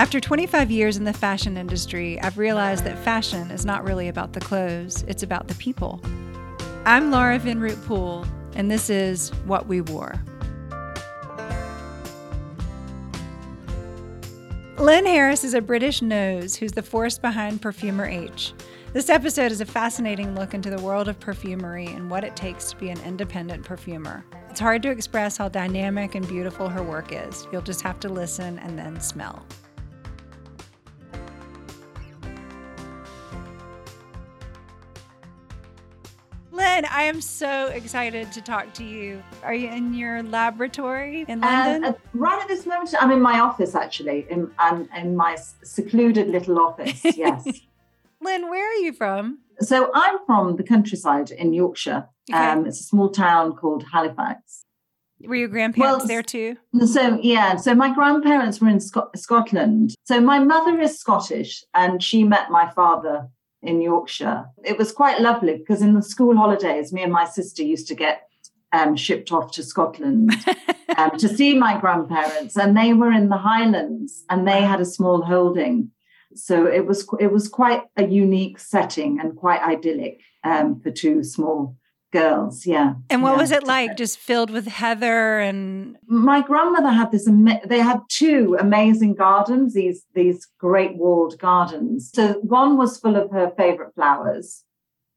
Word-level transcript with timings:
After 0.00 0.18
25 0.18 0.70
years 0.70 0.96
in 0.96 1.04
the 1.04 1.12
fashion 1.12 1.58
industry, 1.58 2.18
I've 2.22 2.38
realized 2.38 2.84
that 2.84 2.98
fashion 3.00 3.50
is 3.50 3.66
not 3.66 3.84
really 3.84 4.08
about 4.08 4.32
the 4.32 4.40
clothes, 4.40 5.02
it's 5.06 5.22
about 5.22 5.46
the 5.46 5.54
people. 5.56 6.00
I'm 6.86 7.10
Laura 7.10 7.38
Vinroot 7.38 7.84
Poole, 7.84 8.24
and 8.54 8.70
this 8.70 8.88
is 8.88 9.28
What 9.44 9.66
We 9.66 9.82
Wore. 9.82 10.14
Lyn 14.78 15.04
Harris 15.04 15.44
is 15.44 15.52
a 15.52 15.60
British 15.60 16.00
nose 16.00 16.56
who's 16.56 16.72
the 16.72 16.82
force 16.82 17.18
behind 17.18 17.60
Perfumer 17.60 18.06
H. 18.06 18.54
This 18.94 19.10
episode 19.10 19.52
is 19.52 19.60
a 19.60 19.66
fascinating 19.66 20.34
look 20.34 20.54
into 20.54 20.70
the 20.70 20.80
world 20.82 21.08
of 21.08 21.20
perfumery 21.20 21.88
and 21.88 22.10
what 22.10 22.24
it 22.24 22.34
takes 22.34 22.70
to 22.70 22.76
be 22.76 22.88
an 22.88 23.00
independent 23.02 23.66
perfumer. 23.66 24.24
It's 24.48 24.60
hard 24.60 24.82
to 24.84 24.90
express 24.90 25.36
how 25.36 25.50
dynamic 25.50 26.14
and 26.14 26.26
beautiful 26.26 26.70
her 26.70 26.82
work 26.82 27.12
is. 27.12 27.46
You'll 27.52 27.60
just 27.60 27.82
have 27.82 28.00
to 28.00 28.08
listen 28.08 28.58
and 28.60 28.78
then 28.78 28.98
smell. 28.98 29.44
Lyn, 36.80 36.88
I 36.90 37.02
am 37.02 37.20
so 37.20 37.66
excited 37.66 38.32
to 38.32 38.40
talk 38.40 38.72
to 38.74 38.84
you. 38.84 39.22
Are 39.42 39.52
you 39.52 39.68
in 39.68 39.92
your 39.92 40.22
laboratory 40.22 41.26
in 41.28 41.42
London? 41.42 41.84
Uh, 41.84 41.92
right 42.14 42.40
at 42.40 42.48
this 42.48 42.64
moment, 42.64 42.94
I'm 42.98 43.10
in 43.10 43.20
my 43.20 43.38
office 43.40 43.74
actually. 43.74 44.26
In, 44.30 44.50
I'm 44.58 44.88
in 44.96 45.14
my 45.14 45.36
secluded 45.62 46.28
little 46.28 46.58
office. 46.58 47.04
Yes. 47.20 47.44
Lyn, 48.22 48.48
where 48.48 48.66
are 48.66 48.80
you 48.80 48.94
from? 48.94 49.40
So 49.60 49.90
I'm 49.92 50.20
from 50.24 50.56
the 50.56 50.62
countryside 50.62 51.30
in 51.30 51.52
Yorkshire. 51.52 52.08
Okay. 52.30 52.38
Um, 52.38 52.64
it's 52.66 52.80
a 52.80 52.84
small 52.84 53.10
town 53.10 53.56
called 53.56 53.84
Halifax. 53.92 54.62
Were 55.22 55.34
your 55.34 55.48
grandparents 55.48 55.98
well, 55.98 56.06
there 56.06 56.22
too? 56.22 56.56
So 56.86 57.18
yeah, 57.20 57.56
so 57.56 57.74
my 57.74 57.92
grandparents 57.92 58.58
were 58.58 58.70
in 58.70 58.80
Scotland. 58.80 59.94
So 60.04 60.18
my 60.18 60.38
mother 60.38 60.80
is 60.80 60.98
Scottish, 60.98 61.62
and 61.74 62.02
she 62.02 62.24
met 62.24 62.50
my 62.50 62.70
father 62.70 63.28
in 63.62 63.80
Yorkshire. 63.80 64.46
It 64.64 64.78
was 64.78 64.92
quite 64.92 65.20
lovely 65.20 65.58
because 65.58 65.82
in 65.82 65.94
the 65.94 66.02
school 66.02 66.36
holidays, 66.36 66.92
me 66.92 67.02
and 67.02 67.12
my 67.12 67.24
sister 67.24 67.62
used 67.62 67.88
to 67.88 67.94
get 67.94 68.26
um, 68.72 68.96
shipped 68.96 69.32
off 69.32 69.52
to 69.52 69.62
Scotland 69.62 70.32
um, 70.96 71.16
to 71.18 71.28
see 71.28 71.54
my 71.54 71.78
grandparents, 71.78 72.56
and 72.56 72.76
they 72.76 72.92
were 72.92 73.12
in 73.12 73.28
the 73.28 73.36
Highlands, 73.36 74.24
and 74.30 74.46
they 74.46 74.62
had 74.62 74.80
a 74.80 74.84
small 74.84 75.22
holding. 75.22 75.90
So 76.34 76.66
it 76.66 76.86
was 76.86 77.08
it 77.18 77.32
was 77.32 77.48
quite 77.48 77.82
a 77.96 78.06
unique 78.06 78.58
setting 78.58 79.18
and 79.20 79.36
quite 79.36 79.62
idyllic 79.62 80.20
um, 80.44 80.80
for 80.80 80.90
two 80.90 81.24
small 81.24 81.76
girls. 82.10 82.66
Yeah. 82.66 82.94
And 83.08 83.22
what 83.22 83.32
yeah. 83.32 83.38
was 83.38 83.50
it 83.50 83.64
like? 83.64 83.96
Just 83.96 84.18
filled 84.18 84.50
with 84.50 84.66
heather 84.66 85.38
and. 85.38 85.96
My 86.06 86.42
grandmother 86.42 86.90
had 86.90 87.12
this. 87.12 87.28
They 87.66 87.78
had 87.78 88.00
two 88.08 88.56
amazing 88.58 89.14
gardens. 89.14 89.74
These 89.74 90.04
these 90.14 90.46
great 90.58 90.96
walled 90.96 91.38
gardens. 91.38 92.10
So 92.14 92.34
one 92.42 92.76
was 92.76 92.98
full 92.98 93.16
of 93.16 93.30
her 93.30 93.52
favorite 93.56 93.94
flowers. 93.94 94.64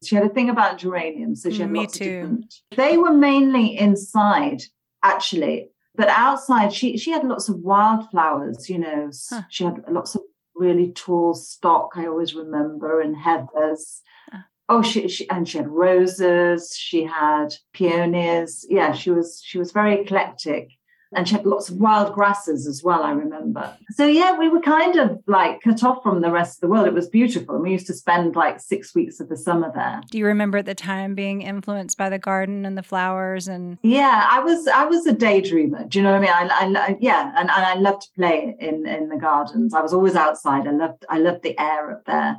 She 0.04 0.14
had 0.14 0.24
a 0.24 0.28
thing 0.28 0.50
about 0.50 0.78
geraniums. 0.78 1.42
So 1.42 1.50
she 1.50 1.60
had 1.60 1.70
mm, 1.70 1.72
Me 1.72 1.80
lots 1.80 1.98
too. 1.98 2.04
of 2.04 2.10
different. 2.10 2.54
They 2.76 2.98
were 2.98 3.12
mainly 3.12 3.78
inside, 3.78 4.62
actually. 5.02 5.70
But 5.94 6.08
outside, 6.08 6.72
she 6.72 6.96
she 6.96 7.10
had 7.10 7.24
lots 7.24 7.48
of 7.48 7.60
wildflowers. 7.60 8.68
You 8.68 8.78
know, 8.78 9.10
huh. 9.30 9.42
she 9.48 9.64
had 9.64 9.84
lots 9.88 10.14
of 10.14 10.22
really 10.54 10.92
tall 10.92 11.34
stock. 11.34 11.92
I 11.96 12.06
always 12.06 12.34
remember 12.34 13.00
and 13.00 13.16
heathers 13.16 14.00
ah. 14.32 14.44
Oh 14.68 14.82
she, 14.82 15.08
she 15.08 15.28
and 15.30 15.48
she 15.48 15.58
had 15.58 15.68
roses 15.68 16.76
she 16.76 17.04
had 17.04 17.54
peonies. 17.72 18.66
Yeah 18.68 18.92
she 18.92 19.10
was 19.10 19.42
she 19.44 19.58
was 19.58 19.72
very 19.72 20.00
eclectic. 20.00 20.70
And 21.16 21.28
she 21.28 21.36
had 21.36 21.46
lots 21.46 21.68
of 21.68 21.76
wild 21.76 22.12
grasses 22.12 22.66
as 22.66 22.82
well 22.82 23.04
i 23.04 23.12
remember. 23.12 23.76
So 23.90 24.06
yeah 24.06 24.36
we 24.36 24.48
were 24.48 24.60
kind 24.60 24.96
of 24.96 25.20
like 25.26 25.60
cut 25.62 25.84
off 25.84 26.02
from 26.02 26.22
the 26.22 26.30
rest 26.30 26.56
of 26.56 26.60
the 26.62 26.68
world. 26.68 26.88
It 26.88 26.94
was 26.94 27.08
beautiful. 27.08 27.54
And 27.54 27.62
we 27.62 27.70
used 27.70 27.86
to 27.86 27.94
spend 27.94 28.34
like 28.34 28.58
six 28.58 28.94
weeks 28.94 29.20
of 29.20 29.28
the 29.28 29.36
summer 29.36 29.70
there. 29.72 30.00
Do 30.10 30.18
you 30.18 30.26
remember 30.26 30.58
at 30.58 30.66
the 30.66 30.74
time 30.74 31.14
being 31.14 31.42
influenced 31.42 31.96
by 31.96 32.08
the 32.08 32.18
garden 32.18 32.66
and 32.66 32.76
the 32.76 32.82
flowers 32.82 33.46
and 33.46 33.78
yeah 33.82 34.26
i 34.30 34.40
was 34.40 34.66
i 34.66 34.84
was 34.84 35.06
a 35.06 35.14
daydreamer. 35.14 35.88
Do 35.88 35.98
you 35.98 36.02
know 36.02 36.18
what 36.18 36.28
i 36.28 36.58
mean? 36.60 36.76
I, 36.76 36.80
I 36.80 36.96
yeah 37.00 37.32
and, 37.36 37.50
and 37.50 37.64
i 37.64 37.74
loved 37.74 38.02
to 38.02 38.08
play 38.16 38.56
in 38.58 38.86
in 38.86 39.08
the 39.08 39.18
gardens. 39.18 39.72
I 39.74 39.82
was 39.82 39.92
always 39.92 40.16
outside. 40.16 40.66
I 40.66 40.72
loved 40.72 41.04
i 41.08 41.18
loved 41.18 41.42
the 41.42 41.58
air 41.60 41.92
up 41.92 42.04
there 42.06 42.38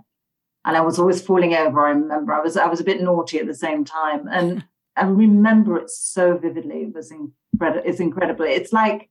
and 0.65 0.75
I 0.75 0.81
was 0.81 0.99
always 0.99 1.21
falling 1.21 1.53
over. 1.53 1.85
I 1.85 1.91
remember 1.91 2.33
I 2.33 2.41
was 2.41 2.57
I 2.57 2.65
was 2.65 2.79
a 2.79 2.83
bit 2.83 3.01
naughty 3.01 3.37
at 3.39 3.45
the 3.45 3.53
same 3.53 3.85
time, 3.85 4.27
and 4.29 4.65
I 4.97 5.05
remember 5.05 5.77
it 5.77 5.89
so 5.89 6.37
vividly. 6.37 6.83
It 6.83 6.93
was 6.93 7.11
incredible. 7.11 7.83
It's 7.85 7.99
incredible. 7.99 8.45
It's 8.45 8.73
like 8.73 9.09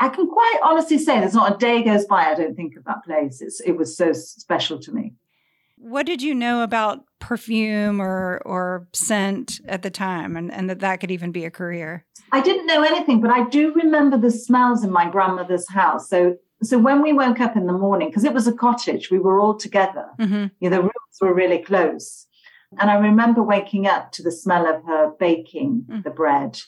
I 0.00 0.08
can 0.08 0.28
quite 0.28 0.60
honestly 0.64 0.98
say 0.98 1.20
there's 1.20 1.34
not 1.34 1.54
a 1.54 1.58
day 1.58 1.82
goes 1.82 2.06
by 2.06 2.24
I 2.24 2.34
don't 2.34 2.54
think 2.54 2.76
of 2.76 2.84
that 2.84 3.04
place. 3.04 3.40
It's 3.40 3.60
it 3.60 3.72
was 3.72 3.96
so 3.96 4.12
special 4.12 4.78
to 4.80 4.92
me. 4.92 5.14
What 5.78 6.06
did 6.06 6.22
you 6.22 6.34
know 6.34 6.62
about 6.62 7.04
perfume 7.18 8.00
or 8.00 8.40
or 8.46 8.88
scent 8.94 9.60
at 9.66 9.82
the 9.82 9.90
time, 9.90 10.36
and 10.36 10.50
and 10.50 10.70
that 10.70 10.80
that 10.80 11.00
could 11.00 11.10
even 11.10 11.32
be 11.32 11.44
a 11.44 11.50
career? 11.50 12.06
I 12.32 12.40
didn't 12.40 12.66
know 12.66 12.82
anything, 12.82 13.20
but 13.20 13.30
I 13.30 13.48
do 13.48 13.72
remember 13.74 14.18
the 14.18 14.30
smells 14.30 14.82
in 14.82 14.90
my 14.90 15.08
grandmother's 15.08 15.68
house. 15.68 16.08
So 16.08 16.36
so 16.62 16.78
when 16.78 17.02
we 17.02 17.12
woke 17.12 17.40
up 17.40 17.56
in 17.56 17.66
the 17.66 17.72
morning, 17.72 18.08
because 18.08 18.24
it 18.24 18.32
was 18.32 18.46
a 18.46 18.52
cottage, 18.52 19.10
we 19.10 19.18
were 19.18 19.40
all 19.40 19.54
together. 19.54 20.06
Mm-hmm. 20.18 20.46
You 20.60 20.70
know, 20.70 20.76
the 20.76 20.82
rooms 20.82 21.20
were 21.20 21.34
really 21.34 21.58
close. 21.58 22.26
And 22.78 22.90
I 22.90 22.96
remember 22.96 23.42
waking 23.42 23.86
up 23.86 24.12
to 24.12 24.22
the 24.22 24.32
smell 24.32 24.66
of 24.66 24.84
her 24.84 25.12
baking 25.18 25.84
mm. 25.88 26.02
the 26.02 26.10
bread. 26.10 26.60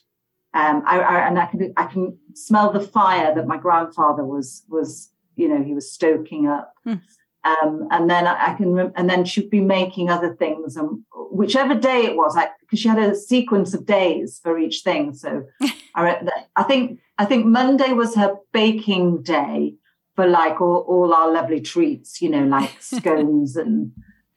Um, 0.54 0.82
I, 0.86 1.00
I, 1.00 1.28
and 1.28 1.38
I 1.38 1.46
can 1.46 1.72
I 1.76 1.84
can 1.86 2.16
smell 2.34 2.72
the 2.72 2.80
fire 2.80 3.34
that 3.34 3.46
my 3.46 3.58
grandfather 3.58 4.24
was 4.24 4.62
was 4.68 5.10
you 5.36 5.48
know 5.48 5.62
he 5.62 5.74
was 5.74 5.90
stoking 5.90 6.46
up. 6.46 6.72
Mm. 6.86 7.02
Um, 7.44 7.88
and 7.90 8.08
then 8.08 8.26
I, 8.26 8.52
I 8.52 8.54
can 8.54 8.92
and 8.96 9.10
then 9.10 9.24
she'd 9.24 9.50
be 9.50 9.60
making 9.60 10.08
other 10.08 10.34
things 10.34 10.76
and 10.76 11.04
whichever 11.30 11.74
day 11.74 12.04
it 12.04 12.16
was, 12.16 12.36
because 12.60 12.78
she 12.78 12.88
had 12.88 12.98
a 12.98 13.14
sequence 13.14 13.74
of 13.74 13.86
days 13.86 14.40
for 14.42 14.58
each 14.58 14.80
thing. 14.80 15.14
So 15.14 15.44
I, 15.94 16.26
I 16.56 16.62
think 16.64 17.00
I 17.18 17.24
think 17.24 17.46
Monday 17.46 17.92
was 17.92 18.14
her 18.14 18.36
baking 18.52 19.22
day 19.22 19.74
for 20.14 20.26
like 20.26 20.60
all, 20.60 20.84
all 20.88 21.12
our 21.12 21.30
lovely 21.32 21.60
treats, 21.60 22.22
you 22.22 22.28
know, 22.28 22.44
like 22.44 22.70
scones 22.80 23.56
and 23.56 23.92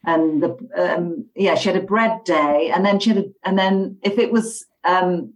and 0.06 0.42
the 0.42 0.58
um, 0.76 1.26
yeah, 1.36 1.56
she 1.56 1.70
had 1.70 1.78
a 1.82 1.86
bread 1.86 2.24
day, 2.24 2.72
and 2.74 2.86
then 2.86 3.00
she 3.00 3.12
had 3.12 3.20
a, 3.20 3.26
and 3.44 3.58
then 3.58 3.98
if 4.02 4.18
it 4.18 4.32
was 4.32 4.66
um, 4.84 5.34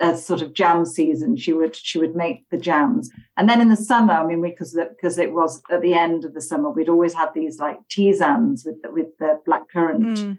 a 0.00 0.16
sort 0.16 0.40
of 0.40 0.54
jam 0.54 0.86
season, 0.86 1.36
she 1.36 1.52
would 1.52 1.76
she 1.76 1.98
would 1.98 2.16
make 2.16 2.48
the 2.50 2.56
jams, 2.56 3.10
and 3.36 3.48
then 3.48 3.60
in 3.60 3.68
the 3.68 3.76
summer, 3.76 4.14
I 4.14 4.26
mean, 4.26 4.40
because 4.40 4.74
because 4.74 5.18
it 5.18 5.32
was 5.32 5.62
at 5.70 5.82
the 5.82 5.92
end 5.92 6.24
of 6.24 6.32
the 6.32 6.40
summer, 6.40 6.70
we'd 6.70 6.88
always 6.88 7.12
have 7.12 7.34
these 7.34 7.58
like 7.58 7.78
tisanes 7.90 8.64
with 8.64 8.80
the, 8.82 8.90
with 8.90 9.18
the 9.18 9.38
black 9.44 9.68
currant. 9.70 10.18
Mm. 10.18 10.38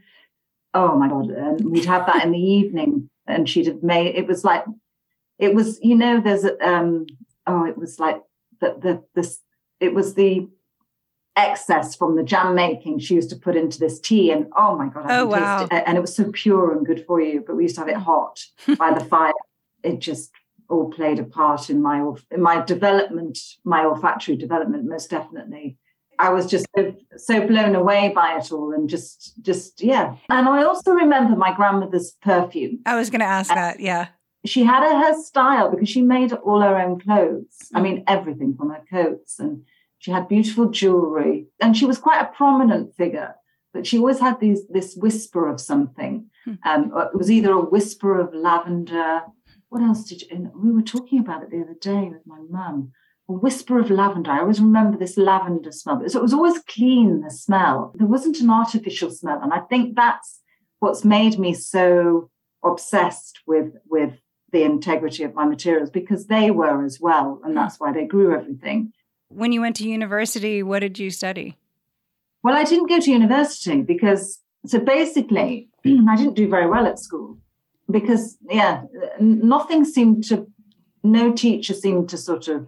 Oh 0.73 0.97
my 0.97 1.07
god! 1.07 1.29
And 1.29 1.71
we'd 1.71 1.85
have 1.85 2.07
that 2.07 2.25
in 2.25 2.31
the 2.31 2.39
evening, 2.39 3.09
and 3.27 3.47
she'd 3.47 3.67
have 3.67 3.83
made 3.83 4.15
it 4.15 4.25
was 4.25 4.43
like 4.43 4.65
it 5.39 5.53
was 5.53 5.79
you 5.81 5.95
know 5.95 6.21
there's 6.21 6.45
um 6.61 7.05
oh 7.45 7.65
it 7.65 7.77
was 7.77 7.99
like 7.99 8.21
the 8.59 8.75
the 8.81 9.03
this 9.15 9.39
it 9.79 9.93
was 9.93 10.13
the 10.15 10.47
excess 11.35 11.95
from 11.95 12.15
the 12.15 12.23
jam 12.23 12.55
making 12.55 12.97
she 12.97 13.13
used 13.13 13.29
to 13.29 13.35
put 13.35 13.55
into 13.55 13.79
this 13.79 13.99
tea 13.99 14.31
and 14.31 14.47
oh 14.57 14.75
my 14.75 14.87
god 14.87 15.05
I 15.05 15.19
oh 15.19 15.25
wow. 15.27 15.67
it. 15.71 15.83
and 15.85 15.97
it 15.97 16.01
was 16.01 16.15
so 16.15 16.31
pure 16.31 16.75
and 16.75 16.85
good 16.85 17.05
for 17.05 17.21
you 17.21 17.43
but 17.45 17.55
we 17.55 17.63
used 17.63 17.75
to 17.75 17.81
have 17.81 17.89
it 17.89 17.97
hot 17.97 18.43
by 18.77 18.93
the 18.93 19.05
fire. 19.05 19.33
It 19.83 19.99
just 19.99 20.31
all 20.69 20.89
played 20.89 21.19
a 21.19 21.23
part 21.23 21.69
in 21.69 21.81
my 21.81 22.11
in 22.31 22.41
my 22.41 22.63
development 22.65 23.37
my 23.63 23.85
olfactory 23.85 24.35
development 24.35 24.85
most 24.85 25.09
definitely. 25.09 25.77
I 26.19 26.29
was 26.31 26.47
just 26.47 26.65
so, 26.75 26.95
so 27.15 27.45
blown 27.45 27.75
away 27.75 28.11
by 28.13 28.39
it 28.39 28.51
all 28.51 28.73
and 28.73 28.89
just 28.89 29.33
just 29.43 29.83
yeah. 29.83 30.15
And 30.29 30.49
I 30.49 30.63
also 30.63 30.91
remember 30.91 31.35
my 31.35 31.53
grandmother's 31.53 32.13
perfume. 32.23 32.79
I 32.87 32.95
was 32.95 33.11
going 33.11 33.19
to 33.19 33.27
ask 33.27 33.51
and, 33.51 33.57
that 33.59 33.79
yeah 33.79 34.07
she 34.49 34.63
had 34.63 34.83
a, 34.83 34.99
her 34.99 35.21
style 35.21 35.69
because 35.71 35.89
she 35.89 36.01
made 36.01 36.33
all 36.33 36.61
her 36.61 36.77
own 36.77 36.99
clothes. 36.99 37.69
I 37.73 37.81
mean, 37.81 38.03
everything 38.07 38.55
from 38.55 38.69
her 38.69 38.83
coats, 38.89 39.39
and 39.39 39.63
she 39.99 40.11
had 40.11 40.27
beautiful 40.27 40.69
jewelry, 40.69 41.47
and 41.59 41.75
she 41.75 41.85
was 41.85 41.97
quite 41.97 42.21
a 42.21 42.33
prominent 42.35 42.95
figure. 42.95 43.35
But 43.73 43.85
she 43.85 43.97
always 43.97 44.19
had 44.19 44.39
these 44.39 44.67
this 44.67 44.95
whisper 44.95 45.47
of 45.47 45.59
something. 45.59 46.29
Hmm. 46.45 46.53
Um, 46.65 46.91
it 47.13 47.17
was 47.17 47.29
either 47.31 47.51
a 47.51 47.65
whisper 47.65 48.19
of 48.19 48.33
lavender. 48.33 49.21
What 49.69 49.81
else 49.81 50.05
did 50.05 50.21
you? 50.21 50.51
we 50.55 50.71
were 50.71 50.81
talking 50.81 51.19
about 51.19 51.43
it 51.43 51.51
the 51.51 51.61
other 51.61 51.75
day 51.79 52.09
with 52.09 52.25
my 52.25 52.39
mum. 52.49 52.91
A 53.29 53.33
whisper 53.33 53.77
of 53.79 53.91
lavender. 53.91 54.31
I 54.31 54.39
always 54.39 54.61
remember 54.61 54.97
this 54.97 55.17
lavender 55.17 55.71
smell. 55.71 56.01
So 56.07 56.19
it 56.19 56.23
was 56.23 56.33
always 56.33 56.59
clean. 56.59 57.21
The 57.21 57.31
smell. 57.31 57.93
There 57.95 58.07
wasn't 58.07 58.39
an 58.39 58.49
artificial 58.49 59.11
smell, 59.11 59.39
and 59.41 59.53
I 59.53 59.59
think 59.59 59.95
that's 59.95 60.41
what's 60.79 61.03
made 61.03 61.37
me 61.37 61.53
so 61.53 62.29
obsessed 62.63 63.39
with 63.45 63.73
with 63.87 64.13
the 64.51 64.63
integrity 64.63 65.23
of 65.23 65.33
my 65.35 65.45
materials 65.45 65.89
because 65.89 66.27
they 66.27 66.51
were 66.51 66.83
as 66.85 66.99
well. 66.99 67.41
And 67.43 67.53
hmm. 67.53 67.57
that's 67.57 67.79
why 67.79 67.91
they 67.91 68.05
grew 68.05 68.35
everything. 68.35 68.93
When 69.29 69.51
you 69.51 69.61
went 69.61 69.75
to 69.77 69.87
university, 69.87 70.63
what 70.63 70.79
did 70.79 70.97
you 70.99 71.09
study? 71.09 71.57
Well, 72.43 72.55
I 72.55 72.63
didn't 72.63 72.87
go 72.87 72.99
to 72.99 73.11
university 73.11 73.81
because, 73.81 74.39
so 74.65 74.79
basically, 74.79 75.69
I 75.85 76.15
didn't 76.15 76.35
do 76.35 76.47
very 76.47 76.67
well 76.67 76.85
at 76.85 76.99
school 76.99 77.37
because, 77.91 78.37
yeah, 78.49 78.83
nothing 79.19 79.83
seemed 79.83 80.23
to, 80.25 80.47
no 81.03 81.33
teacher 81.33 81.73
seemed 81.73 82.09
to 82.09 82.17
sort 82.17 82.47
of 82.47 82.67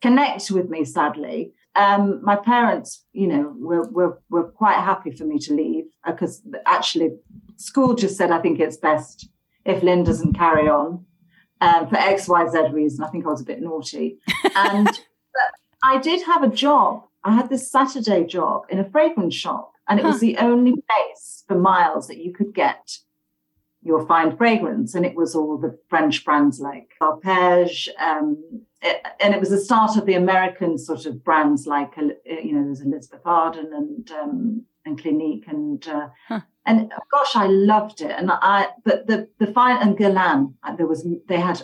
connect 0.00 0.50
with 0.50 0.70
me, 0.70 0.84
sadly. 0.84 1.52
um, 1.76 2.20
my 2.22 2.36
parents, 2.36 3.04
you 3.12 3.26
know, 3.26 3.54
were, 3.58 3.88
were, 3.90 4.22
were 4.30 4.44
quite 4.44 4.78
happy 4.78 5.10
for 5.10 5.24
me 5.24 5.38
to 5.38 5.54
leave 5.54 5.84
because 6.06 6.42
uh, 6.52 6.58
actually 6.66 7.10
school 7.56 7.94
just 7.94 8.16
said, 8.16 8.30
I 8.30 8.40
think 8.40 8.58
it's 8.58 8.76
best 8.76 9.28
if 9.64 9.82
Lyn 9.82 10.02
doesn't 10.02 10.34
carry 10.34 10.68
on 10.68 11.04
um, 11.60 11.88
for 11.88 11.96
X, 11.96 12.28
Y, 12.28 12.48
Z 12.48 12.58
reason. 12.72 13.04
I 13.04 13.08
think 13.08 13.26
I 13.26 13.30
was 13.30 13.40
a 13.40 13.44
bit 13.44 13.60
naughty. 13.60 14.18
And 14.54 14.88
I 15.82 15.98
did 15.98 16.24
have 16.26 16.42
a 16.42 16.48
job. 16.48 17.04
I 17.24 17.34
had 17.34 17.50
this 17.50 17.70
Saturday 17.70 18.24
job 18.24 18.62
in 18.68 18.78
a 18.78 18.90
fragrance 18.90 19.34
shop, 19.34 19.72
and 19.88 19.98
it 19.98 20.02
huh. 20.02 20.10
was 20.10 20.20
the 20.20 20.38
only 20.38 20.72
place 20.72 21.44
for 21.46 21.58
miles 21.58 22.08
that 22.08 22.18
you 22.18 22.32
could 22.32 22.54
get 22.54 22.98
your 23.82 24.06
fine 24.06 24.36
fragrance. 24.36 24.94
And 24.94 25.06
it 25.06 25.14
was 25.14 25.34
all 25.34 25.56
the 25.56 25.78
French 25.88 26.24
brands 26.24 26.60
like 26.60 26.92
Arpège. 27.00 27.88
Um, 27.98 28.62
it, 28.82 29.04
and 29.20 29.34
it 29.34 29.40
was 29.40 29.50
the 29.50 29.60
start 29.60 29.96
of 29.96 30.06
the 30.06 30.14
American 30.14 30.78
sort 30.78 31.06
of 31.06 31.24
brands 31.24 31.66
like, 31.66 31.96
uh, 31.98 32.08
you 32.24 32.52
know, 32.52 32.64
there's 32.64 32.80
Elizabeth 32.80 33.22
Arden 33.24 33.70
and 33.74 34.10
um, 34.12 34.62
and 34.84 35.00
Clinique 35.00 35.44
and 35.46 35.86
uh, 35.88 36.08
huh. 36.28 36.40
and 36.66 36.92
gosh, 37.10 37.36
I 37.36 37.46
loved 37.46 38.00
it. 38.00 38.10
And 38.10 38.30
I, 38.30 38.68
but 38.84 39.06
the 39.06 39.28
the 39.38 39.48
fine 39.48 39.76
and 39.82 39.96
Guerlain, 39.96 40.54
uh, 40.62 40.76
there 40.76 40.86
was 40.86 41.06
they 41.28 41.40
had 41.40 41.62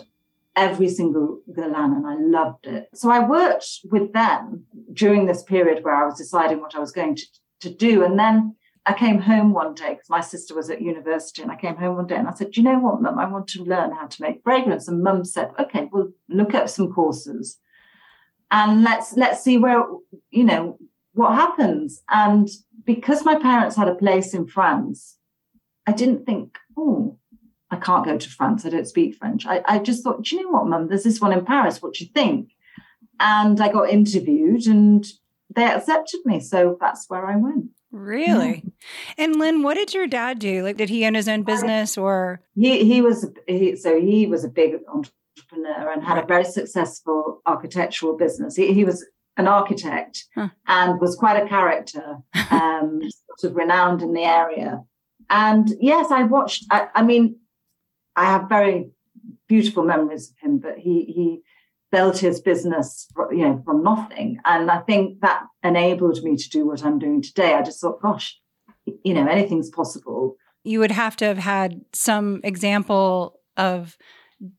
every 0.55 0.89
single 0.89 1.41
Guerlain 1.51 1.95
and 1.95 2.07
I 2.07 2.15
loved 2.15 2.65
it. 2.65 2.89
So 2.93 3.09
I 3.09 3.27
worked 3.27 3.67
with 3.91 4.13
them 4.13 4.65
during 4.93 5.25
this 5.25 5.43
period 5.43 5.83
where 5.83 5.95
I 5.95 6.05
was 6.05 6.17
deciding 6.17 6.59
what 6.59 6.75
I 6.75 6.79
was 6.79 6.91
going 6.91 7.15
to, 7.15 7.25
to 7.61 7.69
do. 7.69 8.03
And 8.03 8.17
then 8.17 8.55
I 8.87 8.93
came 8.93 9.19
home 9.19 9.53
one 9.53 9.75
day 9.75 9.89
because 9.89 10.09
my 10.09 10.21
sister 10.21 10.55
was 10.55 10.69
at 10.69 10.81
university, 10.81 11.41
and 11.41 11.51
I 11.51 11.57
came 11.57 11.75
home 11.75 11.97
one 11.97 12.07
day 12.07 12.15
and 12.15 12.27
I 12.27 12.33
said, 12.33 12.51
"Do 12.51 12.61
you 12.61 12.67
know 12.69 12.79
what, 12.79 13.01
Mum? 13.01 13.19
I 13.19 13.25
want 13.29 13.47
to 13.49 13.63
learn 13.63 13.91
how 13.91 14.07
to 14.07 14.21
make 14.21 14.41
fragrance." 14.43 14.87
And 14.87 15.03
Mum 15.03 15.25
said, 15.25 15.51
"Okay, 15.59 15.89
we'll 15.91 16.13
look 16.29 16.53
at 16.53 16.69
some 16.69 16.93
courses, 16.93 17.59
and 18.49 18.83
let's 18.83 19.13
let's 19.17 19.43
see 19.43 19.57
where 19.57 19.83
you 20.31 20.45
know 20.45 20.79
what 21.17 21.35
happens." 21.35 22.03
And 22.09 22.49
because 22.85 23.25
my 23.25 23.35
parents 23.35 23.75
had 23.75 23.87
a 23.87 23.95
place 23.95 24.33
in 24.33 24.47
France, 24.47 25.17
I 25.85 25.91
didn't 25.91 26.25
think, 26.25 26.57
"Oh, 26.77 27.17
I 27.69 27.77
can't 27.77 28.05
go 28.05 28.17
to 28.17 28.29
France. 28.29 28.65
I 28.65 28.69
don't 28.69 28.87
speak 28.87 29.15
French." 29.15 29.45
I, 29.45 29.61
I 29.65 29.79
just 29.79 30.03
thought, 30.03 30.23
"Do 30.23 30.35
you 30.35 30.43
know 30.43 30.49
what, 30.49 30.67
Mum? 30.67 30.87
There's 30.87 31.03
this 31.03 31.21
one 31.21 31.33
in 31.33 31.45
Paris. 31.45 31.81
What 31.81 31.93
do 31.93 32.03
you 32.03 32.11
think?" 32.13 32.51
And 33.19 33.59
I 33.59 33.71
got 33.71 33.89
interviewed, 33.89 34.67
and 34.67 35.05
they 35.53 35.65
accepted 35.65 36.21
me, 36.25 36.39
so 36.39 36.77
that's 36.79 37.09
where 37.09 37.25
I 37.25 37.35
went. 37.35 37.71
Really? 37.91 38.63
Yeah. 38.63 39.23
And 39.25 39.35
Lyn, 39.37 39.63
what 39.63 39.75
did 39.75 39.93
your 39.93 40.07
dad 40.07 40.39
do? 40.39 40.61
Like, 40.63 40.77
did 40.77 40.89
he 40.89 41.05
own 41.05 41.13
his 41.13 41.29
own 41.29 41.43
business 41.43 41.97
or? 41.97 42.41
He 42.55 42.85
he 42.85 43.01
was 43.01 43.29
he, 43.47 43.75
so 43.75 43.99
he 43.99 44.27
was 44.27 44.43
a 44.43 44.49
big 44.49 44.75
entrepreneur 44.87 45.91
and 45.91 46.03
had 46.03 46.15
right. 46.15 46.23
a 46.23 46.27
very 46.27 46.43
successful 46.43 47.41
architectural 47.45 48.17
business. 48.17 48.55
He, 48.55 48.73
he 48.73 48.83
was 48.83 49.05
an 49.37 49.47
architect 49.47 50.25
huh. 50.35 50.49
and 50.67 50.99
was 50.99 51.15
quite 51.15 51.41
a 51.41 51.47
character, 51.47 52.17
um, 52.51 53.01
sort 53.37 53.51
of 53.51 53.55
renowned 53.55 54.01
in 54.01 54.13
the 54.13 54.23
area. 54.23 54.81
And 55.29 55.69
yes, 55.79 56.11
I 56.11 56.23
watched. 56.23 56.65
I, 56.71 56.87
I 56.95 57.03
mean, 57.03 57.37
I 58.15 58.25
have 58.25 58.49
very 58.49 58.89
beautiful 59.47 59.83
memories 59.83 60.29
of 60.31 60.35
him, 60.41 60.57
but 60.59 60.77
he 60.77 61.05
he 61.05 61.41
built 61.91 62.17
his 62.17 62.41
business 62.41 63.07
you 63.31 63.37
know 63.37 63.61
from 63.63 63.81
nothing 63.81 64.37
and 64.43 64.69
i 64.69 64.79
think 64.79 65.21
that 65.21 65.43
enabled 65.63 66.21
me 66.21 66.35
to 66.35 66.49
do 66.49 66.67
what 66.67 66.83
i'm 66.83 66.99
doing 66.99 67.21
today 67.21 67.53
i 67.53 67.61
just 67.61 67.79
thought 67.79 68.01
gosh 68.01 68.37
you 69.03 69.13
know 69.13 69.25
anything's 69.25 69.69
possible 69.69 70.35
you 70.63 70.79
would 70.79 70.91
have 70.91 71.15
to 71.15 71.25
have 71.25 71.37
had 71.37 71.79
some 71.93 72.41
example 72.43 73.39
of 73.55 73.97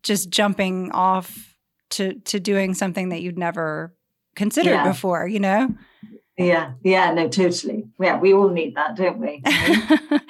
just 0.03 0.31
jumping 0.31 0.91
off 0.93 1.55
to 1.91 2.15
to 2.21 2.41
doing 2.41 2.75
something 2.75 3.11
that 3.11 3.21
you'd 3.21 3.39
never 3.39 3.95
considered 4.39 4.71
yeah. 4.71 4.89
before 4.89 5.27
you 5.29 5.41
know 5.41 5.69
yeah, 6.39 6.75
yeah, 6.85 7.13
no, 7.13 7.29
totally. 7.29 7.85
Yeah, 8.01 8.21
we 8.21 8.33
all 8.33 8.49
need 8.49 8.77
that, 8.77 8.95
don't 8.95 9.19
we? 9.19 9.43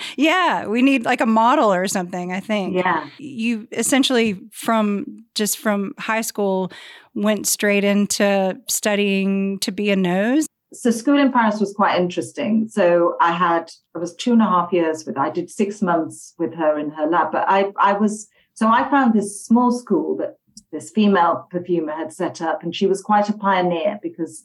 yeah, 0.17 0.67
we 0.67 0.81
need 0.81 1.05
like 1.05 1.21
a 1.21 1.27
model 1.27 1.71
or 1.71 1.87
something, 1.87 2.33
I 2.33 2.41
think. 2.41 2.75
Yeah. 2.75 3.11
You 3.19 3.69
essentially 3.73 4.41
from 4.51 5.27
just 5.35 5.59
from 5.59 5.93
high 5.99 6.23
school 6.23 6.73
went 7.15 7.47
straight 7.47 7.85
into 7.85 8.59
studying 8.69 9.59
to 9.59 9.71
be 9.71 9.91
a 9.91 9.97
nose. 9.97 10.47
So 10.73 10.91
school 10.91 11.19
in 11.19 11.31
Paris 11.31 11.61
was 11.61 11.75
quite 11.75 12.01
interesting. 12.01 12.69
So 12.69 13.17
I 13.21 13.33
had 13.33 13.71
I 13.95 13.99
was 13.99 14.17
two 14.17 14.33
and 14.33 14.41
a 14.41 14.47
half 14.47 14.73
years 14.73 15.05
with 15.05 15.19
I 15.19 15.29
did 15.29 15.51
six 15.51 15.83
months 15.83 16.33
with 16.39 16.55
her 16.55 16.79
in 16.79 16.91
her 16.91 17.07
lab. 17.07 17.33
But 17.33 17.45
I 17.49 17.71
I 17.79 17.93
was 17.93 18.29
so 18.55 18.67
I 18.67 18.89
found 18.89 19.13
this 19.13 19.45
small 19.45 19.73
school 19.73 20.17
that 20.17 20.39
this 20.73 20.91
female 20.91 21.47
perfumer 21.51 21.93
had 21.93 22.13
set 22.13 22.41
up 22.43 22.63
and 22.63 22.75
she 22.75 22.87
was 22.87 23.03
quite 23.03 23.29
a 23.29 23.37
pioneer 23.37 23.99
because 24.03 24.45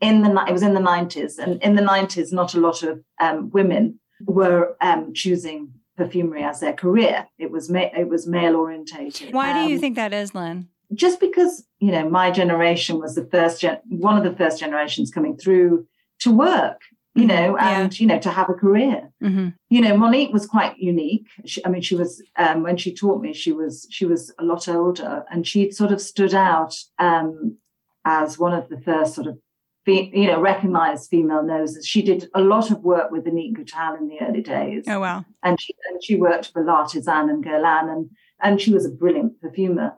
in 0.00 0.22
the 0.22 0.44
it 0.48 0.52
was 0.52 0.62
in 0.62 0.74
the 0.74 0.80
90s 0.80 1.38
and 1.38 1.62
in 1.62 1.76
the 1.76 1.82
90s 1.82 2.32
not 2.32 2.54
a 2.54 2.60
lot 2.60 2.82
of 2.82 3.00
um, 3.20 3.50
women 3.50 3.98
were 4.24 4.76
um, 4.80 5.12
choosing 5.14 5.72
perfumery 5.96 6.42
as 6.42 6.60
their 6.60 6.72
career. 6.72 7.26
It 7.38 7.50
was 7.50 7.68
ma- 7.70 7.90
it 7.96 8.08
was 8.08 8.26
male 8.26 8.56
orientated. 8.56 9.34
Why 9.34 9.52
do 9.52 9.68
you 9.68 9.76
um, 9.76 9.80
think 9.80 9.96
that 9.96 10.12
is 10.12 10.34
Lyn 10.34 10.68
just 10.94 11.20
because 11.20 11.64
you 11.78 11.92
know 11.92 12.08
my 12.08 12.30
generation 12.30 12.98
was 12.98 13.14
the 13.14 13.26
first 13.26 13.60
gen- 13.60 13.80
one 13.88 14.16
of 14.16 14.24
the 14.24 14.36
first 14.36 14.58
generations 14.58 15.10
coming 15.10 15.36
through 15.36 15.86
to 16.20 16.32
work 16.32 16.80
you 17.14 17.22
mm-hmm. 17.22 17.28
know 17.28 17.56
and 17.56 17.98
yeah. 17.98 18.02
you 18.02 18.06
know 18.06 18.18
to 18.18 18.30
have 18.30 18.48
a 18.48 18.54
career 18.54 19.10
mm-hmm. 19.22 19.48
you 19.68 19.80
know 19.80 19.96
monique 19.96 20.32
was 20.32 20.46
quite 20.46 20.78
unique 20.78 21.26
she, 21.44 21.64
i 21.66 21.68
mean 21.68 21.82
she 21.82 21.96
was 21.96 22.22
um, 22.36 22.62
when 22.62 22.76
she 22.76 22.94
taught 22.94 23.20
me 23.20 23.32
she 23.32 23.52
was 23.52 23.86
she 23.90 24.06
was 24.06 24.32
a 24.38 24.44
lot 24.44 24.68
older 24.68 25.24
and 25.30 25.46
she 25.46 25.70
sort 25.70 25.92
of 25.92 26.00
stood 26.00 26.34
out 26.34 26.74
um, 26.98 27.56
as 28.04 28.38
one 28.38 28.54
of 28.54 28.68
the 28.68 28.80
first 28.80 29.14
sort 29.14 29.26
of 29.26 29.38
you 29.86 30.26
know, 30.26 30.40
recognized 30.40 31.10
female 31.10 31.42
noses. 31.42 31.86
She 31.86 32.02
did 32.02 32.28
a 32.34 32.40
lot 32.40 32.70
of 32.70 32.82
work 32.82 33.10
with 33.10 33.24
Annick 33.24 33.54
Goutal 33.56 33.98
in 33.98 34.08
the 34.08 34.20
early 34.20 34.42
days. 34.42 34.84
Oh 34.86 35.00
wow! 35.00 35.24
And 35.42 35.60
she 35.60 35.74
and 35.90 36.02
she 36.02 36.16
worked 36.16 36.52
for 36.52 36.64
L'Artisan 36.64 37.28
and 37.28 37.44
Guerlain, 37.44 37.90
and 37.90 38.10
and 38.40 38.60
she 38.60 38.72
was 38.72 38.84
a 38.84 38.90
brilliant 38.90 39.40
perfumer. 39.40 39.94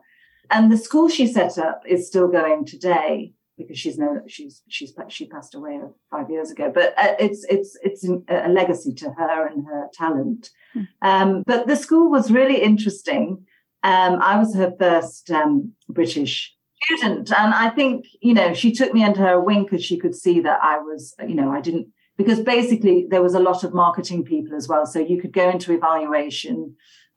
And 0.49 0.71
the 0.71 0.77
school 0.77 1.09
she 1.09 1.27
set 1.27 1.57
up 1.57 1.83
is 1.87 2.07
still 2.07 2.27
going 2.27 2.65
today 2.65 3.33
because 3.57 3.77
she's 3.77 3.97
no 3.97 4.21
she's 4.27 4.63
she's 4.67 4.93
she 5.09 5.27
passed 5.27 5.55
away 5.55 5.79
five 6.11 6.29
years 6.29 6.51
ago. 6.51 6.71
But 6.73 6.93
uh, 6.97 7.15
it's 7.19 7.45
it's 7.49 7.77
it's 7.81 8.07
a 8.29 8.49
legacy 8.49 8.93
to 8.95 9.11
her 9.11 9.47
and 9.47 9.65
her 9.65 9.89
talent. 9.93 10.49
Hmm. 10.73 10.81
Um, 11.01 11.43
but 11.45 11.67
the 11.67 11.75
school 11.75 12.09
was 12.09 12.31
really 12.31 12.61
interesting. 12.61 13.45
Um, 13.83 14.19
I 14.21 14.37
was 14.37 14.55
her 14.55 14.73
first 14.79 15.29
um, 15.29 15.73
British 15.89 16.55
student. 16.85 17.31
And 17.31 17.53
I 17.53 17.69
think, 17.69 18.05
you 18.21 18.33
know, 18.33 18.53
she 18.53 18.71
took 18.71 18.93
me 18.93 19.03
under 19.03 19.21
her 19.21 19.39
wing 19.39 19.63
because 19.63 19.83
she 19.83 19.97
could 19.97 20.15
see 20.15 20.39
that 20.41 20.59
I 20.61 20.79
was, 20.79 21.13
you 21.27 21.35
know, 21.35 21.51
I 21.51 21.61
didn't, 21.61 21.87
because 22.17 22.39
basically 22.39 23.07
there 23.09 23.21
was 23.21 23.33
a 23.33 23.39
lot 23.39 23.63
of 23.63 23.73
marketing 23.73 24.23
people 24.23 24.55
as 24.55 24.67
well. 24.67 24.85
So 24.85 24.99
you 24.99 25.21
could 25.21 25.33
go 25.33 25.49
into 25.49 25.73
evaluation. 25.73 26.75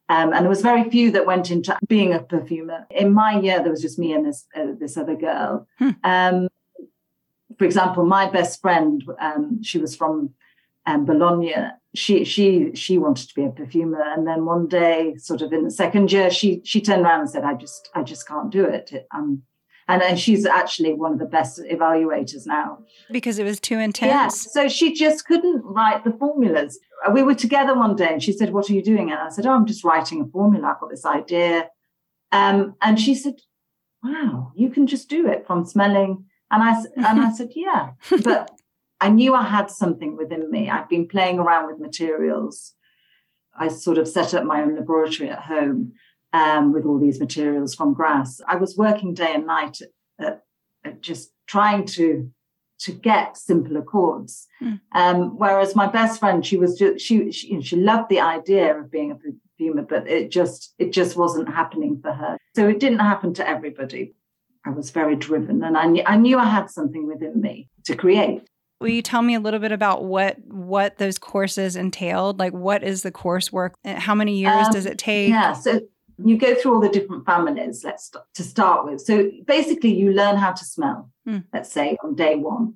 Um, 0.08 0.32
and 0.32 0.44
there 0.44 0.48
was 0.48 0.62
very 0.62 0.88
few 0.88 1.10
that 1.12 1.26
went 1.26 1.50
into 1.50 1.76
being 1.88 2.14
a 2.14 2.20
perfumer. 2.20 2.86
In 2.90 3.12
my 3.12 3.40
year, 3.40 3.60
there 3.60 3.70
was 3.70 3.82
just 3.82 3.98
me 3.98 4.12
and 4.12 4.24
this 4.24 4.46
uh, 4.54 4.72
this 4.78 4.96
other 4.96 5.16
girl. 5.16 5.66
Hmm. 5.78 5.90
Um, 6.04 6.48
for 7.58 7.64
example, 7.64 8.04
my 8.04 8.30
best 8.30 8.60
friend, 8.60 9.02
um, 9.18 9.62
she 9.62 9.78
was 9.78 9.96
from 9.96 10.30
um, 10.84 11.04
Bologna. 11.04 11.54
She 11.94 12.24
she 12.24 12.72
she 12.74 12.98
wanted 12.98 13.28
to 13.28 13.34
be 13.34 13.44
a 13.44 13.50
perfumer, 13.50 14.02
and 14.02 14.26
then 14.26 14.44
one 14.44 14.68
day, 14.68 15.16
sort 15.16 15.42
of 15.42 15.52
in 15.52 15.64
the 15.64 15.70
second 15.70 16.12
year, 16.12 16.30
she 16.30 16.60
she 16.64 16.80
turned 16.80 17.02
around 17.02 17.20
and 17.20 17.30
said, 17.30 17.44
"I 17.44 17.54
just 17.54 17.90
I 17.94 18.02
just 18.02 18.28
can't 18.28 18.50
do 18.50 18.64
it. 18.64 18.92
I'm 19.12 19.42
and, 19.88 20.02
and 20.02 20.18
she's 20.18 20.44
actually 20.44 20.94
one 20.94 21.12
of 21.12 21.18
the 21.18 21.26
best 21.26 21.60
evaluators 21.70 22.46
now. 22.46 22.78
Because 23.10 23.38
it 23.38 23.44
was 23.44 23.60
too 23.60 23.78
intense? 23.78 24.10
yeah 24.10 24.28
so 24.28 24.68
she 24.68 24.92
just 24.94 25.26
couldn't 25.26 25.62
write 25.64 26.04
the 26.04 26.12
formulas. 26.12 26.78
We 27.12 27.22
were 27.22 27.34
together 27.34 27.74
one 27.74 27.96
day 27.96 28.08
and 28.12 28.22
she 28.22 28.32
said 28.32 28.52
what 28.52 28.68
are 28.68 28.72
you 28.72 28.82
doing? 28.82 29.10
And 29.10 29.20
i 29.20 29.28
said 29.28 29.46
oh 29.46 29.52
i'm 29.52 29.66
just 29.66 29.84
writing 29.84 30.20
a 30.22 30.26
formula. 30.26 30.68
I've 30.68 30.80
got 30.80 30.90
this 30.90 31.06
idea. 31.06 31.68
Um, 32.32 32.74
and 32.82 33.00
she 33.00 33.14
said 33.14 33.34
wow 34.02 34.52
you 34.54 34.70
can 34.70 34.86
just 34.86 35.08
do 35.08 35.28
it 35.28 35.46
from 35.46 35.64
smelling. 35.64 36.24
And 36.50 36.62
i 36.62 36.82
and 36.96 37.20
i 37.20 37.32
said 37.32 37.50
yeah. 37.54 37.90
But 38.24 38.50
i 39.00 39.08
knew 39.08 39.34
i 39.34 39.44
had 39.44 39.70
something 39.70 40.16
within 40.16 40.50
me. 40.50 40.68
I've 40.70 40.88
been 40.88 41.08
playing 41.08 41.38
around 41.38 41.66
with 41.66 41.78
materials. 41.78 42.72
I 43.58 43.68
sort 43.68 43.96
of 43.96 44.06
set 44.06 44.34
up 44.34 44.44
my 44.44 44.60
own 44.60 44.76
laboratory 44.76 45.30
at 45.30 45.40
home 45.40 45.92
um, 46.32 46.72
with 46.72 46.84
all 46.84 46.98
these 46.98 47.20
materials 47.20 47.74
from 47.74 47.94
Grasse. 47.94 48.40
I 48.46 48.56
was 48.56 48.76
working 48.76 49.14
day 49.14 49.32
and 49.34 49.46
night 49.46 49.78
at, 50.20 50.42
at 50.84 51.00
just 51.00 51.32
trying 51.46 51.86
to 51.86 52.30
to 52.78 52.92
get 52.92 53.38
simpler 53.38 53.80
accords. 53.80 54.46
Mm. 54.62 54.80
Um, 54.92 55.38
whereas 55.38 55.74
my 55.74 55.86
best 55.86 56.20
friend, 56.20 56.44
she 56.44 56.58
was 56.58 56.78
just, 56.78 57.04
she 57.04 57.32
she, 57.32 57.60
she 57.62 57.76
loved 57.76 58.10
the 58.10 58.20
idea 58.20 58.78
of 58.78 58.90
being 58.90 59.10
a 59.10 59.14
perfumer, 59.14 59.82
but 59.82 60.06
it 60.06 60.30
just 60.30 60.74
it 60.78 60.92
just 60.92 61.16
wasn't 61.16 61.48
happening 61.48 61.98
for 62.02 62.12
her. 62.12 62.36
So 62.54 62.68
it 62.68 62.80
didn't 62.80 62.98
happen 63.00 63.34
to 63.34 63.48
everybody. 63.48 64.14
I 64.66 64.70
was 64.70 64.90
very 64.90 65.16
driven, 65.16 65.62
and 65.62 65.76
I 65.76 65.86
knew 65.86 66.02
I 66.06 66.16
knew 66.16 66.38
I 66.38 66.46
had 66.46 66.70
something 66.70 67.06
within 67.06 67.40
me 67.40 67.68
to 67.84 67.96
create. 67.96 68.42
Will 68.80 68.88
you 68.88 69.00
tell 69.00 69.22
me 69.22 69.34
a 69.34 69.40
little 69.40 69.60
bit 69.60 69.72
about 69.72 70.04
what 70.04 70.36
what 70.44 70.98
those 70.98 71.18
courses 71.18 71.76
entailed? 71.76 72.38
Like, 72.38 72.52
what 72.52 72.82
is 72.82 73.02
the 73.02 73.12
coursework? 73.12 73.70
How 73.84 74.14
many 74.14 74.36
years 74.38 74.66
um, 74.66 74.72
does 74.72 74.84
it 74.84 74.98
take? 74.98 75.30
Yeah, 75.30 75.54
so 75.54 75.80
you 76.24 76.38
go 76.38 76.54
through 76.54 76.74
all 76.74 76.80
the 76.80 76.88
different 76.88 77.24
families 77.26 77.84
let's 77.84 78.10
to 78.34 78.42
start 78.42 78.84
with 78.84 79.00
so 79.00 79.30
basically 79.46 79.94
you 79.94 80.12
learn 80.12 80.36
how 80.36 80.52
to 80.52 80.64
smell 80.64 81.10
mm. 81.28 81.44
let's 81.52 81.70
say 81.72 81.96
on 82.02 82.14
day 82.14 82.36
one 82.36 82.74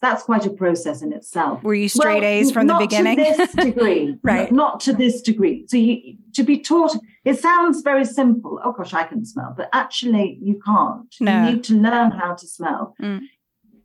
that's 0.00 0.22
quite 0.22 0.46
a 0.46 0.50
process 0.50 1.02
in 1.02 1.12
itself. 1.12 1.62
Were 1.62 1.74
you 1.74 1.88
straight 1.88 2.22
well, 2.22 2.24
A's 2.24 2.50
from 2.50 2.66
the 2.66 2.74
beginning? 2.74 3.18
Not 3.18 3.26
to 3.26 3.36
this 3.36 3.52
degree, 3.64 4.16
right? 4.22 4.50
Not 4.50 4.80
to 4.80 4.94
this 4.94 5.20
degree. 5.20 5.66
So 5.68 5.76
you 5.76 6.16
to 6.34 6.42
be 6.42 6.58
taught. 6.58 6.96
It 7.24 7.38
sounds 7.38 7.82
very 7.82 8.06
simple. 8.06 8.58
Oh 8.64 8.72
gosh, 8.72 8.94
I 8.94 9.04
can 9.04 9.26
smell, 9.26 9.52
but 9.54 9.68
actually 9.74 10.38
you 10.40 10.60
can't. 10.64 11.14
No. 11.20 11.44
You 11.44 11.52
need 11.52 11.64
to 11.64 11.74
learn 11.74 12.12
how 12.12 12.34
to 12.34 12.46
smell 12.46 12.94
mm. 13.00 13.20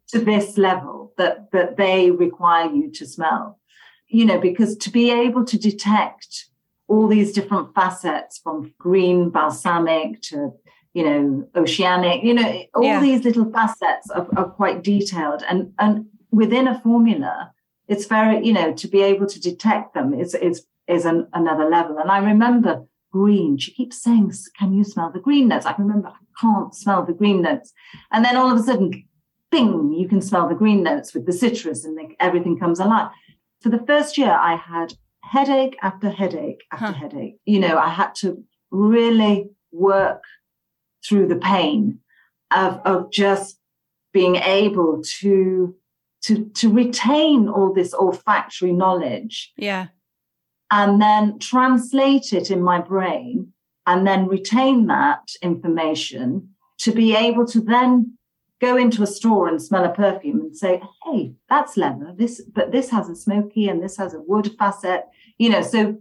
to 0.10 0.20
this 0.20 0.58
level 0.58 1.14
that 1.18 1.52
that 1.52 1.76
they 1.76 2.12
require 2.12 2.72
you 2.72 2.92
to 2.92 3.06
smell. 3.06 3.60
You 4.08 4.26
know, 4.26 4.40
because 4.40 4.78
to 4.78 4.90
be 4.90 5.12
able 5.12 5.44
to 5.44 5.58
detect 5.58 6.46
all 6.88 7.08
these 7.08 7.32
different 7.32 7.74
facets 7.74 8.38
from 8.38 8.74
green 8.78 9.30
balsamic 9.30 10.22
to 10.22 10.54
you 10.96 11.04
know, 11.04 11.48
oceanic, 11.58 12.24
you 12.24 12.34
know, 12.34 12.64
all 12.74 12.84
yeah. 12.84 13.02
these 13.02 13.26
little 13.26 13.52
facets 13.52 14.10
are, 14.12 14.26
are 14.38 14.50
quite 14.50 14.82
detailed. 14.82 15.44
And 15.48 15.74
and 15.78 16.06
within 16.32 16.70
a 16.70 16.80
formula, 16.80 17.52
it's 17.90 18.06
very, 18.06 18.46
you 18.46 18.54
know, 18.54 18.74
to 18.74 18.88
be 18.88 19.02
able 19.02 19.28
to 19.28 19.40
detect 19.40 19.94
them 19.94 20.14
is 20.14 20.34
is 20.34 20.66
is 20.88 21.04
an, 21.04 21.28
another 21.34 21.70
level. 21.70 21.98
And 21.98 22.10
I 22.10 22.20
remember 22.20 22.86
green. 23.12 23.58
She 23.58 23.74
keeps 23.74 24.02
saying, 24.02 24.32
"Can 24.58 24.74
you 24.74 24.86
smell 24.86 25.12
the 25.12 25.20
green 25.20 25.50
notes?" 25.50 25.66
I 25.66 25.76
remember 25.78 26.08
I 26.08 26.24
can't 26.40 26.74
smell 26.74 27.06
the 27.06 27.14
green 27.14 27.42
notes. 27.42 27.74
And 28.14 28.24
then 28.24 28.38
all 28.38 28.50
of 28.50 28.58
a 28.58 28.64
sudden, 28.64 29.04
bing, 29.52 29.92
you 29.92 30.08
can 30.08 30.22
smell 30.22 30.48
the 30.48 30.56
green 30.56 30.82
notes 30.82 31.14
with 31.14 31.26
the 31.26 31.34
citrus, 31.34 31.84
and 31.84 32.00
everything 32.22 32.58
comes 32.58 32.80
alive. 32.80 33.12
For 33.60 33.68
the 33.68 33.86
first 33.86 34.18
year, 34.18 34.32
I 34.32 34.56
had 34.56 34.94
headache 35.32 35.78
after 35.82 36.10
headache 36.10 36.64
after 36.72 36.86
huh. 36.86 36.94
headache. 36.94 37.38
You 37.46 37.60
know, 37.60 37.78
I 37.78 37.90
had 37.90 38.16
to 38.16 38.44
really 38.72 39.50
work 39.72 40.24
through 41.08 41.28
the 41.28 41.36
pain 41.36 42.00
of, 42.52 42.80
of 42.86 43.12
just 43.12 43.60
being 44.14 44.38
able 44.38 45.02
to 45.20 45.76
to 46.24 46.46
to 46.56 46.72
retain 46.72 47.48
all 47.48 47.74
this 47.74 47.94
olfactory 47.94 48.72
knowledge 48.72 49.52
yeah 49.58 49.88
and 50.72 51.02
then 51.02 51.38
translate 51.38 52.34
it 52.34 52.50
in 52.50 52.62
my 52.64 52.80
brain 52.80 53.54
and 53.86 54.08
then 54.08 54.26
retain 54.28 54.88
that 54.88 55.28
information 55.42 56.50
to 56.80 56.92
be 56.92 57.16
able 57.16 57.46
to 57.46 57.62
then 57.62 58.18
go 58.62 58.78
into 58.78 59.04
a 59.04 59.08
store 59.08 59.48
and 59.48 59.62
smell 59.62 59.84
a 59.84 59.94
perfume 59.94 60.40
and 60.40 60.58
say 60.58 60.82
hey 61.04 61.34
that's 61.50 61.78
leather 61.78 62.14
this 62.16 62.42
but 62.54 62.72
this 62.72 62.90
has 62.90 63.10
a 63.10 63.16
smoky 63.16 63.68
and 63.68 63.84
this 63.84 63.98
has 63.98 64.14
a 64.14 64.22
wood 64.22 64.50
facet 64.58 65.04
you 65.38 65.50
know 65.50 65.62
so 65.62 65.98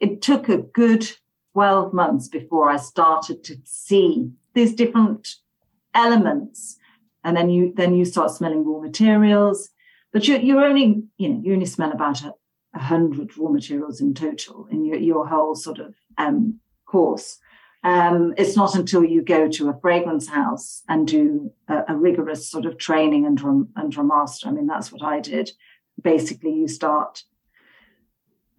it 0.00 0.22
took 0.22 0.48
a 0.48 0.58
good 0.58 1.10
12 1.52 1.92
months 1.92 2.28
before 2.28 2.70
i 2.70 2.76
started 2.76 3.42
to 3.44 3.56
see 3.64 4.30
these 4.54 4.74
different 4.74 5.36
elements. 5.94 6.76
And 7.24 7.36
then 7.36 7.50
you 7.50 7.72
then 7.76 7.94
you 7.94 8.04
start 8.04 8.30
smelling 8.30 8.64
raw 8.64 8.80
materials. 8.80 9.70
But 10.12 10.26
you, 10.26 10.38
you're 10.38 10.64
only 10.64 11.02
you 11.18 11.28
know 11.28 11.40
you 11.42 11.52
only 11.52 11.66
smell 11.66 11.92
about 11.92 12.22
a, 12.22 12.32
a 12.74 12.78
hundred 12.78 13.36
raw 13.36 13.50
materials 13.50 14.00
in 14.00 14.14
total 14.14 14.66
in 14.70 14.84
your, 14.84 14.98
your 14.98 15.26
whole 15.26 15.54
sort 15.54 15.78
of 15.78 15.94
um, 16.18 16.60
course. 16.86 17.38
Um, 17.82 18.34
it's 18.36 18.56
not 18.56 18.74
until 18.74 19.02
you 19.02 19.22
go 19.22 19.48
to 19.48 19.70
a 19.70 19.80
fragrance 19.80 20.28
house 20.28 20.82
and 20.86 21.08
do 21.08 21.50
a, 21.66 21.84
a 21.88 21.96
rigorous 21.96 22.50
sort 22.50 22.66
of 22.66 22.76
training 22.76 23.24
under, 23.24 23.62
under 23.74 24.00
a 24.02 24.04
master. 24.04 24.48
I 24.48 24.52
mean 24.52 24.66
that's 24.66 24.92
what 24.92 25.02
i 25.02 25.20
did. 25.20 25.50
Basically 26.02 26.52
you 26.52 26.68
start 26.68 27.22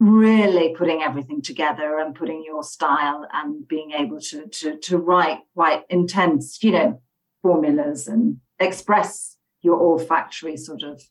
really 0.02 0.74
putting 0.76 1.04
everything 1.04 1.44
together 1.44 2.00
and 2.00 2.16
putting 2.16 2.44
your 2.44 2.64
style 2.64 3.28
and 3.32 3.68
being 3.68 3.92
able 3.92 4.20
to 4.20 4.48
to 4.48 4.76
to 4.78 4.98
write 4.98 5.38
quite 5.54 5.84
intense, 5.90 6.64
you 6.64 6.72
know, 6.72 7.00
formulas 7.44 8.08
and 8.08 8.38
express 8.60 9.38
your 9.62 9.80
olfactory 9.80 10.58
sort 10.58 10.82
of 10.82 11.04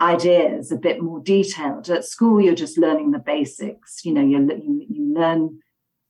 ideas 0.00 0.72
a 0.72 0.76
bit 0.76 1.02
more 1.02 1.20
detailed. 1.20 1.90
At 1.90 2.06
school, 2.06 2.40
you're 2.40 2.54
just 2.54 2.78
learning 2.78 3.10
the 3.10 3.18
basics. 3.18 4.02
You 4.02 4.14
know, 4.14 4.22
you 4.22 4.38
you, 4.64 4.86
you 4.88 5.14
learn 5.14 5.58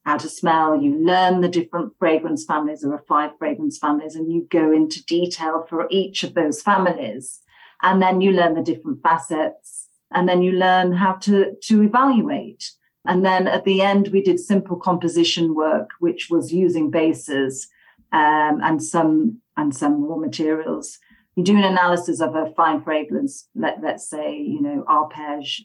how 0.05 0.17
to 0.17 0.29
smell, 0.29 0.81
you 0.81 0.97
learn 0.97 1.41
the 1.41 1.49
different 1.49 1.93
fragrance 1.99 2.45
families. 2.45 2.83
There 2.83 2.93
are 2.93 3.05
five 3.09 3.33
fragrance 3.37 3.79
families, 3.79 4.15
and 4.15 4.33
you 4.33 4.47
go 4.49 4.71
into 4.71 5.05
detail 5.07 5.67
for 5.69 5.89
each 5.91 6.23
of 6.23 6.35
those 6.35 6.63
families. 6.63 7.41
And 7.83 8.01
then 8.01 8.21
you 8.21 8.31
learn 8.31 8.55
the 8.55 8.63
different 8.63 9.03
facets 9.03 9.80
and 10.13 10.29
then 10.29 10.43
you 10.43 10.53
learn 10.53 10.93
how 10.93 11.13
to 11.15 11.55
to 11.63 11.83
evaluate. 11.83 12.73
And 13.07 13.25
then 13.25 13.49
at 13.49 13.65
the 13.65 13.81
end 13.81 14.09
we 14.09 14.23
did 14.23 14.39
simple 14.39 14.77
composition 14.77 15.55
work 15.55 15.91
which 16.01 16.29
was 16.31 16.53
using 16.53 16.91
bases 16.91 17.69
um, 18.13 18.61
and 18.63 18.83
some 18.83 19.41
and 19.57 19.75
some 19.75 20.05
raw 20.05 20.17
materials. 20.17 20.99
You 21.37 21.45
do 21.45 21.57
an 21.57 21.65
analysis 21.65 22.21
of 22.21 22.35
a 22.35 22.53
fine 22.55 22.83
fragrance 22.83 23.49
let, 23.55 23.83
let's 23.83 24.09
say 24.09 24.37
you 24.39 24.61
know 24.61 24.85
Arpège 24.89 25.61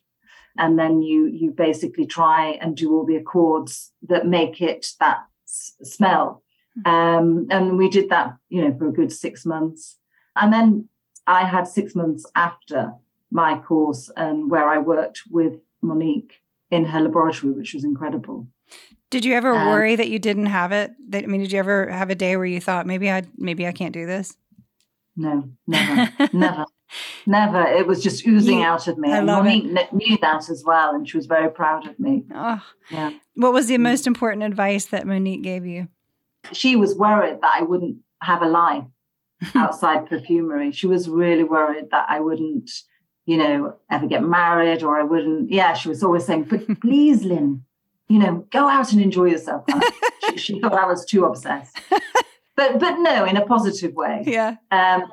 and 0.57 0.79
then 0.79 1.01
you 1.01 1.27
you 1.27 1.51
basically 1.51 2.05
try 2.05 2.57
and 2.61 2.77
do 2.77 2.93
all 2.93 3.05
the 3.05 3.17
accords 3.17 3.91
that 4.07 4.27
make 4.27 4.61
it 4.61 4.87
that 4.99 5.25
s- 5.47 5.73
smell. 5.83 6.43
Hmm. 6.83 6.91
um, 6.91 7.47
and 7.49 7.77
we 7.77 7.89
did 7.89 8.09
that 8.09 8.35
you 8.49 8.61
know 8.61 8.77
for 8.77 8.87
a 8.89 8.93
good 8.93 9.11
six 9.11 9.45
months. 9.45 9.97
And 10.35 10.51
then 10.53 10.89
i 11.27 11.43
had 11.43 11.67
six 11.67 11.95
months 11.95 12.23
after 12.35 12.93
my 13.35 13.59
course 13.59 14.09
and 14.15 14.49
where 14.49 14.67
I 14.69 14.77
worked 14.77 15.23
with 15.29 15.59
Monique 15.81 16.39
in 16.71 16.85
her 16.85 17.01
laboratory, 17.01 17.51
which 17.51 17.73
was 17.73 17.83
incredible. 17.83 18.47
Did 19.11 19.25
you 19.25 19.33
ever 19.33 19.53
um, 19.53 19.67
worry 19.67 19.97
that 19.97 20.09
you 20.09 20.19
didn't 20.19 20.45
have 20.45 20.71
it? 20.71 20.91
That, 21.09 21.25
I 21.25 21.27
mean, 21.27 21.41
did 21.41 21.51
you 21.51 21.59
ever 21.59 21.89
have 21.89 22.09
a 22.09 22.15
day 22.15 22.37
where 22.37 22.45
you 22.45 22.61
thought 22.61 22.87
maybe 22.87 23.11
I 23.11 23.23
maybe 23.37 23.67
I 23.67 23.73
can't 23.73 23.93
do 23.93 24.05
this? 24.05 24.35
No, 25.17 25.49
never, 25.67 26.11
never, 26.33 26.65
never. 27.25 27.61
It 27.67 27.85
was 27.85 28.01
just 28.01 28.25
oozing 28.25 28.59
you, 28.59 28.65
out 28.65 28.87
of 28.87 28.97
me. 28.97 29.11
I 29.11 29.19
love 29.19 29.43
Monique 29.43 29.65
it. 29.65 29.93
knew 29.93 30.17
that 30.21 30.49
as 30.49 30.63
well, 30.65 30.95
and 30.95 31.07
she 31.07 31.17
was 31.17 31.25
very 31.25 31.51
proud 31.51 31.87
of 31.87 31.99
me. 31.99 32.23
Oh, 32.33 32.61
yeah. 32.89 33.11
What 33.35 33.53
was 33.53 33.67
the 33.67 33.75
mm. 33.75 33.81
most 33.81 34.07
important 34.07 34.43
advice 34.43 34.85
that 34.87 35.05
Monique 35.05 35.43
gave 35.43 35.65
you? 35.65 35.89
She 36.53 36.75
was 36.77 36.95
worried 36.95 37.41
that 37.41 37.53
I 37.53 37.63
wouldn't 37.63 37.97
have 38.21 38.41
a 38.41 38.47
life 38.47 38.85
outside 39.55 40.07
perfumery. 40.07 40.71
She 40.71 40.87
was 40.87 41.09
really 41.09 41.43
worried 41.43 41.85
that 41.91 42.05
I 42.09 42.21
wouldn't 42.21 42.71
you 43.25 43.37
know, 43.37 43.75
ever 43.89 44.07
get 44.07 44.23
married 44.23 44.83
or 44.83 44.99
I 44.99 45.03
wouldn't. 45.03 45.51
Yeah, 45.51 45.73
she 45.73 45.89
was 45.89 46.03
always 46.03 46.25
saying, 46.25 46.43
but 46.43 46.79
please, 46.81 47.23
Lyn, 47.23 47.63
you 48.07 48.19
know, 48.19 48.45
go 48.51 48.67
out 48.67 48.91
and 48.91 49.01
enjoy 49.01 49.25
yourself. 49.25 49.65
she, 50.29 50.37
she, 50.37 50.59
thought 50.59 50.73
I 50.73 50.85
was 50.85 51.05
too 51.05 51.25
obsessed. 51.25 51.79
But 52.55 52.79
but 52.79 52.99
no, 52.99 53.25
in 53.25 53.37
a 53.37 53.45
positive 53.45 53.93
way. 53.93 54.23
Yeah. 54.25 54.55
Um, 54.71 55.11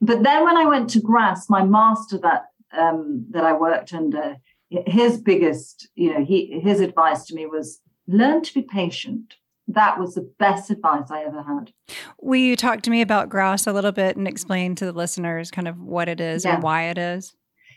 but 0.00 0.22
then 0.22 0.44
when 0.44 0.56
I 0.56 0.66
went 0.66 0.90
to 0.90 1.00
Grasse, 1.00 1.48
my 1.48 1.64
master 1.64 2.18
that 2.18 2.46
um, 2.72 3.26
that 3.30 3.44
I 3.44 3.52
worked 3.52 3.92
under, 3.92 4.36
his 4.70 5.18
biggest, 5.18 5.88
you 5.94 6.12
know, 6.12 6.24
he 6.24 6.58
his 6.60 6.80
advice 6.80 7.24
to 7.26 7.34
me 7.34 7.46
was 7.46 7.80
learn 8.08 8.42
to 8.42 8.54
be 8.54 8.62
patient. 8.62 9.36
That 9.68 9.98
was 9.98 10.16
the 10.16 10.28
best 10.38 10.70
advice 10.70 11.10
I 11.10 11.22
ever 11.22 11.42
had. 11.42 11.72
Will 12.20 12.40
you 12.40 12.56
talk 12.56 12.82
to 12.82 12.90
me 12.90 13.00
about 13.00 13.28
Grasse 13.28 13.66
a 13.66 13.72
little 13.72 13.92
bit 13.92 14.16
and 14.16 14.26
explain 14.26 14.74
to 14.74 14.84
the 14.84 14.92
listeners 14.92 15.50
kind 15.52 15.68
of 15.68 15.78
what 15.78 16.08
it 16.08 16.20
is 16.20 16.44
yeah. 16.44 16.54
and 16.54 16.62
why 16.62 16.88
it 16.88 16.98
is? 16.98 17.34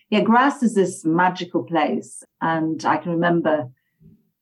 Yeah, 0.10 0.22
Grasse 0.22 0.64
is 0.64 0.76
this 0.76 1.04
magical 1.04 1.64
place. 1.64 2.24
And 2.42 2.84
I 2.86 2.98
can 2.98 3.12
remember 3.12 3.70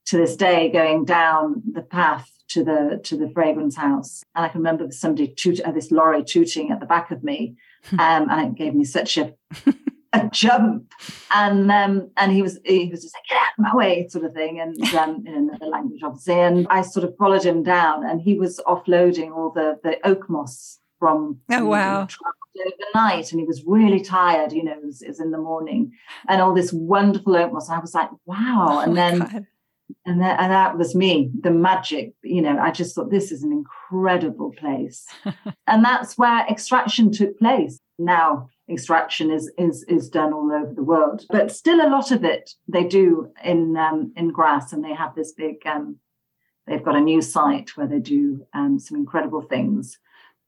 to 0.05 0.17
this 0.17 0.35
day 0.35 0.69
going 0.69 1.05
down 1.05 1.63
the 1.71 1.81
path 1.81 2.29
to 2.49 2.63
the 2.63 2.99
to 3.03 3.17
the 3.17 3.29
fragrance 3.29 3.75
house. 3.75 4.23
And 4.35 4.45
I 4.45 4.49
can 4.49 4.59
remember 4.59 4.91
somebody 4.91 5.27
toot, 5.29 5.61
uh, 5.61 5.71
this 5.71 5.91
lorry 5.91 6.23
tooting 6.23 6.71
at 6.71 6.79
the 6.79 6.85
back 6.85 7.11
of 7.11 7.23
me. 7.23 7.55
Um, 7.93 8.29
and 8.29 8.47
it 8.47 8.55
gave 8.55 8.75
me 8.75 8.85
such 8.85 9.17
a 9.17 9.33
a 10.13 10.29
jump. 10.31 10.91
And 11.31 11.71
um, 11.71 12.11
and 12.17 12.31
he 12.31 12.41
was 12.41 12.59
he 12.65 12.89
was 12.89 13.01
just 13.01 13.15
like, 13.15 13.23
get 13.29 13.37
out 13.37 13.53
of 13.57 13.73
my 13.73 13.75
way, 13.75 14.07
sort 14.09 14.25
of 14.25 14.33
thing, 14.33 14.59
and 14.59 14.79
um, 14.95 15.23
in 15.25 15.33
another 15.33 15.65
language, 15.65 16.01
obviously. 16.03 16.39
And 16.39 16.67
I 16.69 16.81
sort 16.81 17.05
of 17.05 17.15
followed 17.17 17.43
him 17.43 17.63
down 17.63 18.05
and 18.05 18.21
he 18.21 18.37
was 18.37 18.59
offloading 18.67 19.31
all 19.31 19.51
the 19.51 19.79
the 19.83 19.97
oak 20.05 20.29
moss 20.29 20.79
from 20.99 21.39
oh 21.51 21.65
wow 21.65 22.07
overnight 22.61 23.31
and 23.31 23.39
he 23.39 23.45
was 23.45 23.63
really 23.65 24.01
tired 24.01 24.51
you 24.51 24.63
know 24.63 24.73
it 24.73 24.85
was, 24.85 25.01
it 25.01 25.09
was 25.09 25.19
in 25.19 25.31
the 25.31 25.37
morning. 25.37 25.91
And 26.27 26.41
all 26.41 26.53
this 26.53 26.73
wonderful 26.73 27.35
oak 27.35 27.53
moss 27.53 27.67
and 27.69 27.77
i 27.77 27.81
was 27.81 27.93
like 27.93 28.09
wow. 28.25 28.67
Oh 28.69 28.79
and 28.79 28.95
then 28.95 29.19
God. 29.19 29.45
and 30.05 30.21
then 30.21 30.35
and 30.39 30.51
that 30.51 30.77
was 30.77 30.95
me 30.95 31.31
the 31.41 31.51
magic 31.51 32.13
you 32.23 32.41
know 32.41 32.57
i 32.59 32.71
just 32.71 32.95
thought 32.95 33.11
this 33.11 33.31
is 33.31 33.43
an 33.43 33.51
incredible 33.51 34.51
place. 34.51 35.05
And 35.65 35.83
that's 35.83 36.17
where 36.17 36.45
extraction 36.47 37.09
took 37.11 37.39
place. 37.39 37.79
Now 37.97 38.49
extraction 38.69 39.31
is 39.31 39.51
is 39.57 39.83
is 39.87 40.09
done 40.09 40.31
all 40.33 40.51
over 40.51 40.73
the 40.73 40.83
world 40.83 41.25
but 41.29 41.51
still 41.51 41.85
a 41.85 41.89
lot 41.89 42.11
of 42.11 42.23
it 42.23 42.51
they 42.67 42.83
do 42.83 43.29
in 43.43 43.75
um, 43.75 44.13
in 44.15 44.31
Grasse 44.31 44.71
and 44.71 44.83
they 44.83 44.93
have 44.93 45.13
this 45.15 45.33
big 45.33 45.57
um, 45.65 45.97
they've 46.65 46.83
got 46.83 46.95
a 46.95 47.01
new 47.01 47.21
site 47.21 47.75
where 47.75 47.87
they 47.87 47.99
do 47.99 48.45
um, 48.53 48.79
some 48.79 48.97
incredible 48.97 49.41
things 49.41 49.99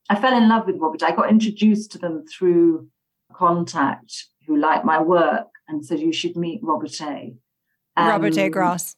I 0.10 0.20
fell 0.20 0.38
in 0.38 0.48
love 0.48 0.68
with 0.68 0.80
Robertet. 0.80 1.04
I 1.04 1.16
got 1.16 1.30
introduced 1.30 1.92
to 1.94 1.98
them 1.98 2.26
through 2.26 2.88
contact 3.34 4.28
who 4.48 4.58
liked 4.58 4.86
my 4.86 5.02
work 5.02 5.48
and 5.68 5.86
said, 5.86 6.00
You 6.00 6.14
should 6.14 6.36
meet 6.36 6.62
Robertet. 6.62 7.36
Um, 7.98 8.22
Robertet. 8.22 8.52
Grasse. 8.52 8.96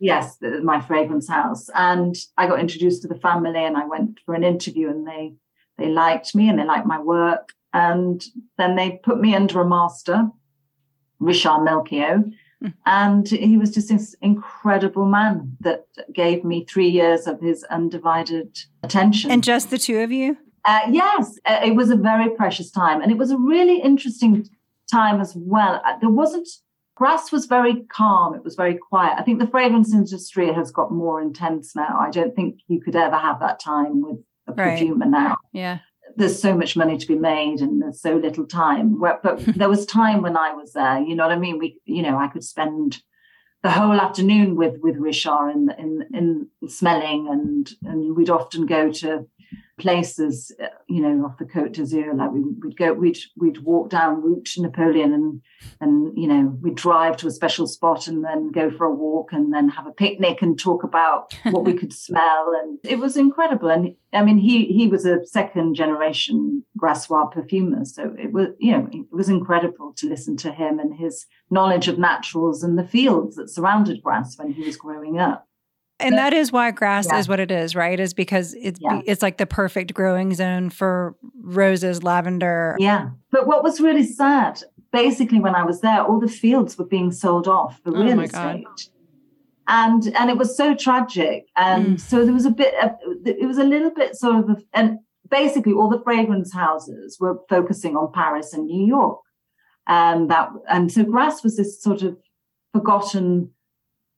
Yes, 0.00 0.36
my 0.62 0.80
fragrance 0.80 1.28
house. 1.28 1.70
And 1.74 2.16
I 2.36 2.48
got 2.48 2.58
introduced 2.58 3.02
to 3.02 3.08
the 3.08 3.20
family 3.20 3.64
and 3.64 3.76
I 3.76 3.86
went 3.86 4.18
for 4.26 4.34
an 4.34 4.42
interview 4.42 4.88
and 4.88 5.06
they 5.06 5.34
they 5.78 5.88
liked 5.88 6.34
me 6.34 6.48
and 6.48 6.58
they 6.58 6.64
liked 6.64 6.86
my 6.86 6.98
work. 6.98 7.50
And 7.72 8.22
then 8.58 8.76
they 8.76 9.00
put 9.02 9.20
me 9.20 9.34
under 9.34 9.60
a 9.60 9.68
master, 9.68 10.28
Richard 11.18 11.62
Melchior. 11.62 12.24
And 12.86 13.28
he 13.28 13.56
was 13.56 13.72
just 13.72 13.88
this 13.88 14.14
incredible 14.20 15.06
man 15.06 15.56
that 15.60 15.86
gave 16.12 16.44
me 16.44 16.64
three 16.64 16.88
years 16.88 17.26
of 17.26 17.40
his 17.40 17.64
undivided 17.64 18.58
attention. 18.82 19.30
And 19.30 19.42
just 19.42 19.70
the 19.70 19.78
two 19.78 19.98
of 20.00 20.12
you? 20.12 20.36
Uh, 20.64 20.80
yes, 20.90 21.38
uh, 21.46 21.60
it 21.64 21.74
was 21.74 21.90
a 21.90 21.96
very 21.96 22.30
precious 22.30 22.70
time. 22.70 23.00
And 23.02 23.10
it 23.10 23.18
was 23.18 23.30
a 23.30 23.36
really 23.36 23.80
interesting 23.80 24.48
time 24.90 25.20
as 25.20 25.34
well. 25.36 25.82
Uh, 25.84 25.98
there 26.00 26.10
wasn't, 26.10 26.48
Grasse 26.94 27.32
was 27.32 27.46
very 27.46 27.82
calm. 27.92 28.34
It 28.34 28.44
was 28.44 28.54
very 28.54 28.78
quiet. 28.78 29.18
I 29.18 29.22
think 29.22 29.40
the 29.40 29.46
fragrance 29.46 29.92
industry 29.92 30.52
has 30.52 30.70
got 30.70 30.92
more 30.92 31.20
intense 31.20 31.74
now. 31.74 31.98
I 31.98 32.10
don't 32.10 32.36
think 32.36 32.60
you 32.68 32.80
could 32.80 32.94
ever 32.94 33.16
have 33.16 33.40
that 33.40 33.58
time 33.58 34.02
with 34.02 34.18
a 34.46 34.52
right. 34.52 34.78
perfumer 34.78 35.06
now. 35.06 35.36
Yeah. 35.52 35.78
There's 36.16 36.40
so 36.40 36.56
much 36.56 36.76
money 36.76 36.98
to 36.98 37.06
be 37.06 37.16
made 37.16 37.60
and 37.60 37.82
there's 37.82 38.00
so 38.00 38.16
little 38.16 38.46
time. 38.46 39.00
But 39.00 39.22
there 39.56 39.68
was 39.68 39.86
time 39.86 40.22
when 40.22 40.36
I 40.36 40.52
was 40.52 40.72
there, 40.72 41.00
you 41.00 41.14
know 41.14 41.24
what 41.24 41.32
I 41.32 41.38
mean? 41.38 41.58
We, 41.58 41.78
you 41.84 42.02
know, 42.02 42.18
I 42.18 42.28
could 42.28 42.44
spend 42.44 43.02
the 43.62 43.70
whole 43.70 44.00
afternoon 44.00 44.56
with 44.56 44.80
with 44.80 44.96
Richard 44.96 45.50
in 45.50 45.70
in 45.78 46.48
in 46.62 46.68
smelling 46.68 47.28
and 47.28 47.70
and 47.84 48.16
we'd 48.16 48.30
often 48.30 48.66
go 48.66 48.90
to 48.90 49.26
places, 49.82 50.54
uh, 50.62 50.68
you 50.88 51.02
know, 51.02 51.26
off 51.26 51.36
the 51.38 51.44
Côte 51.44 51.72
d'Azur. 51.72 52.14
Like 52.16 52.30
we, 52.30 52.40
would 52.40 52.76
go, 52.76 52.92
we'd 52.92 53.18
we'd 53.36 53.58
walk 53.58 53.90
down 53.90 54.22
route 54.22 54.44
to 54.46 54.62
Napoleon, 54.62 55.12
and 55.12 55.42
and 55.80 56.16
you 56.16 56.28
know, 56.28 56.56
we'd 56.62 56.76
drive 56.76 57.16
to 57.18 57.26
a 57.26 57.30
special 57.32 57.66
spot, 57.66 58.06
and 58.06 58.24
then 58.24 58.52
go 58.52 58.70
for 58.70 58.86
a 58.86 58.94
walk, 58.94 59.32
and 59.32 59.52
then 59.52 59.68
have 59.68 59.86
a 59.86 59.92
picnic, 59.92 60.40
and 60.40 60.58
talk 60.58 60.84
about 60.84 61.36
what 61.50 61.64
we 61.64 61.74
could 61.80 61.92
smell, 61.92 62.52
and 62.62 62.78
it 62.84 63.00
was 63.00 63.16
incredible. 63.16 63.68
And 63.68 63.94
I 64.12 64.22
mean, 64.24 64.38
he 64.38 64.66
he 64.66 64.86
was 64.86 65.04
a 65.04 65.26
second 65.26 65.74
generation 65.74 66.64
Grassois 66.78 67.32
perfumer, 67.32 67.84
so 67.84 68.14
it 68.16 68.32
was 68.32 68.48
you 68.60 68.70
know, 68.70 68.88
it 68.92 69.06
was 69.10 69.28
incredible 69.28 69.92
to 69.96 70.08
listen 70.08 70.36
to 70.38 70.52
him 70.52 70.78
and 70.78 70.94
his 70.94 71.26
knowledge 71.50 71.88
of 71.88 71.98
naturals 71.98 72.62
and 72.62 72.78
the 72.78 72.86
fields 72.86 73.34
that 73.36 73.50
surrounded 73.50 74.02
Grasse 74.02 74.38
when 74.38 74.52
he 74.52 74.64
was 74.64 74.76
growing 74.76 75.18
up 75.18 75.48
and 76.02 76.18
that 76.18 76.32
is 76.32 76.52
why 76.52 76.70
Grasse 76.70 77.06
yeah. 77.08 77.18
is 77.18 77.28
what 77.28 77.40
it 77.40 77.50
is, 77.50 77.74
right? 77.74 77.98
Is 77.98 78.14
because 78.14 78.54
it's 78.54 78.80
yeah. 78.80 79.00
it's 79.06 79.22
like 79.22 79.38
the 79.38 79.46
perfect 79.46 79.94
growing 79.94 80.34
zone 80.34 80.70
for 80.70 81.16
roses, 81.40 82.02
lavender. 82.02 82.76
Yeah. 82.78 83.10
But 83.30 83.46
what 83.46 83.62
was 83.62 83.80
really 83.80 84.04
sad, 84.04 84.62
basically, 84.92 85.40
when 85.40 85.54
I 85.54 85.64
was 85.64 85.80
there, 85.80 86.02
all 86.02 86.20
the 86.20 86.28
fields 86.28 86.76
were 86.78 86.86
being 86.86 87.12
sold 87.12 87.48
off 87.48 87.80
for 87.82 87.96
oh 87.96 88.02
real 88.02 88.20
estate. 88.20 88.64
God. 88.64 88.80
And 89.68 90.14
and 90.16 90.28
it 90.28 90.36
was 90.36 90.56
so 90.56 90.74
tragic, 90.74 91.46
and 91.56 91.96
mm. 91.96 92.00
so 92.00 92.24
there 92.24 92.34
was 92.34 92.46
a 92.46 92.50
bit. 92.50 92.74
Of, 92.82 92.90
it 93.24 93.46
was 93.46 93.58
a 93.58 93.64
little 93.64 93.92
bit 93.92 94.16
sort 94.16 94.36
of, 94.36 94.50
a, 94.50 94.56
and 94.74 94.98
basically 95.30 95.72
all 95.72 95.88
the 95.88 96.02
fragrance 96.02 96.52
houses 96.52 97.16
were 97.20 97.38
focusing 97.48 97.96
on 97.96 98.12
Paris 98.12 98.52
and 98.52 98.66
New 98.66 98.84
York, 98.84 99.20
and 99.86 100.28
that 100.30 100.50
and 100.68 100.90
so 100.90 101.04
Grasse 101.04 101.44
was 101.44 101.56
this 101.56 101.80
sort 101.80 102.02
of 102.02 102.16
forgotten 102.72 103.50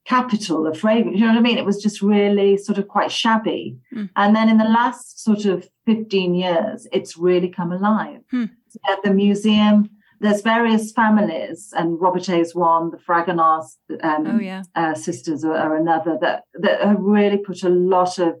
capital 0.05 0.67
of 0.67 0.77
fragrance. 0.77 1.17
You 1.17 1.25
know 1.25 1.33
what 1.33 1.39
I 1.39 1.41
mean? 1.41 1.57
It 1.57 1.65
was 1.65 1.81
just 1.81 2.01
really 2.01 2.57
sort 2.57 2.77
of 2.77 2.87
quite 2.87 3.11
shabby. 3.11 3.77
Mm. 3.93 4.09
And 4.15 4.35
then 4.35 4.49
in 4.49 4.57
the 4.57 4.65
last 4.65 5.23
sort 5.23 5.45
of 5.45 5.67
15 5.85 6.35
years, 6.35 6.87
it's 6.91 7.17
really 7.17 7.49
come 7.49 7.71
alive. 7.71 8.21
Mm. 8.31 8.51
At 8.87 9.01
the 9.03 9.11
museum, 9.11 9.89
there's 10.21 10.41
various 10.41 10.91
families, 10.91 11.73
and 11.75 11.99
Robertet 11.99 12.39
is 12.39 12.55
one, 12.55 12.91
the 12.91 12.97
Fragonard 12.97 13.65
um, 14.01 14.27
oh, 14.27 14.39
yeah. 14.39 14.63
uh, 14.75 14.93
sisters 14.93 15.43
are, 15.43 15.55
are, 15.55 15.75
another, 15.75 16.17
that, 16.21 16.43
that 16.53 16.81
have 16.81 16.99
really 16.99 17.37
put 17.37 17.63
a 17.63 17.69
lot 17.69 18.17
of 18.17 18.35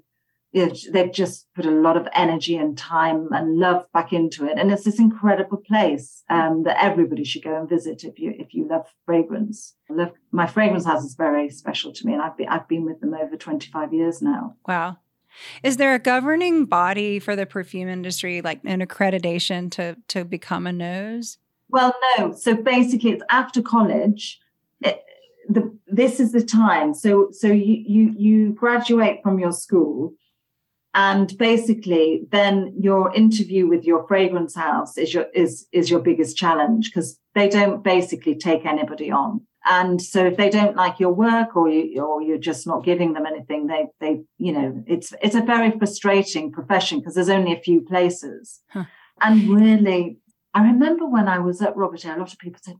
they've 0.55 1.11
just 1.11 1.47
put 1.53 1.65
a 1.65 1.71
lot 1.71 1.97
of 1.97 2.07
energy 2.13 2.55
and 2.55 2.77
time 2.77 3.27
and 3.31 3.57
love 3.57 3.85
back 3.93 4.13
into 4.13 4.45
it. 4.45 4.57
And 4.57 4.71
it's 4.71 4.85
this 4.85 4.99
incredible 4.99 5.57
place 5.57 6.23
um, 6.29 6.63
that 6.63 6.81
everybody 6.81 7.25
should 7.25 7.43
go 7.43 7.55
and 7.57 7.67
visit 7.67 8.03
if 8.05 8.19
you 8.19 8.33
if 8.37 8.53
you 8.53 8.67
love 8.67 8.85
fragrance. 9.05 9.75
I 9.89 9.93
love 9.93 10.11
my 10.31 10.47
fragrance 10.47 10.85
house 10.85 11.03
is 11.03 11.15
very 11.15 11.49
special 11.49 11.91
to 11.91 12.05
me 12.05 12.13
and 12.13 12.21
I've 12.21 12.37
been 12.37 12.47
I've 12.47 12.67
been 12.69 12.85
with 12.85 13.01
them 13.01 13.13
over 13.13 13.35
25 13.35 13.93
years 13.93 14.21
now. 14.21 14.55
Wow. 14.65 14.97
Is 15.61 15.75
there 15.75 15.93
a 15.93 15.99
governing 15.99 16.63
body 16.63 17.19
for 17.19 17.35
the 17.35 17.45
perfume 17.45 17.89
industry 17.89 18.41
like 18.41 18.61
an 18.63 18.79
accreditation 18.79 19.69
to 19.71 19.97
to 20.07 20.23
become 20.23 20.67
a 20.67 20.73
nose? 20.73 21.37
Well 21.67 21.93
no. 22.17 22.31
So 22.31 22.55
basically 22.55 23.11
it's 23.11 23.23
after 23.29 23.61
college 23.61 24.39
it, 24.79 25.03
the, 25.49 25.77
this 25.85 26.21
is 26.21 26.31
the 26.31 26.43
time. 26.43 26.93
So 26.93 27.27
so 27.31 27.47
you 27.47 27.83
you 27.85 28.13
you 28.17 28.53
graduate 28.53 29.19
from 29.21 29.37
your 29.37 29.51
school 29.51 30.13
and 30.95 31.37
basically 31.37 32.25
then 32.31 32.73
your 32.79 33.13
interview 33.13 33.67
with 33.67 33.83
your 33.83 34.07
fragrance 34.07 34.55
house 34.55 34.97
is 34.97 35.13
your 35.13 35.25
is 35.33 35.67
is 35.71 35.89
your 35.91 35.99
biggest 35.99 36.35
challenge 36.37 36.89
because 36.89 37.19
they 37.35 37.49
don't 37.49 37.83
basically 37.83 38.33
take 38.33 38.65
anybody 38.65 39.11
on 39.11 39.41
and 39.65 40.01
so 40.01 40.25
if 40.25 40.37
they 40.37 40.49
don't 40.49 40.75
like 40.75 40.99
your 40.99 41.11
work 41.11 41.55
or 41.55 41.69
you 41.69 42.01
or 42.01 42.21
you're 42.21 42.37
just 42.37 42.65
not 42.65 42.83
giving 42.83 43.13
them 43.13 43.25
anything 43.25 43.67
they 43.67 43.85
they 43.99 44.21
you 44.37 44.51
know 44.51 44.83
it's 44.87 45.13
it's 45.21 45.35
a 45.35 45.41
very 45.41 45.77
frustrating 45.77 46.51
profession 46.51 46.99
because 46.99 47.13
there's 47.13 47.29
only 47.29 47.53
a 47.53 47.61
few 47.61 47.81
places 47.81 48.61
huh. 48.69 48.85
and 49.21 49.49
really 49.49 50.17
i 50.53 50.63
remember 50.63 51.05
when 51.05 51.27
i 51.27 51.37
was 51.37 51.61
at 51.61 51.75
robert 51.75 52.05
a 52.05 52.15
lot 52.15 52.31
of 52.31 52.39
people 52.39 52.59
said 52.63 52.77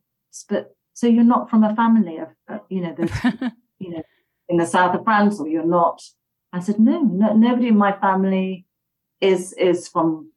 but 0.50 0.76
so 0.94 1.06
you're 1.06 1.24
not 1.24 1.50
from 1.50 1.64
a 1.64 1.76
family 1.76 2.18
of 2.18 2.30
uh, 2.48 2.60
you 2.70 2.80
know 2.80 2.96
the 2.98 3.52
you 3.80 3.90
know 3.90 4.04
in 4.48 4.56
the 4.56 4.66
south 4.66 4.96
of 4.96 5.04
france 5.04 5.40
or 5.40 5.50
you're 5.50 5.66
not 5.66 6.02
I 6.54 6.60
said, 6.60 6.80
no, 6.80 7.02
no, 7.02 7.34
nobody 7.34 7.68
in 7.68 7.78
my 7.78 7.92
family 8.00 8.66
is 9.22 9.54
is 9.54 9.88
from 9.88 10.32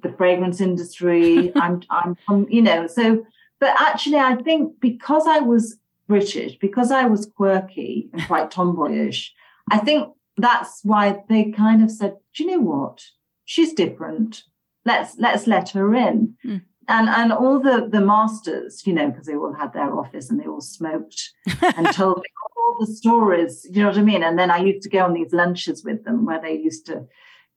the 0.00 0.12
fragrance 0.12 0.60
industry. 0.60 1.52
I'm 1.56 1.82
I'm 1.90 2.16
from, 2.26 2.46
you 2.48 2.62
know, 2.62 2.86
so 2.86 3.26
but 3.60 3.74
actually 3.80 4.18
I 4.18 4.36
think 4.36 4.80
because 4.80 5.26
I 5.26 5.40
was 5.40 5.78
British, 6.06 6.56
because 6.58 6.90
I 6.90 7.04
was 7.04 7.30
quirky 7.36 8.08
and 8.12 8.22
quite 8.26 8.50
tomboyish, 8.56 9.32
I 9.70 9.78
think 9.78 10.08
that's 10.36 10.80
why 10.82 11.22
they 11.28 11.50
kind 11.50 11.82
of 11.82 11.90
said, 11.90 12.16
Do 12.34 12.44
you 12.44 12.50
know 12.50 12.60
what? 12.60 13.04
She's 13.44 13.72
different. 13.72 14.44
Let's 14.84 15.16
let's 15.18 15.46
let 15.46 15.70
her 15.70 15.94
in. 15.94 16.36
Mm. 16.44 16.62
And 16.88 17.08
and 17.08 17.32
all 17.32 17.60
the 17.60 17.86
the 17.90 18.00
masters, 18.00 18.86
you 18.86 18.94
know, 18.94 19.10
because 19.10 19.26
they 19.26 19.36
all 19.36 19.52
had 19.52 19.74
their 19.74 19.94
office 19.94 20.30
and 20.30 20.40
they 20.40 20.46
all 20.46 20.62
smoked 20.62 21.32
and 21.60 21.86
told 21.92 22.18
me 22.18 22.24
all 22.56 22.76
the 22.80 22.86
stories, 22.86 23.66
you 23.70 23.82
know 23.82 23.88
what 23.88 23.98
I 23.98 24.02
mean? 24.02 24.22
And 24.22 24.38
then 24.38 24.50
I 24.50 24.58
used 24.58 24.82
to 24.82 24.88
go 24.88 25.04
on 25.04 25.12
these 25.12 25.32
lunches 25.32 25.84
with 25.84 26.04
them 26.04 26.24
where 26.24 26.40
they 26.40 26.54
used 26.54 26.86
to 26.86 27.06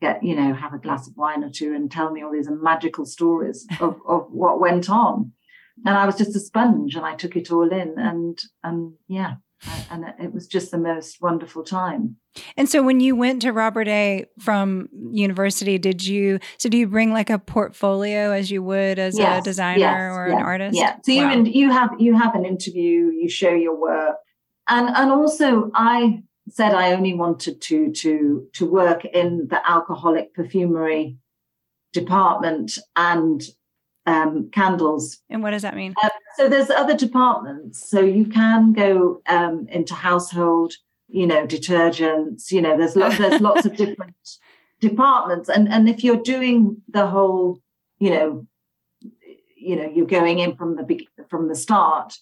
get, 0.02 0.24
you 0.24 0.36
know, 0.36 0.54
have 0.54 0.74
a 0.74 0.80
glass 0.80 1.08
of 1.08 1.15
wine 1.15 1.44
or 1.44 1.50
two 1.50 1.74
and 1.74 1.89
tell 1.89 2.12
me 2.12 2.24
all 2.24 2.32
these 2.32 2.50
magical 2.50 3.06
stories 3.06 3.65
of, 3.80 3.98
of 4.08 4.28
what 4.32 4.60
went 4.60 4.89
on. 4.89 5.32
And 5.86 5.98
I 5.98 6.06
was 6.06 6.17
just 6.17 6.36
a 6.36 6.39
sponge 6.39 6.96
and 6.96 7.06
I 7.06 7.15
took 7.15 7.36
it 7.36 7.52
all 7.52 7.72
in 7.72 7.98
and 7.98 8.38
and 8.63 8.94
yeah, 9.08 9.36
and 9.89 10.06
it 10.19 10.34
was 10.34 10.47
just 10.47 10.71
the 10.71 10.78
most 10.78 11.21
wonderful 11.21 11.63
time. 11.63 12.17
And 12.58 12.69
so 12.69 12.82
when 12.82 13.00
you 13.00 13.15
went 13.15 13.41
to 13.43 13.52
Robert 13.52 13.88
A 13.88 14.26
from 14.39 14.88
university, 15.12 15.78
did 15.78 16.06
you 16.06 16.39
so 16.58 16.69
do 16.69 16.78
you 16.78 16.88
bring 16.88 17.12
like 17.12 17.30
a 17.30 17.39
portfolio 17.39 18.32
as 18.32 18.50
you 18.50 18.63
would 18.63 19.00
as 19.00 19.17
yes, 19.17 19.41
a 19.41 19.43
designer 19.43 19.80
yes, 19.80 20.15
or 20.15 20.26
an 20.26 20.41
artist? 20.41 20.78
Yeah. 20.78 20.97
So 21.04 21.13
wow. 21.13 21.34
you 21.34 21.43
you 21.45 21.71
have 21.71 21.89
you 22.00 22.17
have 22.17 22.36
an 22.36 22.45
interview, 22.45 23.12
you 23.12 23.30
show 23.30 23.54
your 23.54 23.80
work, 23.80 24.15
and 24.67 24.88
and 24.89 25.12
also 25.12 25.71
I 25.74 26.24
said 26.50 26.74
I 26.74 26.93
only 26.93 27.13
wanted 27.13 27.62
to 27.62 27.91
to 27.91 28.47
to 28.54 28.65
work 28.65 29.06
in 29.06 29.47
the 29.50 29.62
alcoholic 29.69 30.34
perfumery 30.34 31.17
department 31.93 32.78
and 32.95 33.41
um, 34.05 34.49
candles. 34.51 35.19
And 35.29 35.43
what 35.43 35.51
does 35.51 35.61
that 35.61 35.75
mean? 35.75 35.93
Uh, 36.01 36.09
so 36.35 36.49
there's 36.49 36.69
other 36.69 36.95
departments. 36.95 37.89
So 37.89 38.01
you 38.01 38.25
can 38.25 38.73
go 38.73 39.21
um, 39.27 39.67
into 39.69 39.93
household, 39.93 40.73
you 41.07 41.27
know, 41.27 41.45
detergents. 41.45 42.51
You 42.51 42.61
know, 42.61 42.77
there's 42.77 42.95
lots 42.95 43.17
there's 43.19 43.41
lots 43.41 43.65
of 43.65 43.75
different 43.75 44.15
departments, 44.79 45.49
and 45.49 45.69
and 45.69 45.87
if 45.87 46.03
you're 46.03 46.21
doing 46.21 46.81
the 46.89 47.07
whole, 47.07 47.59
you 47.99 48.09
know, 48.09 48.47
you 49.55 49.75
know, 49.75 49.91
you're 49.93 50.05
going 50.05 50.39
in 50.39 50.55
from 50.55 50.75
the 50.75 51.07
from 51.29 51.47
the 51.47 51.55
start 51.55 52.17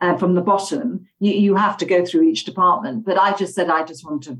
uh, 0.00 0.16
from 0.16 0.34
the 0.34 0.42
bottom, 0.42 1.06
you, 1.20 1.32
you 1.32 1.54
have 1.54 1.76
to 1.78 1.86
go 1.86 2.04
through 2.04 2.22
each 2.22 2.44
department. 2.44 3.04
But 3.04 3.18
I 3.18 3.34
just 3.34 3.54
said, 3.54 3.70
I 3.70 3.84
just 3.84 4.04
want 4.04 4.24
to, 4.24 4.38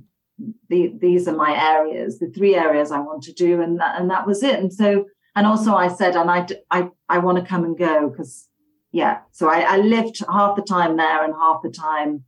the, 0.68 0.92
these 1.00 1.26
are 1.28 1.36
my 1.36 1.56
areas, 1.56 2.18
the 2.18 2.28
three 2.28 2.54
areas 2.54 2.90
I 2.90 3.00
want 3.00 3.22
to 3.24 3.32
do. 3.32 3.60
And 3.62 3.80
that, 3.80 4.00
and 4.00 4.10
that 4.10 4.26
was 4.26 4.42
it. 4.42 4.58
And 4.58 4.72
so, 4.72 5.06
and 5.36 5.46
also 5.46 5.74
I 5.74 5.88
said, 5.88 6.16
and 6.16 6.30
I, 6.30 6.46
I, 6.70 6.88
I 7.08 7.18
want 7.18 7.38
to 7.38 7.44
come 7.44 7.62
and 7.62 7.78
go 7.78 8.08
because, 8.08 8.48
yeah. 8.90 9.18
So 9.30 9.48
I, 9.48 9.60
I 9.60 9.76
lived 9.76 10.24
half 10.28 10.56
the 10.56 10.62
time 10.62 10.96
there 10.96 11.22
and 11.22 11.34
half 11.34 11.60
the 11.62 11.70
time 11.70 12.24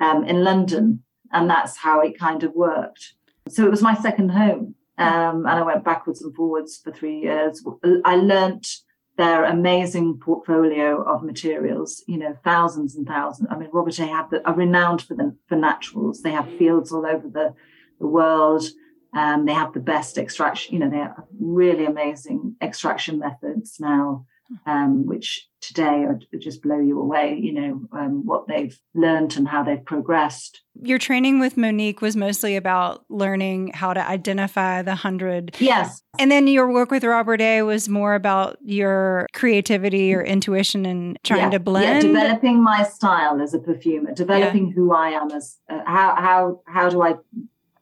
um, 0.00 0.24
in 0.24 0.42
London. 0.42 1.04
And 1.32 1.50
that's 1.50 1.76
how 1.76 2.00
it 2.00 2.18
kind 2.18 2.42
of 2.44 2.54
worked. 2.54 3.14
So 3.48 3.66
it 3.66 3.70
was 3.70 3.82
my 3.82 3.94
second 3.94 4.30
home. 4.30 4.74
Um, 4.96 5.44
and 5.44 5.48
I 5.48 5.62
went 5.62 5.84
backwards 5.84 6.22
and 6.22 6.34
forwards 6.34 6.80
for 6.82 6.92
three 6.92 7.20
years. 7.20 7.62
I 8.04 8.16
learnt 8.16 8.66
their 9.18 9.44
amazing 9.44 10.18
portfolio 10.18 11.02
of 11.02 11.22
materials, 11.22 12.02
you 12.06 12.16
know, 12.16 12.36
thousands 12.44 12.96
and 12.96 13.06
thousands. 13.06 13.48
I 13.50 13.56
mean, 13.56 13.70
Robertet 13.70 14.08
have 14.08 14.30
the, 14.30 14.46
are 14.46 14.54
renowned 14.54 15.02
for 15.02 15.14
them 15.14 15.38
for 15.48 15.56
naturals. 15.56 16.22
They 16.22 16.32
have 16.32 16.48
fields 16.56 16.92
all 16.92 17.06
over 17.06 17.28
the, 17.28 17.54
the 17.98 18.06
world. 18.06 18.64
Um, 19.16 19.46
they 19.46 19.54
have 19.54 19.72
the 19.72 19.80
best 19.80 20.18
extraction, 20.18 20.74
you 20.74 20.78
know, 20.78 20.90
they 20.90 20.98
have 20.98 21.16
really 21.40 21.86
amazing 21.86 22.54
extraction 22.60 23.18
methods 23.18 23.78
now, 23.80 24.26
um, 24.66 25.06
which 25.06 25.48
today 25.62 26.04
are, 26.04 26.20
just 26.38 26.62
blow 26.62 26.78
you 26.78 27.00
away, 27.00 27.38
you 27.40 27.52
know, 27.52 27.80
um, 27.92 28.26
what 28.26 28.46
they've 28.46 28.78
learned 28.94 29.36
and 29.38 29.48
how 29.48 29.62
they've 29.62 29.84
progressed. 29.84 30.60
Your 30.82 30.98
training 30.98 31.40
with 31.40 31.56
Monique 31.56 32.02
was 32.02 32.14
mostly 32.14 32.56
about 32.56 33.06
learning 33.08 33.72
how 33.72 33.94
to 33.94 34.06
identify 34.06 34.82
the 34.82 34.94
hundred. 34.94 35.56
Yes. 35.58 36.02
And 36.18 36.30
then 36.30 36.46
your 36.46 36.70
work 36.70 36.90
with 36.90 37.02
Robertet 37.02 37.64
was 37.64 37.88
more 37.88 38.14
about 38.14 38.58
your 38.62 39.26
creativity 39.32 40.14
or 40.14 40.22
intuition 40.22 40.84
and 40.84 41.18
trying 41.24 41.40
yeah. 41.40 41.50
to 41.50 41.58
blend. 41.58 42.04
Yeah, 42.04 42.12
developing 42.12 42.62
my 42.62 42.82
style 42.84 43.40
as 43.40 43.54
a 43.54 43.58
perfumer, 43.58 44.12
developing 44.12 44.68
yeah. 44.68 44.74
who 44.74 44.92
I 44.92 45.08
am 45.10 45.30
as 45.30 45.56
uh, 45.70 45.80
how 45.86 46.14
how 46.16 46.60
how 46.66 46.90
do 46.90 47.02
I 47.02 47.14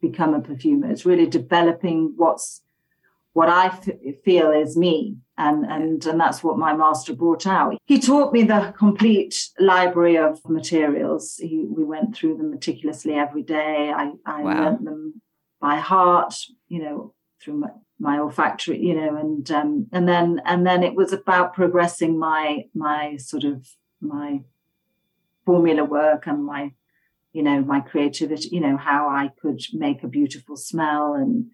become 0.08 0.34
a 0.34 0.40
perfumer. 0.40 0.90
It's 0.90 1.06
really 1.06 1.26
developing 1.26 2.14
what's 2.16 2.62
what 3.34 3.48
I 3.48 3.66
f- 3.66 3.88
feel 4.24 4.52
is 4.52 4.76
me, 4.76 5.16
and 5.36 5.66
and 5.66 6.04
and 6.06 6.20
that's 6.20 6.42
what 6.44 6.58
my 6.58 6.72
master 6.74 7.14
brought 7.14 7.46
out. 7.46 7.76
He 7.84 7.98
taught 7.98 8.32
me 8.32 8.44
the 8.44 8.72
complete 8.78 9.50
library 9.58 10.16
of 10.16 10.40
materials. 10.48 11.36
He, 11.38 11.66
we 11.68 11.82
went 11.84 12.16
through 12.16 12.36
them 12.36 12.50
meticulously 12.50 13.14
every 13.14 13.42
day. 13.42 13.92
I 13.94 14.12
I 14.24 14.42
wow. 14.42 14.64
learned 14.64 14.86
them 14.86 15.20
by 15.60 15.76
heart, 15.76 16.34
you 16.68 16.80
know, 16.82 17.14
through 17.40 17.54
my, 17.54 17.70
my 17.98 18.18
olfactory, 18.18 18.78
you 18.78 18.94
know, 18.94 19.16
and 19.16 19.50
um, 19.50 19.86
and 19.92 20.06
then 20.08 20.40
and 20.44 20.64
then 20.64 20.82
it 20.82 20.94
was 20.94 21.12
about 21.12 21.54
progressing 21.54 22.18
my 22.18 22.64
my 22.74 23.16
sort 23.16 23.44
of 23.44 23.68
my 24.00 24.42
formula 25.44 25.84
work 25.84 26.26
and 26.26 26.44
my 26.44 26.72
you 27.34 27.42
know 27.42 27.60
my 27.60 27.80
creativity 27.80 28.48
you 28.50 28.60
know 28.60 28.76
how 28.78 29.08
i 29.08 29.28
could 29.42 29.60
make 29.74 30.02
a 30.02 30.08
beautiful 30.08 30.56
smell 30.56 31.12
and 31.12 31.50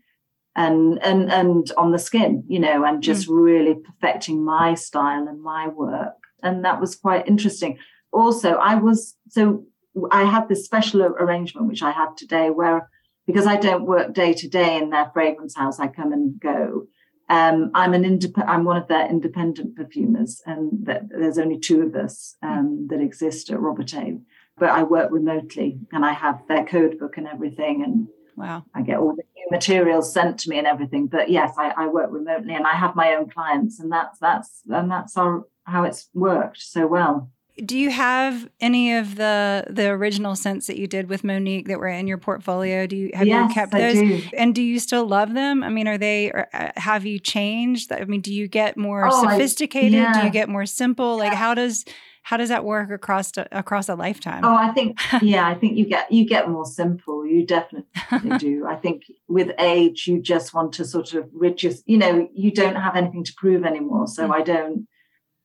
and 0.54 1.02
and 1.02 1.32
and 1.32 1.72
on 1.76 1.90
the 1.90 1.98
skin 1.98 2.44
you 2.46 2.60
know 2.60 2.84
and 2.84 3.02
just 3.02 3.28
mm. 3.28 3.42
really 3.42 3.74
perfecting 3.74 4.44
my 4.44 4.74
style 4.74 5.26
and 5.26 5.42
my 5.42 5.66
work 5.66 6.18
and 6.42 6.64
that 6.64 6.80
was 6.80 6.94
quite 6.94 7.26
interesting 7.26 7.78
also 8.12 8.52
i 8.54 8.74
was 8.74 9.16
so 9.28 9.64
i 10.12 10.24
had 10.24 10.48
this 10.48 10.64
special 10.64 11.02
arrangement 11.02 11.66
which 11.66 11.82
i 11.82 11.90
had 11.90 12.16
today 12.16 12.50
where 12.50 12.88
because 13.26 13.46
i 13.46 13.56
don't 13.56 13.86
work 13.86 14.12
day 14.12 14.32
to 14.32 14.48
day 14.48 14.76
in 14.76 14.90
their 14.90 15.10
fragrance 15.12 15.56
house 15.56 15.80
i 15.80 15.88
come 15.88 16.12
and 16.12 16.38
go 16.38 16.86
um, 17.30 17.70
I'm 17.74 17.94
an 17.94 18.02
indep- 18.02 18.44
I'm 18.48 18.64
one 18.64 18.76
of 18.76 18.88
their 18.88 19.08
independent 19.08 19.76
perfumers, 19.76 20.42
and 20.46 20.84
there's 21.10 21.38
only 21.38 21.60
two 21.60 21.82
of 21.82 21.94
us 21.94 22.34
mm. 22.44 22.50
um, 22.50 22.88
that 22.90 23.00
exist 23.00 23.50
at 23.50 23.60
Robertet 23.60 24.20
but 24.60 24.68
I 24.68 24.84
work 24.84 25.10
remotely 25.10 25.80
and 25.90 26.04
I 26.04 26.12
have 26.12 26.42
their 26.46 26.64
code 26.64 26.98
book 27.00 27.16
and 27.16 27.26
everything. 27.26 27.82
And 27.82 28.08
wow, 28.36 28.64
I 28.74 28.82
get 28.82 28.98
all 28.98 29.16
the 29.16 29.24
new 29.34 29.46
materials 29.50 30.12
sent 30.12 30.38
to 30.40 30.50
me 30.50 30.58
and 30.58 30.66
everything. 30.66 31.06
But 31.06 31.30
yes, 31.30 31.54
I, 31.58 31.72
I 31.76 31.86
work 31.88 32.10
remotely 32.12 32.54
and 32.54 32.66
I 32.66 32.74
have 32.74 32.94
my 32.94 33.14
own 33.14 33.28
clients, 33.30 33.80
and 33.80 33.90
that's 33.90 34.18
that's 34.20 34.60
and 34.68 34.90
that's 34.90 35.16
our, 35.16 35.46
how 35.64 35.84
it's 35.84 36.08
worked 36.14 36.60
so 36.60 36.86
well. 36.86 37.30
Do 37.64 37.76
you 37.76 37.90
have 37.90 38.48
any 38.60 38.96
of 38.96 39.16
the 39.16 39.64
the 39.68 39.88
original 39.88 40.36
scents 40.36 40.66
that 40.68 40.78
you 40.78 40.86
did 40.86 41.08
with 41.08 41.24
Monique 41.24 41.68
that 41.68 41.78
were 41.78 41.88
in 41.88 42.06
your 42.06 42.16
portfolio? 42.18 42.86
Do 42.86 42.96
you 42.96 43.10
have 43.14 43.26
yes, 43.26 43.48
you 43.48 43.54
kept 43.54 43.72
those? 43.72 44.22
And 44.36 44.54
do 44.54 44.62
you 44.62 44.78
still 44.78 45.06
love 45.06 45.34
them? 45.34 45.62
I 45.62 45.68
mean, 45.68 45.88
are 45.88 45.98
they? 45.98 46.30
Or 46.30 46.48
uh, 46.54 46.70
have 46.76 47.04
you 47.04 47.18
changed? 47.18 47.92
I 47.92 48.04
mean, 48.04 48.20
do 48.20 48.32
you 48.32 48.46
get 48.46 48.76
more 48.76 49.08
oh, 49.10 49.22
sophisticated? 49.22 49.98
I, 49.98 50.02
yeah. 50.02 50.20
Do 50.20 50.26
you 50.26 50.32
get 50.32 50.48
more 50.48 50.64
simple? 50.66 51.18
Like, 51.18 51.34
how 51.34 51.54
does 51.54 51.84
how 52.22 52.36
does 52.36 52.48
that 52.48 52.64
work 52.64 52.90
across 52.90 53.32
to, 53.32 53.46
across 53.56 53.88
a 53.88 53.94
lifetime? 53.94 54.44
Oh, 54.44 54.54
I 54.54 54.70
think 54.72 54.98
yeah, 55.22 55.48
I 55.48 55.54
think 55.54 55.76
you 55.76 55.86
get 55.86 56.10
you 56.12 56.24
get 56.26 56.48
more 56.48 56.64
simple. 56.64 57.26
You 57.26 57.46
definitely 57.46 58.38
do. 58.38 58.66
I 58.68 58.76
think 58.76 59.04
with 59.28 59.50
age, 59.58 60.06
you 60.06 60.20
just 60.20 60.54
want 60.54 60.72
to 60.74 60.84
sort 60.84 61.14
of 61.14 61.28
reduce. 61.32 61.82
You 61.86 61.98
know, 61.98 62.28
you 62.34 62.50
don't 62.50 62.76
have 62.76 62.96
anything 62.96 63.24
to 63.24 63.34
prove 63.36 63.64
anymore. 63.64 64.06
So 64.06 64.24
mm-hmm. 64.24 64.32
I 64.32 64.42
don't. 64.42 64.86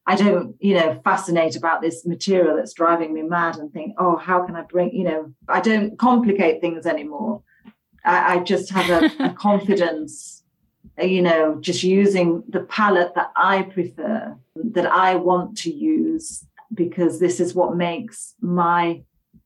I 0.08 0.16
don't, 0.16 0.56
you 0.60 0.76
know, 0.76 1.02
fascinate 1.04 1.56
about 1.56 1.82
this 1.82 2.06
material 2.06 2.56
that's 2.56 2.74
driving 2.74 3.12
me 3.12 3.24
mad 3.24 3.58
and 3.58 3.74
think, 3.74 3.96
oh, 3.98 4.18
how 4.18 4.46
can 4.46 4.56
I 4.56 4.62
bring, 4.62 4.94
you 4.94 5.04
know, 5.04 5.34
I 5.50 5.62
don't 5.62 5.98
complicate 5.98 6.62
things 6.62 6.86
anymore. 6.86 7.42
I, 8.04 8.36
I 8.36 8.40
just 8.44 8.70
have 8.72 8.88
a, 8.90 9.24
a 9.24 9.34
confidence, 9.38 10.44
you 11.02 11.24
know, 11.24 11.58
just 11.60 11.82
using 11.82 12.44
the 12.48 12.60
palette 12.60 13.16
that 13.16 13.32
I 13.36 13.64
prefer, 13.64 14.38
that 14.56 14.86
I 14.86 15.16
want 15.16 15.58
to 15.60 15.74
use, 15.74 16.46
because 16.76 17.20
this 17.20 17.40
is 17.40 17.56
what 17.56 17.76
makes 17.76 18.34
my 18.42 19.02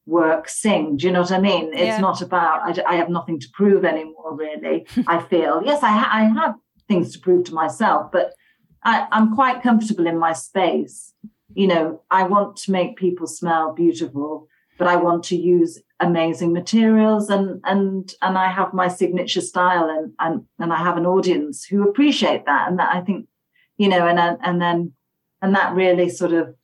work 0.06 0.50
sing. 0.50 0.98
Do 0.98 1.08
you 1.08 1.14
know 1.14 1.22
what 1.22 1.32
I 1.32 1.40
mean? 1.40 1.72
It's 1.74 1.82
yeah. 1.82 2.00
not 2.00 2.22
about, 2.22 2.80
I, 2.80 2.94
I, 2.94 2.96
have 2.96 3.10
nothing 3.10 3.40
to 3.40 3.48
prove 3.54 3.86
anymore, 3.86 4.36
really. 4.36 4.88
I 5.08 5.22
feel, 5.22 5.62
yes, 5.64 5.84
I, 5.84 5.92
ha- 5.92 6.10
I 6.12 6.24
have 6.24 6.56
things 6.88 7.14
to 7.14 7.20
prove 7.20 7.46
to 7.46 7.54
myself, 7.54 8.12
but 8.12 8.34
I, 8.84 9.08
I'm 9.12 9.36
quite 9.36 9.62
comfortable 9.62 10.08
in 10.08 10.18
my 10.18 10.34
space. 10.34 11.14
You 11.54 11.68
know, 11.68 12.02
I 12.10 12.24
want 12.24 12.58
to 12.58 12.72
make 12.72 12.98
people 12.98 13.28
smell 13.28 13.74
beautiful, 13.74 14.48
but 14.78 14.88
I 14.88 14.96
want 14.96 15.24
to 15.26 15.36
use 15.36 15.80
amazing 16.00 16.54
materials 16.54 17.30
and 17.30 17.60
and 17.66 18.14
and 18.22 18.38
I 18.38 18.50
have 18.50 18.74
my 18.74 18.88
signature 18.88 19.42
style 19.42 19.90
and 19.90 20.14
and 20.20 20.46
and 20.58 20.72
I 20.72 20.78
have 20.78 20.96
an 20.96 21.06
audience 21.06 21.66
who 21.66 21.84
appreciate 21.84 22.46
that 22.46 22.70
and 22.70 22.80
that 22.80 22.96
I 22.96 23.02
think 23.02 23.28
you 23.78 23.90
know 23.90 24.08
and 24.08 24.18
and 24.42 24.62
then 24.62 24.94
and 25.42 25.54
that 25.56 25.76
really 25.76 26.08
sort 26.08 26.32
of 26.32 26.56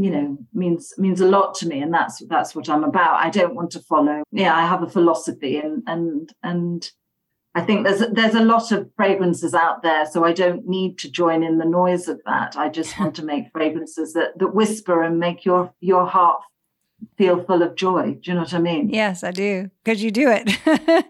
you 0.00 0.10
know 0.10 0.38
means 0.54 0.94
means 0.96 1.20
a 1.20 1.26
lot 1.26 1.54
to 1.54 1.66
me 1.66 1.80
and 1.80 1.92
that's 1.92 2.22
that's 2.28 2.54
what 2.54 2.68
i'm 2.68 2.84
about 2.84 3.20
i 3.20 3.28
don't 3.28 3.54
want 3.54 3.70
to 3.70 3.80
follow 3.80 4.22
yeah 4.32 4.56
i 4.56 4.66
have 4.66 4.82
a 4.82 4.88
philosophy 4.88 5.58
and 5.58 5.82
and 5.86 6.32
and 6.42 6.92
i 7.54 7.60
think 7.60 7.84
there's 7.84 8.02
there's 8.12 8.34
a 8.34 8.44
lot 8.44 8.72
of 8.72 8.88
fragrances 8.96 9.52
out 9.52 9.82
there 9.82 10.06
so 10.06 10.24
i 10.24 10.32
don't 10.32 10.66
need 10.66 10.96
to 10.98 11.10
join 11.10 11.42
in 11.42 11.58
the 11.58 11.64
noise 11.64 12.08
of 12.08 12.18
that 12.24 12.56
i 12.56 12.68
just 12.68 12.98
want 12.98 13.14
to 13.14 13.24
make 13.24 13.52
fragrances 13.52 14.14
that 14.14 14.38
that 14.38 14.54
whisper 14.54 15.02
and 15.02 15.18
make 15.18 15.44
your 15.44 15.72
your 15.80 16.06
heart 16.06 16.40
feel 17.16 17.42
full 17.44 17.62
of 17.62 17.74
joy. 17.76 18.18
Do 18.20 18.30
you 18.30 18.34
know 18.34 18.42
what 18.42 18.54
I 18.54 18.58
mean? 18.58 18.90
Yes, 18.90 19.24
I 19.24 19.30
do, 19.30 19.70
because 19.82 20.02
you 20.02 20.10
do 20.10 20.30
it. 20.30 20.50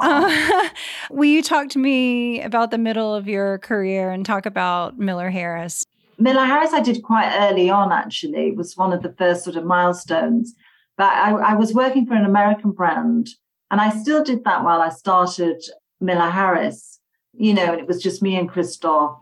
uh, 0.00 0.68
will 1.10 1.28
you 1.28 1.42
talk 1.42 1.68
to 1.70 1.78
me 1.78 2.42
about 2.42 2.70
the 2.70 2.78
middle 2.78 3.14
of 3.14 3.28
your 3.28 3.58
career 3.58 4.10
and 4.10 4.24
talk 4.24 4.46
about 4.46 4.98
Miller 4.98 5.30
Harris? 5.30 5.84
Miller 6.18 6.44
Harris, 6.44 6.72
I 6.72 6.80
did 6.80 7.02
quite 7.02 7.32
early 7.38 7.70
on, 7.70 7.92
actually. 7.92 8.48
It 8.48 8.56
was 8.56 8.76
one 8.76 8.92
of 8.92 9.02
the 9.02 9.14
first 9.16 9.44
sort 9.44 9.56
of 9.56 9.64
milestones. 9.64 10.54
But 10.96 11.12
I, 11.12 11.30
I 11.30 11.54
was 11.54 11.72
working 11.72 12.06
for 12.06 12.14
an 12.14 12.24
American 12.24 12.72
brand, 12.72 13.28
and 13.70 13.80
I 13.80 13.90
still 13.90 14.24
did 14.24 14.42
that 14.44 14.64
while 14.64 14.80
I 14.80 14.88
started 14.88 15.62
Miller 16.00 16.28
Harris, 16.28 16.98
you 17.32 17.54
know, 17.54 17.72
and 17.72 17.80
it 17.80 17.86
was 17.86 18.02
just 18.02 18.20
me 18.20 18.36
and 18.36 18.48
Christophe. 18.48 19.18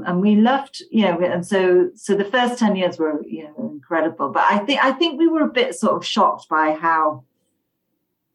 And 0.00 0.20
we 0.20 0.36
loved, 0.36 0.82
you 0.90 1.02
know, 1.02 1.18
and 1.20 1.46
so 1.46 1.88
so 1.94 2.14
the 2.14 2.24
first 2.26 2.58
10 2.58 2.76
years 2.76 2.98
were, 2.98 3.22
you 3.26 3.44
know, 3.44 3.70
incredible. 3.72 4.28
But 4.28 4.44
I 4.44 4.58
think 4.58 4.84
I 4.84 4.92
think 4.92 5.18
we 5.18 5.26
were 5.26 5.44
a 5.44 5.50
bit 5.50 5.74
sort 5.74 5.96
of 5.96 6.04
shocked 6.04 6.50
by 6.50 6.72
how 6.72 7.24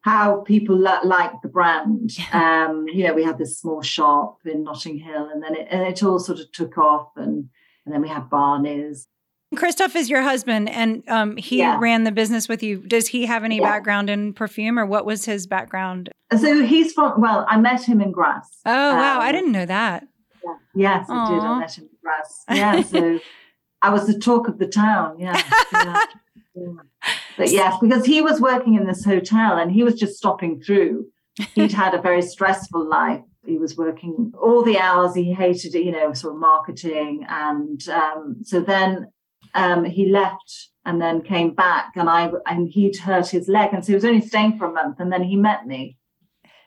how 0.01 0.41
people 0.41 0.75
liked 0.75 1.43
the 1.43 1.49
brand. 1.49 2.17
Um, 2.33 2.87
you 2.87 3.03
know, 3.03 3.13
we 3.13 3.23
had 3.23 3.37
this 3.37 3.59
small 3.59 3.83
shop 3.83 4.39
in 4.45 4.63
Notting 4.63 4.97
Hill, 4.97 5.29
and 5.31 5.43
then 5.43 5.55
it, 5.55 5.67
and 5.69 5.81
it 5.81 6.01
all 6.01 6.17
sort 6.17 6.39
of 6.39 6.51
took 6.51 6.79
off, 6.79 7.09
and 7.15 7.49
and 7.85 7.93
then 7.93 8.01
we 8.01 8.09
have 8.09 8.29
Barney's. 8.29 9.07
Christoph 9.55 9.95
is 9.97 10.09
your 10.09 10.21
husband, 10.21 10.69
and 10.69 11.03
um, 11.09 11.35
he 11.35 11.57
yeah. 11.57 11.77
ran 11.79 12.05
the 12.05 12.11
business 12.11 12.47
with 12.47 12.63
you. 12.63 12.77
Does 12.77 13.07
he 13.07 13.25
have 13.25 13.43
any 13.43 13.57
yeah. 13.57 13.63
background 13.63 14.09
in 14.09 14.33
perfume, 14.33 14.79
or 14.79 14.85
what 14.85 15.05
was 15.05 15.25
his 15.25 15.45
background? 15.45 16.09
So 16.39 16.63
he's 16.63 16.93
from. 16.93 17.19
Well, 17.19 17.45
I 17.49 17.59
met 17.59 17.83
him 17.83 17.99
in 17.99 18.11
Grasse. 18.11 18.61
Oh 18.65 18.91
um, 18.91 18.97
wow, 18.97 19.19
I 19.19 19.29
um, 19.29 19.33
didn't 19.33 19.51
know 19.51 19.65
that. 19.65 20.07
Yeah. 20.43 20.53
Yes, 20.73 21.07
Aww. 21.09 21.15
I 21.15 21.29
did. 21.29 21.39
I 21.39 21.59
met 21.59 21.77
him 21.77 21.83
in 21.83 21.97
Grasse. 22.01 22.43
Yeah, 22.49 22.81
so 22.83 23.19
I 23.81 23.89
was 23.89 24.07
the 24.07 24.17
talk 24.17 24.47
of 24.47 24.57
the 24.57 24.67
town. 24.67 25.19
Yeah. 25.19 25.41
yeah. 25.73 26.03
But 27.37 27.49
yes, 27.49 27.75
because 27.81 28.05
he 28.05 28.21
was 28.21 28.39
working 28.39 28.75
in 28.75 28.85
this 28.85 29.03
hotel 29.03 29.57
and 29.57 29.71
he 29.71 29.83
was 29.83 29.95
just 29.95 30.15
stopping 30.15 30.61
through. 30.61 31.07
He'd 31.55 31.71
had 31.71 31.93
a 31.93 32.01
very 32.01 32.21
stressful 32.21 32.87
life 32.87 33.21
he 33.45 33.57
was 33.57 33.75
working 33.75 34.33
all 34.39 34.63
the 34.63 34.77
hours 34.77 35.15
he 35.15 35.33
hated 35.33 35.73
you 35.73 35.91
know, 35.91 36.13
sort 36.13 36.35
of 36.35 36.39
marketing. 36.39 37.25
And 37.27 37.81
um, 37.89 38.37
so 38.43 38.61
then 38.61 39.11
um, 39.53 39.83
he 39.85 40.09
left 40.09 40.69
and 40.85 41.01
then 41.01 41.21
came 41.21 41.53
back 41.53 41.91
and 41.95 42.09
I 42.09 42.31
and 42.45 42.69
he'd 42.69 42.97
hurt 42.97 43.29
his 43.29 43.47
leg. 43.47 43.69
And 43.73 43.83
so 43.83 43.89
he 43.89 43.95
was 43.95 44.05
only 44.05 44.21
staying 44.21 44.57
for 44.57 44.65
a 44.65 44.71
month 44.71 44.99
and 44.99 45.11
then 45.11 45.23
he 45.23 45.35
met 45.35 45.65
me. 45.65 45.97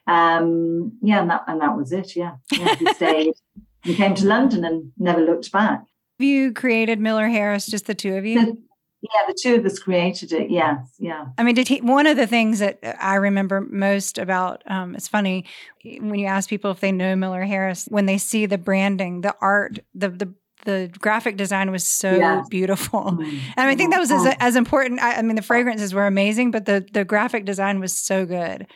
Um, 0.06 0.98
yeah, 1.02 1.22
and 1.22 1.30
that 1.30 1.44
and 1.46 1.60
that 1.60 1.76
was 1.76 1.92
it. 1.92 2.14
Yeah. 2.14 2.36
yeah 2.52 2.74
he 2.74 2.92
stayed 2.94 3.34
He 3.82 3.94
came 3.94 4.14
to 4.14 4.26
London 4.26 4.64
and 4.64 4.92
never 4.98 5.20
looked 5.20 5.50
back. 5.52 5.80
Have 6.18 6.26
you 6.26 6.52
created 6.52 7.00
Miller 7.00 7.28
Harris, 7.28 7.66
just 7.66 7.86
the 7.86 7.94
two 7.94 8.14
of 8.14 8.24
you? 8.24 8.58
Yeah, 9.04 9.26
the 9.26 9.36
two 9.38 9.56
of 9.56 9.66
us 9.66 9.78
created 9.78 10.32
it. 10.32 10.50
Yes, 10.50 10.78
yeah. 10.98 11.26
I 11.36 11.42
mean, 11.42 11.54
did 11.54 11.68
he? 11.68 11.82
One 11.82 12.06
of 12.06 12.16
the 12.16 12.26
things 12.26 12.60
that 12.60 12.78
I 12.98 13.16
remember 13.16 13.60
most 13.60 14.16
about 14.16 14.62
um, 14.66 14.94
it's 14.94 15.08
funny 15.08 15.44
when 15.82 16.14
you 16.14 16.26
ask 16.26 16.48
people 16.48 16.70
if 16.70 16.80
they 16.80 16.90
know 16.90 17.14
Miller 17.14 17.42
Harris 17.42 17.86
when 17.90 18.06
they 18.06 18.16
see 18.16 18.46
the 18.46 18.56
branding, 18.56 19.20
the 19.20 19.34
art, 19.42 19.78
the 19.94 20.08
the 20.08 20.32
the 20.64 20.90
graphic 20.98 21.36
design 21.36 21.70
was 21.70 21.86
so 21.86 22.14
yes. 22.14 22.48
beautiful. 22.48 23.02
Mm-hmm. 23.02 23.38
And 23.58 23.68
I 23.68 23.74
think 23.74 23.92
that 23.92 24.00
was 24.00 24.10
as, 24.10 24.34
as 24.40 24.56
important. 24.56 25.02
I, 25.02 25.16
I, 25.16 25.22
mean, 25.22 25.36
the 25.36 25.42
fragrances 25.42 25.92
were 25.92 26.06
amazing, 26.06 26.50
but 26.50 26.64
the 26.64 26.86
the 26.92 27.04
graphic 27.04 27.44
design 27.44 27.80
was 27.80 27.92
so 27.94 28.24
good. 28.24 28.66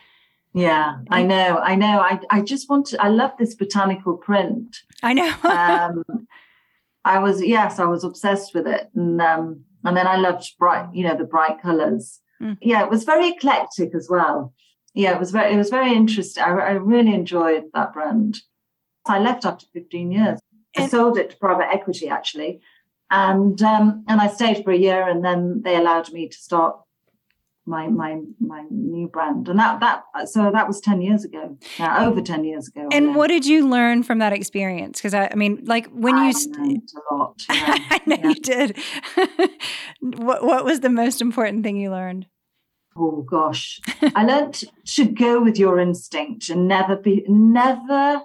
Yeah, 0.53 0.97
I 1.09 1.23
know. 1.23 1.57
I 1.57 1.75
know. 1.75 1.99
I, 1.99 2.19
I 2.29 2.41
just 2.41 2.69
want 2.69 2.87
to, 2.87 3.01
I 3.01 3.09
love 3.09 3.31
this 3.37 3.55
botanical 3.55 4.17
print. 4.17 4.77
I 5.03 5.13
know. 5.13 5.33
um, 5.43 6.27
I 7.05 7.19
was, 7.19 7.43
yes, 7.43 7.79
I 7.79 7.85
was 7.85 8.03
obsessed 8.03 8.53
with 8.53 8.67
it. 8.67 8.89
And, 8.95 9.21
um, 9.21 9.63
and 9.83 9.95
then 9.95 10.07
I 10.07 10.17
loved 10.17 10.51
bright, 10.57 10.93
you 10.93 11.03
know, 11.03 11.17
the 11.17 11.23
bright 11.23 11.61
colors. 11.61 12.19
Mm. 12.41 12.57
Yeah, 12.61 12.83
it 12.83 12.89
was 12.89 13.03
very 13.03 13.29
eclectic 13.29 13.93
as 13.95 14.07
well. 14.09 14.53
Yeah, 14.93 15.13
it 15.13 15.19
was 15.19 15.31
very, 15.31 15.53
it 15.53 15.57
was 15.57 15.69
very 15.69 15.93
interesting. 15.93 16.43
I, 16.43 16.49
I 16.49 16.71
really 16.71 17.13
enjoyed 17.13 17.65
that 17.73 17.93
brand. 17.93 18.39
I 19.05 19.19
left 19.19 19.45
after 19.45 19.65
15 19.73 20.11
years. 20.11 20.39
I 20.77 20.87
sold 20.87 21.17
it 21.17 21.31
to 21.31 21.37
private 21.37 21.73
equity 21.73 22.09
actually. 22.09 22.61
And 23.11 23.59
um, 23.63 24.05
and 24.07 24.21
I 24.21 24.27
stayed 24.27 24.63
for 24.63 24.71
a 24.71 24.77
year 24.77 25.07
and 25.07 25.25
then 25.25 25.61
they 25.63 25.75
allowed 25.75 26.11
me 26.11 26.27
to 26.27 26.37
start 26.37 26.79
my 27.69 27.87
my 27.87 28.19
my 28.39 28.65
new 28.69 29.07
brand. 29.07 29.47
And 29.47 29.59
that 29.59 29.79
that 29.79 30.27
so 30.27 30.51
that 30.51 30.67
was 30.67 30.81
10 30.81 31.01
years 31.01 31.23
ago. 31.23 31.57
Uh, 31.79 32.05
over 32.07 32.21
10 32.21 32.43
years 32.43 32.67
ago 32.67 32.89
and 32.91 33.15
what 33.15 33.27
did 33.27 33.45
you 33.45 33.67
learn 33.67 34.03
from 34.03 34.19
that 34.19 34.33
experience? 34.33 34.99
Because 34.99 35.13
I, 35.13 35.29
I, 35.31 35.35
mean 35.35 35.61
like 35.65 35.87
when 35.91 36.15
I 36.15 36.27
you 36.27 36.33
st- 36.33 36.91
a 37.11 37.15
lot 37.15 37.41
yeah. 37.49 37.77
i 37.91 38.01
know 38.05 38.17
yeah. 38.19 38.29
you 38.29 38.35
did. 38.35 38.77
What 40.01 40.43
what 40.45 40.63
was 40.63 40.79
the 40.79 40.89
most 40.89 41.21
important 41.21 41.63
thing 41.63 41.75
you 41.75 41.91
learned? 41.91 42.25
Oh 42.95 43.21
gosh. 43.21 43.81
I 44.15 44.23
learned 44.23 44.63
to 44.85 45.05
go 45.05 45.41
with 45.41 45.59
your 45.59 45.77
instinct 45.77 46.49
and 46.49 46.67
never 46.67 46.95
be 46.95 47.23
never 47.27 48.21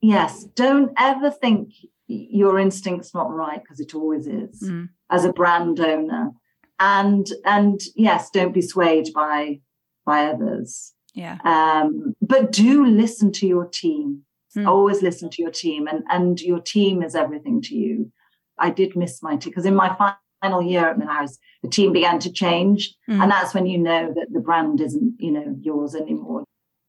yes 0.00 0.44
don't 0.54 0.92
ever 0.98 1.30
think 1.30 1.70
your 2.08 2.58
instinct's 2.58 3.14
not 3.14 3.30
right 3.30 3.62
because 3.62 3.80
it 3.80 3.94
always 3.94 4.26
is. 4.26 4.62
Mm. 4.62 4.88
as 5.10 5.24
a 5.24 5.32
brand 5.32 5.78
owner 5.80 6.32
and 6.82 7.28
and 7.44 7.80
yes 7.94 8.28
don't 8.30 8.52
be 8.52 8.60
swayed 8.60 9.08
by 9.14 9.60
by 10.04 10.26
others 10.26 10.92
yeah 11.14 11.38
um 11.44 12.14
but 12.20 12.50
do 12.50 12.84
listen 12.84 13.30
to 13.30 13.46
your 13.46 13.66
team 13.66 14.22
mm. 14.56 14.66
always 14.66 15.00
listen 15.00 15.30
to 15.30 15.40
your 15.40 15.50
team 15.50 15.86
and 15.86 16.02
and 16.10 16.40
your 16.40 16.60
team 16.60 17.02
is 17.02 17.14
everything 17.14 17.62
to 17.62 17.74
you 17.74 18.10
i 18.58 18.68
did 18.68 18.96
miss 18.96 19.22
my 19.22 19.36
team 19.36 19.50
because 19.50 19.64
in 19.66 19.76
my 19.76 19.94
final 20.42 20.60
year 20.60 20.88
at 20.88 20.98
Miller 20.98 21.12
Harris, 21.12 21.38
the 21.62 21.68
team 21.68 21.92
began 21.92 22.18
to 22.18 22.32
change 22.32 22.92
mm. 23.08 23.22
and 23.22 23.30
that's 23.30 23.54
when 23.54 23.66
you 23.66 23.78
know 23.78 24.12
that 24.16 24.32
the 24.32 24.40
brand 24.40 24.80
isn't 24.80 25.14
you 25.18 25.30
know 25.30 25.56
yours 25.60 25.94
anymore 25.94 26.42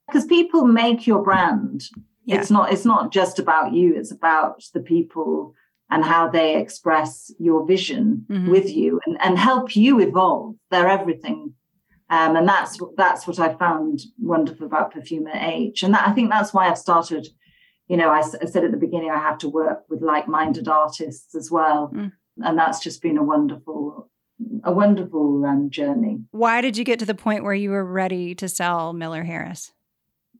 because 0.08 0.25
people 0.25 0.65
make 0.65 1.06
your 1.06 1.21
brand 1.21 1.84
yeah. 2.25 2.39
it's 2.39 2.49
not 2.49 2.73
it's 2.73 2.86
not 2.86 3.12
just 3.12 3.38
about 3.38 3.73
you 3.73 3.95
it's 3.95 4.12
about 4.12 4.63
the 4.73 4.79
people 4.79 5.53
and 5.89 6.04
how 6.04 6.28
they 6.28 6.60
express 6.60 7.32
your 7.39 7.65
vision 7.65 8.26
mm-hmm. 8.30 8.50
with 8.50 8.69
you 8.69 9.00
and, 9.06 9.17
and 9.22 9.38
help 9.38 9.76
you 9.76 10.00
evolve. 10.00 10.56
They're 10.72 10.88
everything. 10.88 11.54
Um, 12.10 12.36
and 12.36 12.48
that's 12.48 12.78
that's 12.96 13.26
what 13.26 13.39
I 13.39 13.56
found 13.56 14.02
wonderful 14.19 14.67
about 14.67 14.93
Perfumer 14.93 15.32
H. 15.34 15.84
And 15.84 15.93
that, 15.93 16.08
I 16.08 16.13
think 16.13 16.30
that's 16.30 16.54
why 16.54 16.69
I've 16.69 16.78
started, 16.78 17.28
you 17.88 17.98
know, 17.98 18.10
I, 18.10 18.19
I, 18.19 18.46
said 18.46 18.63
at 18.63 18.72
the 18.72 18.78
beginning, 18.78 19.10
I 19.10 19.17
have 19.17 19.38
to 19.39 19.50
work 19.50 19.84
with 19.89 20.02
like-minded 20.02 20.67
artists 20.67 21.34
as 21.34 21.50
well. 21.50 21.91
Mm. 21.93 22.12
And 22.38 22.58
that's 22.58 22.80
just 22.80 23.02
been 23.02 23.17
a 23.17 23.24
wonderful, 23.24 24.10
a 24.63 24.72
wonderful 24.72 25.46
um, 25.46 25.69
journey. 25.69 26.19
Why 26.32 26.62
did 26.62 26.78
you 26.78 26.84
get 26.84 27.00
to 27.00 27.06
the 27.06 27.15
point 27.15 27.43
where 27.43 27.54
you 27.54 27.72
were 27.72 27.86
ready 27.86 28.36
to 28.36 28.48
sell 28.48 28.93
Miller 28.93 29.24
Harris? 29.24 29.72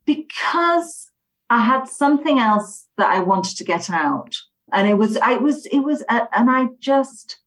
Because 0.04 1.10
I 1.48 1.64
had 1.64 1.88
something 1.88 2.38
else 2.38 2.86
that 2.98 3.08
I 3.08 3.20
wanted 3.20 3.56
to 3.56 3.64
get 3.64 3.90
out 3.90 4.36
and 4.72 4.88
it 4.88 4.94
was 4.94 5.16
i 5.18 5.34
was 5.34 5.66
it 5.66 5.80
was 5.80 6.02
uh, 6.08 6.26
and 6.32 6.50
i 6.50 6.66
just 6.78 7.38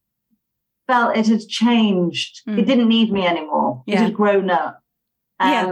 felt 0.88 1.18
it 1.18 1.28
had 1.28 1.48
changed 1.48 2.42
mm. 2.48 2.58
it 2.58 2.66
didn't 2.66 2.88
need 2.88 3.12
me 3.12 3.26
anymore 3.26 3.84
yeah. 3.86 3.96
it 3.96 4.04
had 4.04 4.14
grown 4.14 4.50
up 4.50 4.82
um, 5.40 5.52
yeah. 5.52 5.70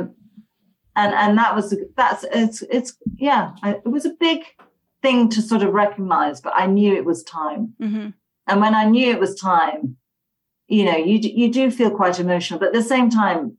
and 0.96 1.14
and 1.14 1.38
that 1.38 1.56
was 1.56 1.76
that's 1.96 2.26
it's 2.32 2.62
it's 2.64 2.98
yeah 3.16 3.52
it 3.64 3.86
was 3.86 4.06
a 4.06 4.16
big 4.20 4.42
thing 5.02 5.30
to 5.30 5.42
sort 5.42 5.64
of 5.64 5.74
recognize 5.74 6.42
but 6.42 6.54
i 6.56 6.66
knew 6.66 6.94
it 6.94 7.06
was 7.06 7.24
time 7.24 7.74
mm-hmm. 7.82 8.10
and 8.48 8.62
when 8.62 8.76
i 8.76 8.86
knew 8.86 9.12
it 9.12 9.20
was 9.20 9.40
time 9.40 9.98
you 10.68 10.84
know 10.84 10.98
you 10.98 11.20
you 11.20 11.52
do 11.52 11.70
feel 11.70 11.92
quite 11.92 12.20
emotional 12.20 12.60
but 12.60 12.68
at 12.68 12.74
the 12.74 12.84
same 12.84 13.10
time 13.10 13.58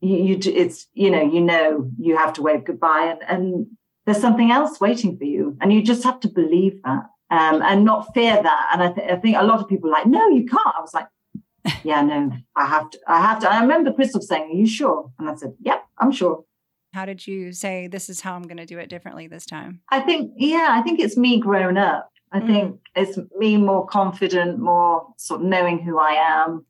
you, 0.00 0.16
you 0.16 0.38
it's 0.52 0.86
you 0.94 1.10
know 1.10 1.22
you 1.22 1.40
know 1.40 1.90
you 1.98 2.16
have 2.16 2.32
to 2.32 2.42
wave 2.42 2.64
goodbye 2.64 3.14
and, 3.14 3.22
and 3.28 3.66
there's 4.04 4.20
something 4.20 4.50
else 4.50 4.80
waiting 4.80 5.16
for 5.16 5.24
you. 5.24 5.56
And 5.60 5.72
you 5.72 5.82
just 5.82 6.04
have 6.04 6.20
to 6.20 6.28
believe 6.28 6.82
that 6.82 7.04
um, 7.30 7.62
and 7.62 7.84
not 7.84 8.12
fear 8.14 8.40
that. 8.42 8.70
And 8.72 8.82
I, 8.82 8.92
th- 8.92 9.10
I, 9.10 9.16
think 9.16 9.36
a 9.36 9.44
lot 9.44 9.60
of 9.60 9.68
people 9.68 9.90
are 9.90 9.92
like, 9.92 10.06
no, 10.06 10.28
you 10.28 10.46
can't. 10.46 10.74
I 10.76 10.80
was 10.80 10.94
like, 10.94 11.06
yeah, 11.82 12.02
no, 12.02 12.30
I 12.56 12.66
have 12.66 12.90
to. 12.90 12.98
I 13.06 13.20
have 13.20 13.40
to. 13.40 13.50
I 13.50 13.60
remember 13.60 13.92
Christoph 13.92 14.22
saying, 14.22 14.50
are 14.50 14.54
you 14.54 14.66
sure? 14.66 15.10
And 15.18 15.28
I 15.28 15.34
said, 15.34 15.54
yep, 15.60 15.84
I'm 15.98 16.12
sure. 16.12 16.44
How 16.92 17.04
did 17.04 17.26
you 17.26 17.52
say, 17.52 17.88
this 17.88 18.08
is 18.08 18.20
how 18.20 18.34
I'm 18.34 18.44
going 18.44 18.58
to 18.58 18.66
do 18.66 18.78
it 18.78 18.88
differently 18.88 19.26
this 19.26 19.46
time? 19.46 19.80
I 19.88 20.00
think, 20.00 20.32
yeah, 20.36 20.68
I 20.70 20.82
think 20.82 21.00
it's 21.00 21.16
me 21.16 21.40
grown 21.40 21.76
up. 21.76 22.10
I 22.30 22.40
mm. 22.40 22.46
think 22.46 22.80
it's 22.94 23.18
me 23.36 23.56
more 23.56 23.86
confident, 23.86 24.60
more 24.60 25.08
sort 25.16 25.40
of 25.40 25.46
knowing 25.46 25.82
who 25.82 25.98
I 25.98 26.12
am. 26.12 26.64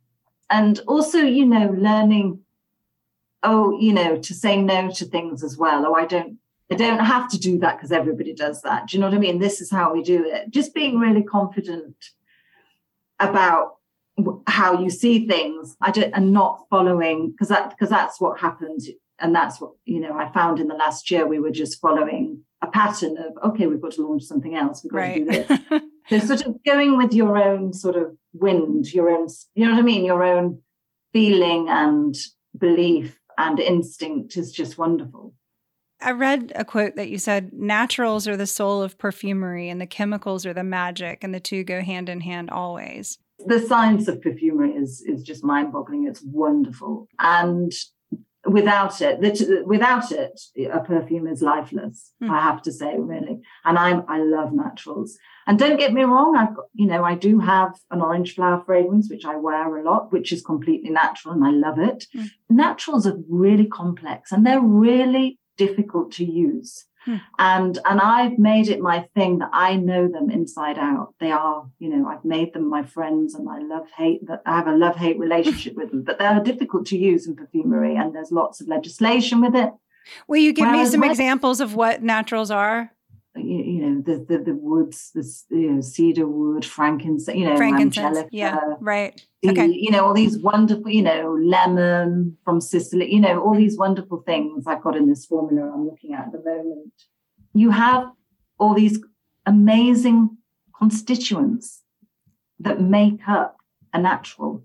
And 0.48 0.80
also, 0.86 1.18
you 1.18 1.44
know, 1.44 1.74
learning, 1.76 2.40
oh, 3.42 3.78
you 3.78 3.92
know, 3.92 4.16
to 4.16 4.34
say 4.34 4.56
no 4.56 4.90
to 4.92 5.04
things 5.04 5.42
as 5.42 5.58
well. 5.58 5.84
Oh, 5.86 5.94
I 5.94 6.06
don't 6.06 6.38
I 6.70 6.76
don't 6.76 7.04
have 7.04 7.28
to 7.30 7.38
do 7.38 7.58
that 7.58 7.76
because 7.76 7.92
everybody 7.92 8.32
does 8.32 8.62
that. 8.62 8.88
Do 8.88 8.96
you 8.96 9.00
know 9.00 9.08
what 9.08 9.16
I 9.16 9.18
mean? 9.18 9.38
This 9.38 9.60
is 9.60 9.70
how 9.70 9.92
we 9.92 10.02
do 10.02 10.24
it. 10.26 10.50
Just 10.50 10.74
being 10.74 10.98
really 10.98 11.22
confident 11.22 11.96
about 13.20 13.76
how 14.46 14.80
you 14.80 14.90
see 14.90 15.26
things 15.26 15.76
I 15.80 15.90
don't, 15.90 16.12
and 16.14 16.32
not 16.32 16.66
following 16.70 17.30
because 17.30 17.48
that 17.48 17.70
because 17.70 17.90
that's 17.90 18.20
what 18.20 18.38
happened 18.38 18.82
and 19.18 19.34
that's 19.34 19.60
what 19.60 19.72
you 19.84 20.00
know 20.00 20.16
I 20.16 20.30
found 20.32 20.60
in 20.60 20.68
the 20.68 20.74
last 20.74 21.10
year 21.10 21.26
we 21.26 21.40
were 21.40 21.50
just 21.50 21.80
following 21.80 22.42
a 22.62 22.68
pattern 22.68 23.16
of 23.18 23.50
okay 23.50 23.66
we've 23.66 23.80
got 23.80 23.92
to 23.92 24.06
launch 24.06 24.22
something 24.22 24.54
else 24.54 24.84
we've 24.84 24.92
got 24.92 24.98
right. 24.98 25.28
to 25.28 25.56
do 25.56 25.80
this 26.10 26.28
so 26.28 26.36
sort 26.36 26.46
of 26.46 26.62
going 26.64 26.96
with 26.96 27.12
your 27.12 27.36
own 27.38 27.72
sort 27.72 27.96
of 27.96 28.16
wind 28.32 28.92
your 28.92 29.10
own 29.10 29.26
you 29.54 29.64
know 29.64 29.72
what 29.72 29.80
I 29.80 29.82
mean 29.82 30.04
your 30.04 30.22
own 30.22 30.60
feeling 31.12 31.68
and 31.68 32.14
belief 32.56 33.18
and 33.36 33.58
instinct 33.58 34.36
is 34.36 34.52
just 34.52 34.78
wonderful 34.78 35.34
I 36.04 36.10
read 36.10 36.52
a 36.54 36.64
quote 36.64 36.96
that 36.96 37.08
you 37.08 37.18
said 37.18 37.52
naturals 37.52 38.28
are 38.28 38.36
the 38.36 38.46
soul 38.46 38.82
of 38.82 38.98
perfumery 38.98 39.70
and 39.70 39.80
the 39.80 39.86
chemicals 39.86 40.44
are 40.44 40.52
the 40.52 40.62
magic, 40.62 41.24
and 41.24 41.34
the 41.34 41.40
two 41.40 41.64
go 41.64 41.80
hand 41.80 42.08
in 42.08 42.20
hand 42.20 42.50
always. 42.50 43.18
The 43.46 43.60
science 43.60 44.06
of 44.06 44.22
perfumery 44.22 44.72
is, 44.72 45.02
is 45.06 45.22
just 45.22 45.42
mind 45.42 45.72
boggling. 45.72 46.06
It's 46.06 46.22
wonderful. 46.22 47.08
And 47.18 47.72
without 48.46 49.00
it, 49.00 49.66
without 49.66 50.12
it, 50.12 50.40
a 50.70 50.80
perfume 50.80 51.26
is 51.26 51.42
lifeless. 51.42 52.12
Mm. 52.22 52.30
I 52.30 52.42
have 52.42 52.62
to 52.62 52.72
say, 52.72 52.94
really. 52.98 53.40
And 53.64 53.78
I'm, 53.78 54.04
I 54.08 54.18
love 54.18 54.52
naturals. 54.52 55.16
And 55.46 55.58
don't 55.58 55.78
get 55.78 55.92
me 55.92 56.02
wrong, 56.02 56.36
I've 56.36 56.54
got, 56.54 56.66
you 56.74 56.86
know, 56.86 57.04
I 57.04 57.14
do 57.14 57.38
have 57.40 57.74
an 57.90 58.00
orange 58.00 58.34
flower 58.34 58.62
fragrance 58.64 59.10
which 59.10 59.24
I 59.24 59.36
wear 59.36 59.76
a 59.76 59.82
lot, 59.82 60.12
which 60.12 60.32
is 60.32 60.42
completely 60.42 60.90
natural, 60.90 61.34
and 61.34 61.44
I 61.44 61.50
love 61.50 61.78
it. 61.78 62.06
Mm. 62.14 62.30
Naturals 62.50 63.06
are 63.06 63.16
really 63.28 63.66
complex, 63.66 64.32
and 64.32 64.46
they're 64.46 64.60
really 64.60 65.38
difficult 65.56 66.12
to 66.12 66.24
use. 66.24 66.86
Hmm. 67.04 67.16
And 67.38 67.78
and 67.84 68.00
I've 68.00 68.38
made 68.38 68.68
it 68.68 68.80
my 68.80 69.06
thing 69.14 69.38
that 69.38 69.50
I 69.52 69.76
know 69.76 70.08
them 70.08 70.30
inside 70.30 70.78
out. 70.78 71.14
They 71.20 71.30
are, 71.30 71.66
you 71.78 71.94
know, 71.94 72.08
I've 72.08 72.24
made 72.24 72.54
them 72.54 72.68
my 72.68 72.82
friends 72.82 73.34
and 73.34 73.48
I 73.48 73.58
love 73.58 73.86
hate 73.96 74.26
that 74.26 74.42
I 74.46 74.56
have 74.56 74.66
a 74.66 74.76
love 74.76 74.96
hate 74.96 75.18
relationship 75.18 75.74
with 75.76 75.90
them, 75.90 76.02
but 76.02 76.18
they're 76.18 76.40
difficult 76.40 76.86
to 76.86 76.98
use 76.98 77.26
in 77.26 77.36
perfumery 77.36 77.96
and 77.96 78.14
there's 78.14 78.32
lots 78.32 78.60
of 78.60 78.68
legislation 78.68 79.40
with 79.42 79.54
it. 79.54 79.70
Will 80.28 80.40
you 80.40 80.52
give 80.52 80.66
Whereas 80.66 80.88
me 80.88 80.92
some 80.92 81.04
examples 81.04 81.60
of 81.60 81.74
what 81.74 82.02
naturals 82.02 82.50
are? 82.50 82.90
You, 83.36 83.80
know 83.82 84.02
the, 84.02 84.24
the 84.24 84.44
the 84.44 84.54
woods, 84.54 85.10
this 85.14 85.44
you 85.50 85.72
know 85.72 85.80
cedar 85.80 86.26
wood, 86.26 86.64
frankincense, 86.64 87.36
you 87.36 87.44
know 87.44 87.56
frankincense, 87.56 88.18
yeah, 88.30 88.58
right. 88.80 89.26
okay, 89.46 89.66
you 89.66 89.90
know 89.90 90.04
all 90.04 90.14
these 90.14 90.38
wonderful, 90.38 90.88
you 90.88 91.02
know 91.02 91.36
lemon 91.40 92.36
from 92.44 92.60
Sicily, 92.60 93.12
you 93.12 93.20
know 93.20 93.40
all 93.40 93.54
these 93.54 93.76
wonderful 93.76 94.22
things 94.24 94.66
I've 94.66 94.82
got 94.82 94.96
in 94.96 95.08
this 95.08 95.26
formula 95.26 95.72
I'm 95.72 95.86
looking 95.86 96.14
at 96.14 96.26
at 96.26 96.32
the 96.32 96.38
moment. 96.38 96.92
You 97.54 97.70
have 97.70 98.10
all 98.58 98.74
these 98.74 98.98
amazing 99.46 100.36
constituents 100.76 101.82
that 102.60 102.80
make 102.80 103.20
up 103.26 103.56
a 103.92 103.98
natural, 103.98 104.64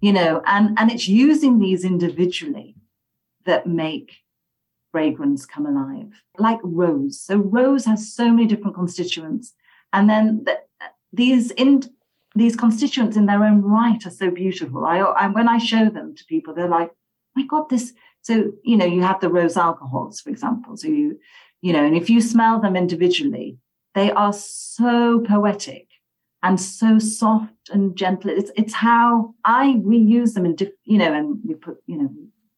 you 0.00 0.12
know, 0.12 0.42
and 0.46 0.78
and 0.78 0.90
it's 0.90 1.08
using 1.08 1.58
these 1.58 1.84
individually 1.84 2.76
that 3.44 3.66
make 3.66 4.12
fragrance 4.92 5.46
come 5.46 5.66
alive, 5.66 6.12
like 6.38 6.60
rose. 6.62 7.20
So 7.20 7.36
rose 7.36 7.86
has 7.86 8.14
so 8.14 8.30
many 8.30 8.46
different 8.46 8.76
constituents, 8.76 9.54
and 9.92 10.08
then 10.08 10.44
the, 10.44 10.58
these 11.12 11.50
in 11.52 11.82
these 12.34 12.56
constituents 12.56 13.16
in 13.16 13.26
their 13.26 13.44
own 13.44 13.62
right 13.62 14.06
are 14.06 14.10
so 14.10 14.30
beautiful. 14.30 14.84
I, 14.84 14.98
I 14.98 15.28
when 15.28 15.48
I 15.48 15.58
show 15.58 15.90
them 15.90 16.14
to 16.14 16.24
people, 16.26 16.54
they're 16.54 16.68
like, 16.68 16.90
"My 17.34 17.44
God, 17.46 17.68
this." 17.68 17.92
So 18.20 18.52
you 18.62 18.76
know, 18.76 18.86
you 18.86 19.02
have 19.02 19.20
the 19.20 19.28
rose 19.28 19.56
alcohols, 19.56 20.20
for 20.20 20.30
example. 20.30 20.76
So 20.76 20.88
you, 20.88 21.18
you 21.60 21.72
know, 21.72 21.84
and 21.84 21.96
if 21.96 22.08
you 22.08 22.20
smell 22.20 22.60
them 22.60 22.76
individually, 22.76 23.58
they 23.94 24.12
are 24.12 24.32
so 24.32 25.20
poetic 25.20 25.88
and 26.42 26.60
so 26.60 26.98
soft 26.98 27.70
and 27.70 27.96
gentle. 27.96 28.30
It's 28.30 28.50
it's 28.56 28.74
how 28.74 29.34
I 29.44 29.74
reuse 29.84 30.34
them 30.34 30.46
in, 30.46 30.56
diff, 30.56 30.70
you 30.84 30.98
know, 30.98 31.12
and 31.12 31.38
we 31.44 31.54
put, 31.54 31.78
you 31.86 31.98
know, 31.98 32.10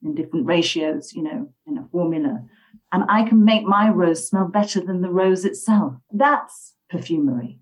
in 0.04 0.14
different 0.14 0.46
ratios, 0.46 1.12
you 1.12 1.22
know, 1.22 1.48
in 1.66 1.78
a 1.78 1.88
formula. 1.90 2.44
And 2.92 3.04
I 3.08 3.24
can 3.28 3.44
make 3.44 3.64
my 3.64 3.88
rose 3.88 4.28
smell 4.28 4.46
better 4.46 4.80
than 4.80 5.00
the 5.00 5.10
rose 5.10 5.44
itself. 5.44 5.94
That's 6.12 6.74
perfumery. 6.88 7.58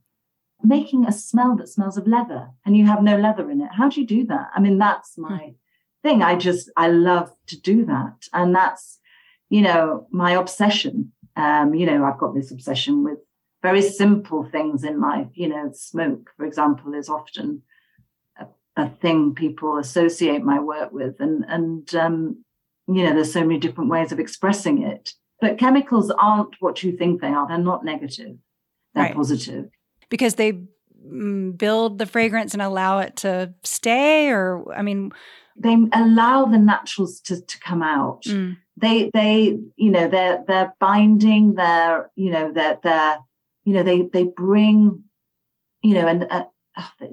Making 0.62 1.07
a 1.07 1.12
smell 1.12 1.57
that 1.57 1.68
smells 1.68 1.96
of 1.96 2.07
leather 2.07 2.50
and 2.66 2.76
you 2.76 2.87
have 2.87 3.02
no 3.02 3.16
leather 3.16 3.50
in 3.50 3.62
it. 3.62 3.70
How 3.72 3.88
do 3.88 4.00
you 4.00 4.07
do 4.07 4.26
that? 4.26 4.48
I 4.55 4.61
mean, 4.61 4.78
that's 4.78 5.14
hmm. 5.14 5.22
my 5.22 5.55
thing. 6.02 6.22
I 6.22 6.37
just, 6.37 6.70
I 6.76 6.88
love 6.88 7.33
to 7.46 7.61
do 7.61 7.87
that. 7.87 8.28
And 8.33 8.55
that's, 8.55 8.98
you 9.48 9.62
know, 9.62 10.07
my 10.11 10.33
obsession. 10.33 11.12
Um, 11.37 11.74
you 11.74 11.87
know, 11.87 12.05
I've 12.05 12.18
got 12.18 12.35
this 12.35 12.50
obsession 12.50 13.02
with 13.02 13.18
very 13.62 13.81
simple 13.81 14.44
things 14.44 14.85
in 14.85 15.00
life. 15.00 15.28
You 15.35 15.48
know, 15.48 15.70
smoke, 15.72 16.31
for 16.37 16.44
example, 16.44 16.94
is 16.94 17.09
often 17.09 17.62
a, 18.76 18.88
thing 18.88 19.35
people 19.35 19.78
associate 19.78 20.42
my 20.42 20.58
work 20.61 20.92
with. 20.92 21.16
And, 21.18 21.44
and, 21.48 21.94
um, 21.94 22.44
you 22.88 23.04
know, 23.04 23.14
there's 23.14 23.32
so 23.32 23.40
many 23.40 23.58
different 23.58 23.90
ways 23.90 24.12
of 24.12 24.20
expressing 24.20 24.82
it. 24.82 25.12
But 25.40 25.58
chemicals 25.58 26.11
aren't 26.11 26.54
what 26.61 26.82
you 26.82 26.96
think 26.96 27.20
they 27.20 27.28
are. 27.28 27.48
They're 27.48 27.58
not 27.58 27.85
negative. 27.85 28.37
They're 28.94 29.04
right. 29.04 29.14
positive. 29.14 29.66
Because 30.08 30.35
they 30.35 30.62
mm, 31.04 31.56
build 31.56 31.98
the 31.98 32.06
fragrance 32.06 32.52
and 32.52 32.62
allow 32.62 33.00
it 33.00 33.16
to 33.16 33.54
stay 33.64 34.28
or 34.28 34.72
I 34.72 34.82
mean 34.82 35.12
they 35.56 35.76
allow 35.92 36.46
the 36.46 36.58
naturals 36.58 37.20
to, 37.20 37.40
to 37.40 37.61
come 37.61 37.82
out. 37.82 38.22
Mm. 38.24 38.56
They 38.76 39.11
they 39.12 39.58
you 39.76 39.90
know 39.90 40.08
they're 40.08 40.42
they're 40.46 40.74
binding. 40.80 41.54
They're 41.54 42.11
you 42.16 42.30
know 42.30 42.52
they're 42.52 42.78
they're 42.82 43.18
you 43.64 43.74
know 43.74 43.82
they 43.82 44.02
they 44.12 44.24
bring 44.24 45.04
you 45.82 45.94
know 45.94 46.06
and 46.06 46.26
uh, 46.30 46.44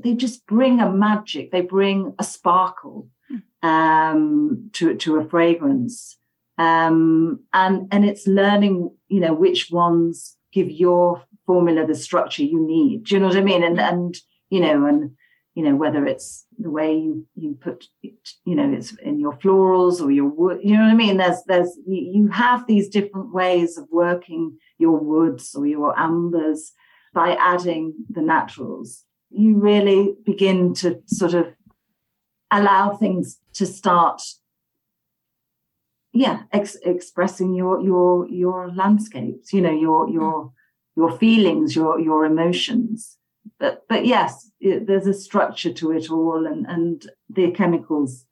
they 0.03 0.13
just 0.13 0.45
bring 0.47 0.79
a 0.79 0.91
magic. 0.91 1.51
They 1.51 1.61
bring 1.61 2.13
a 2.19 2.23
sparkle 2.23 3.09
mm. 3.31 3.67
um, 3.67 4.69
to 4.73 4.95
to 4.95 5.17
a 5.17 5.29
fragrance. 5.29 6.17
Um, 6.57 7.41
and 7.53 7.87
and 7.91 8.05
it's 8.05 8.27
learning 8.27 8.91
you 9.07 9.19
know 9.19 9.33
which 9.33 9.71
ones 9.71 10.35
give 10.51 10.69
your 10.69 11.23
formula 11.45 11.85
the 11.85 11.95
structure 11.95 12.43
you 12.43 12.65
need. 12.65 13.05
Do 13.05 13.15
you 13.15 13.21
know 13.21 13.27
what 13.27 13.37
I 13.37 13.41
mean? 13.41 13.63
And 13.63 13.79
and 13.79 14.15
you 14.49 14.59
know 14.59 14.85
and 14.85 15.11
you 15.55 15.63
know 15.63 15.75
whether 15.75 16.05
it's 16.05 16.45
the 16.57 16.69
way 16.69 16.95
you 16.95 17.25
you 17.35 17.57
put 17.59 17.85
it, 18.01 18.29
you 18.45 18.55
know 18.55 18.71
it's 18.71 18.93
in 18.99 19.19
your 19.19 19.33
florals 19.33 20.01
or 20.01 20.09
your 20.11 20.27
wood 20.27 20.59
you 20.63 20.75
know 20.75 20.83
what 20.83 20.91
i 20.91 20.95
mean 20.95 21.17
there's 21.17 21.43
there's 21.47 21.77
you 21.85 22.29
have 22.29 22.65
these 22.65 22.87
different 22.87 23.33
ways 23.33 23.77
of 23.77 23.85
working 23.91 24.57
your 24.77 24.97
woods 24.97 25.55
or 25.55 25.65
your 25.65 25.97
ambers 25.99 26.71
by 27.13 27.35
adding 27.41 27.93
the 28.09 28.21
naturals 28.21 29.03
you 29.29 29.57
really 29.57 30.15
begin 30.25 30.73
to 30.73 31.01
sort 31.05 31.33
of 31.33 31.47
allow 32.51 32.95
things 32.95 33.39
to 33.53 33.65
start 33.65 34.21
yeah 36.13 36.43
ex- 36.51 36.77
expressing 36.83 37.53
your 37.53 37.79
your 37.81 38.27
your 38.29 38.71
landscapes 38.73 39.53
you 39.53 39.61
know 39.61 39.71
your 39.71 40.09
your 40.09 40.51
your 40.95 41.11
feelings 41.17 41.75
your 41.75 41.99
your 41.99 42.25
emotions 42.25 43.19
but 43.57 43.87
but 43.87 44.05
yes, 44.05 44.51
it, 44.59 44.87
there's 44.87 45.07
a 45.07 45.13
structure 45.13 45.73
to 45.73 45.91
it 45.91 46.11
all, 46.11 46.45
and 46.45 46.65
and 46.67 47.09
the 47.29 47.51
chemicals, 47.51 48.25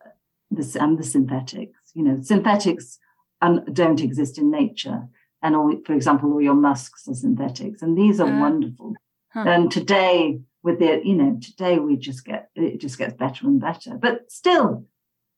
the, 0.52 0.78
and 0.80 0.98
the 0.98 1.04
synthetics. 1.04 1.92
You 1.94 2.04
know, 2.04 2.20
synthetics 2.22 3.00
un, 3.42 3.66
don't 3.74 4.02
exist 4.02 4.38
in 4.38 4.52
nature, 4.52 5.08
and 5.42 5.56
all, 5.56 5.74
for 5.86 5.94
example, 5.94 6.32
all 6.32 6.42
your 6.42 6.54
musks 6.54 7.08
are 7.08 7.14
synthetics, 7.14 7.82
and 7.82 7.98
these 7.98 8.20
are 8.20 8.32
uh, 8.32 8.40
wonderful. 8.40 8.94
Huh. 9.34 9.46
And 9.48 9.72
today, 9.72 10.40
with 10.68 10.80
the 10.80 11.02
you 11.04 11.16
know, 11.16 11.40
today 11.42 11.80
we 11.80 11.98
just 11.98 12.26
get 12.26 12.50
it 12.56 12.80
just 12.80 12.98
gets 12.98 13.14
better 13.14 13.48
and 13.48 13.60
better, 13.60 13.98
but 13.98 14.32
still. 14.32 14.86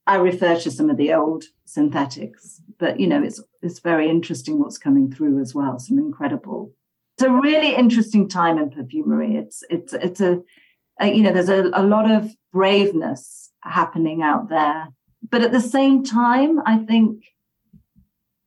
I 0.08 0.16
refer 0.16 0.60
to 0.62 0.72
some 0.72 0.90
of 0.90 0.98
the 0.98 1.14
old 1.14 1.44
synthetics, 1.66 2.64
but 2.80 3.00
you 3.00 3.06
know, 3.06 3.22
it's 3.22 3.40
it's 3.62 3.80
very 3.80 4.10
interesting 4.10 4.58
what's 4.58 4.80
coming 4.80 5.12
through 5.12 5.40
as 5.40 5.54
well. 5.54 5.78
Some 5.78 6.00
incredible 6.00 6.74
it's 7.20 7.28
a 7.28 7.32
really 7.32 7.76
interesting 7.76 8.30
time 8.30 8.58
in 8.58 8.70
perfumery. 8.70 9.36
It's 9.36 9.62
it's 9.70 9.92
it's 9.92 10.22
a, 10.22 10.42
a 11.02 11.08
you 11.14 11.22
know 11.22 11.34
there's 11.34 11.50
a, 11.50 11.70
a 11.74 11.84
lot 11.84 12.10
of 12.10 12.34
braveness 12.54 13.52
happening 13.62 14.22
out 14.22 14.48
there, 14.48 14.88
but 15.30 15.42
at 15.42 15.52
the 15.52 15.60
same 15.60 16.02
time, 16.06 16.62
I 16.66 16.78
think 16.78 17.26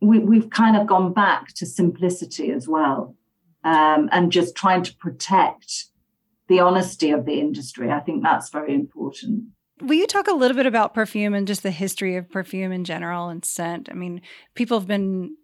we, 0.01 0.21
we've 0.21 0.49
kind 0.49 0.79
of 0.79 0.87
gone 0.87 1.13
back 1.13 1.49
to 1.57 1.67
simplicity 1.67 2.51
as 2.51 2.67
well, 2.67 3.15
um, 3.63 4.09
and 4.11 4.33
just 4.33 4.57
trying 4.57 4.83
to 4.85 4.97
protect 4.97 5.89
the 6.53 6.61
honesty 6.61 7.11
of 7.11 7.25
the 7.25 7.41
industry. 7.41 7.91
I 7.91 8.01
think 8.01 8.23
that's 8.23 8.51
very 8.51 8.75
important. 8.75 9.45
Will 9.81 9.95
you 9.95 10.07
talk 10.07 10.29
a 10.29 10.35
little 10.35 10.57
bit 10.57 10.67
about 10.67 10.93
perfume 10.93 11.33
and 11.33 11.47
just 11.47 11.63
the 11.63 11.71
history 11.71 12.17
of 12.17 12.31
perfume 12.31 12.73
in 12.73 12.85
general 12.85 13.31
and 13.31 13.43
scent? 13.43 13.89
I 13.91 13.95
mean, 13.95 14.21
people 14.55 14.79
have 14.79 14.87
been 14.87 15.35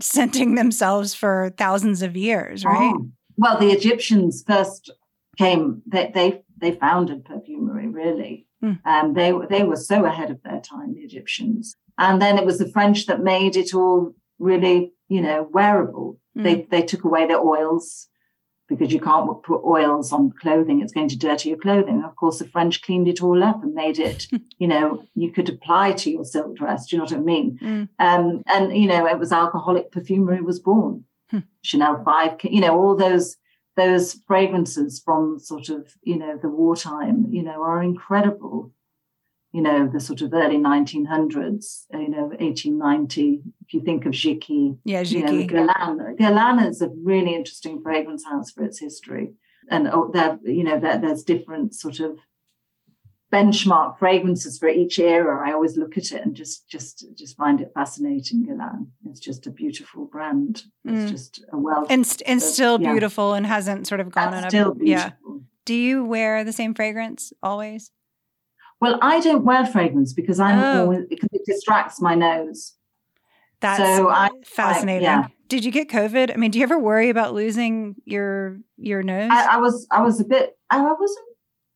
scenting 0.00 0.56
themselves 0.56 1.14
for 1.14 1.54
thousands 1.56 2.02
of 2.02 2.16
years, 2.16 2.64
right? 2.64 2.92
Oh. 2.92 3.08
Well, 3.36 3.56
the 3.58 3.70
Egyptians 3.70 4.42
first 4.44 4.90
came; 5.38 5.82
they 5.86 6.10
they, 6.12 6.42
they 6.56 6.72
founded 6.72 7.24
perfumery. 7.24 7.86
Really, 7.86 8.46
mm. 8.62 8.84
um, 8.84 9.14
they 9.14 9.32
they 9.48 9.62
were 9.62 9.76
so 9.76 10.04
ahead 10.04 10.32
of 10.32 10.42
their 10.42 10.60
time, 10.60 10.94
the 10.94 11.02
Egyptians. 11.02 11.76
And 11.98 12.20
then 12.20 12.36
it 12.36 12.44
was 12.44 12.58
the 12.58 12.70
French 12.70 13.06
that 13.06 13.20
made 13.20 13.56
it 13.56 13.74
all 13.74 14.12
really, 14.40 14.92
you 15.08 15.20
know, 15.20 15.48
wearable. 15.52 16.18
Mm. 16.36 16.42
They 16.42 16.66
they 16.68 16.82
took 16.82 17.04
away 17.04 17.28
the 17.28 17.38
oils 17.38 18.07
because 18.68 18.92
you 18.92 19.00
can't 19.00 19.42
put 19.42 19.64
oils 19.64 20.12
on 20.12 20.32
clothing. 20.40 20.80
It's 20.80 20.92
going 20.92 21.08
to 21.08 21.18
dirty 21.18 21.48
your 21.48 21.58
clothing. 21.58 22.02
Of 22.04 22.14
course, 22.16 22.38
the 22.38 22.48
French 22.48 22.82
cleaned 22.82 23.08
it 23.08 23.22
all 23.22 23.42
up 23.42 23.62
and 23.62 23.74
made 23.74 23.98
it, 23.98 24.26
you 24.58 24.68
know, 24.68 25.04
you 25.14 25.32
could 25.32 25.48
apply 25.48 25.92
to 25.92 26.10
your 26.10 26.24
silk 26.24 26.56
dress. 26.56 26.86
Do 26.86 26.96
you 26.96 26.98
know 26.98 27.04
what 27.04 27.14
I 27.14 27.18
mean? 27.18 27.58
Mm. 27.62 27.88
Um, 27.98 28.42
and, 28.46 28.76
you 28.76 28.86
know, 28.86 29.06
it 29.06 29.18
was 29.18 29.32
alcoholic 29.32 29.90
perfumery 29.90 30.42
was 30.42 30.60
born. 30.60 31.04
Hmm. 31.30 31.40
Chanel 31.62 32.02
5, 32.04 32.38
you 32.44 32.60
know, 32.60 32.78
all 32.78 32.96
those 32.96 33.36
those 33.76 34.14
fragrances 34.26 35.00
from 35.04 35.38
sort 35.38 35.68
of, 35.68 35.94
you 36.02 36.18
know, 36.18 36.36
the 36.36 36.48
wartime, 36.48 37.26
you 37.30 37.44
know, 37.44 37.62
are 37.62 37.80
incredible 37.80 38.72
you 39.52 39.62
know, 39.62 39.88
the 39.88 40.00
sort 40.00 40.20
of 40.20 40.32
early 40.34 40.58
1900s, 40.58 41.86
you 41.92 42.08
know, 42.08 42.26
1890. 42.38 43.42
If 43.68 43.74
you 43.74 43.82
think 43.82 44.06
of 44.06 44.12
Jicky, 44.12 44.78
yeah, 44.84 45.02
Jicky. 45.02 45.12
You 45.12 45.22
know, 45.22 45.72
Guerlain. 45.74 46.18
Guerlain 46.18 46.66
is 46.66 46.80
a 46.80 46.88
really 46.88 47.34
interesting 47.34 47.82
fragrance 47.82 48.24
house 48.24 48.50
for 48.50 48.64
its 48.64 48.78
history. 48.78 49.34
And 49.70 49.88
oh, 49.88 50.10
there, 50.10 50.38
you 50.42 50.64
know, 50.64 50.80
there, 50.80 50.98
there's 50.98 51.22
different 51.22 51.74
sort 51.74 52.00
of 52.00 52.18
benchmark 53.30 53.98
fragrances 53.98 54.58
for 54.58 54.70
each 54.70 54.98
era. 54.98 55.46
I 55.46 55.52
always 55.52 55.76
look 55.76 55.98
at 55.98 56.12
it 56.12 56.22
and 56.24 56.34
just, 56.34 56.66
just, 56.66 57.04
just 57.14 57.36
find 57.36 57.60
it 57.60 57.70
fascinating. 57.74 58.46
Guerlain. 58.46 58.86
It's 59.04 59.20
just 59.20 59.46
a 59.46 59.50
beautiful 59.50 60.06
brand. 60.06 60.62
It's 60.86 61.04
mm. 61.04 61.10
just 61.10 61.44
a 61.52 61.58
well 61.58 61.86
and 61.90 62.10
and 62.24 62.40
still 62.40 62.78
beautiful 62.78 63.34
and 63.34 63.46
hasn't 63.46 63.86
sort 63.86 64.00
of 64.00 64.10
gone 64.10 64.32
on 64.32 64.44
a 64.44 64.72
yeah. 64.80 65.10
Do 65.66 65.74
you 65.74 66.06
wear 66.06 66.42
the 66.42 66.54
same 66.54 66.72
fragrance 66.72 67.34
always? 67.42 67.90
Well, 68.80 68.98
I 69.02 69.20
don't 69.20 69.44
wear 69.44 69.66
fragrance 69.66 70.14
because 70.14 70.40
I'm 70.40 70.58
oh. 70.58 70.80
always 70.82 71.00
because 71.10 71.28
it 71.32 71.42
distracts 71.44 72.00
my 72.00 72.14
nose. 72.14 72.77
That's 73.60 73.78
so 73.78 74.08
I, 74.08 74.30
fascinating. 74.44 75.08
I, 75.08 75.12
yeah. 75.12 75.26
Did 75.48 75.64
you 75.64 75.72
get 75.72 75.88
COVID? 75.88 76.32
I 76.32 76.36
mean, 76.36 76.50
do 76.50 76.58
you 76.58 76.62
ever 76.62 76.78
worry 76.78 77.08
about 77.08 77.34
losing 77.34 77.96
your 78.04 78.60
your 78.76 79.02
nose? 79.02 79.30
I, 79.32 79.56
I 79.56 79.56
was 79.58 79.86
I 79.90 80.02
was 80.02 80.20
a 80.20 80.24
bit 80.24 80.56
I 80.70 80.80
wasn't 80.80 81.26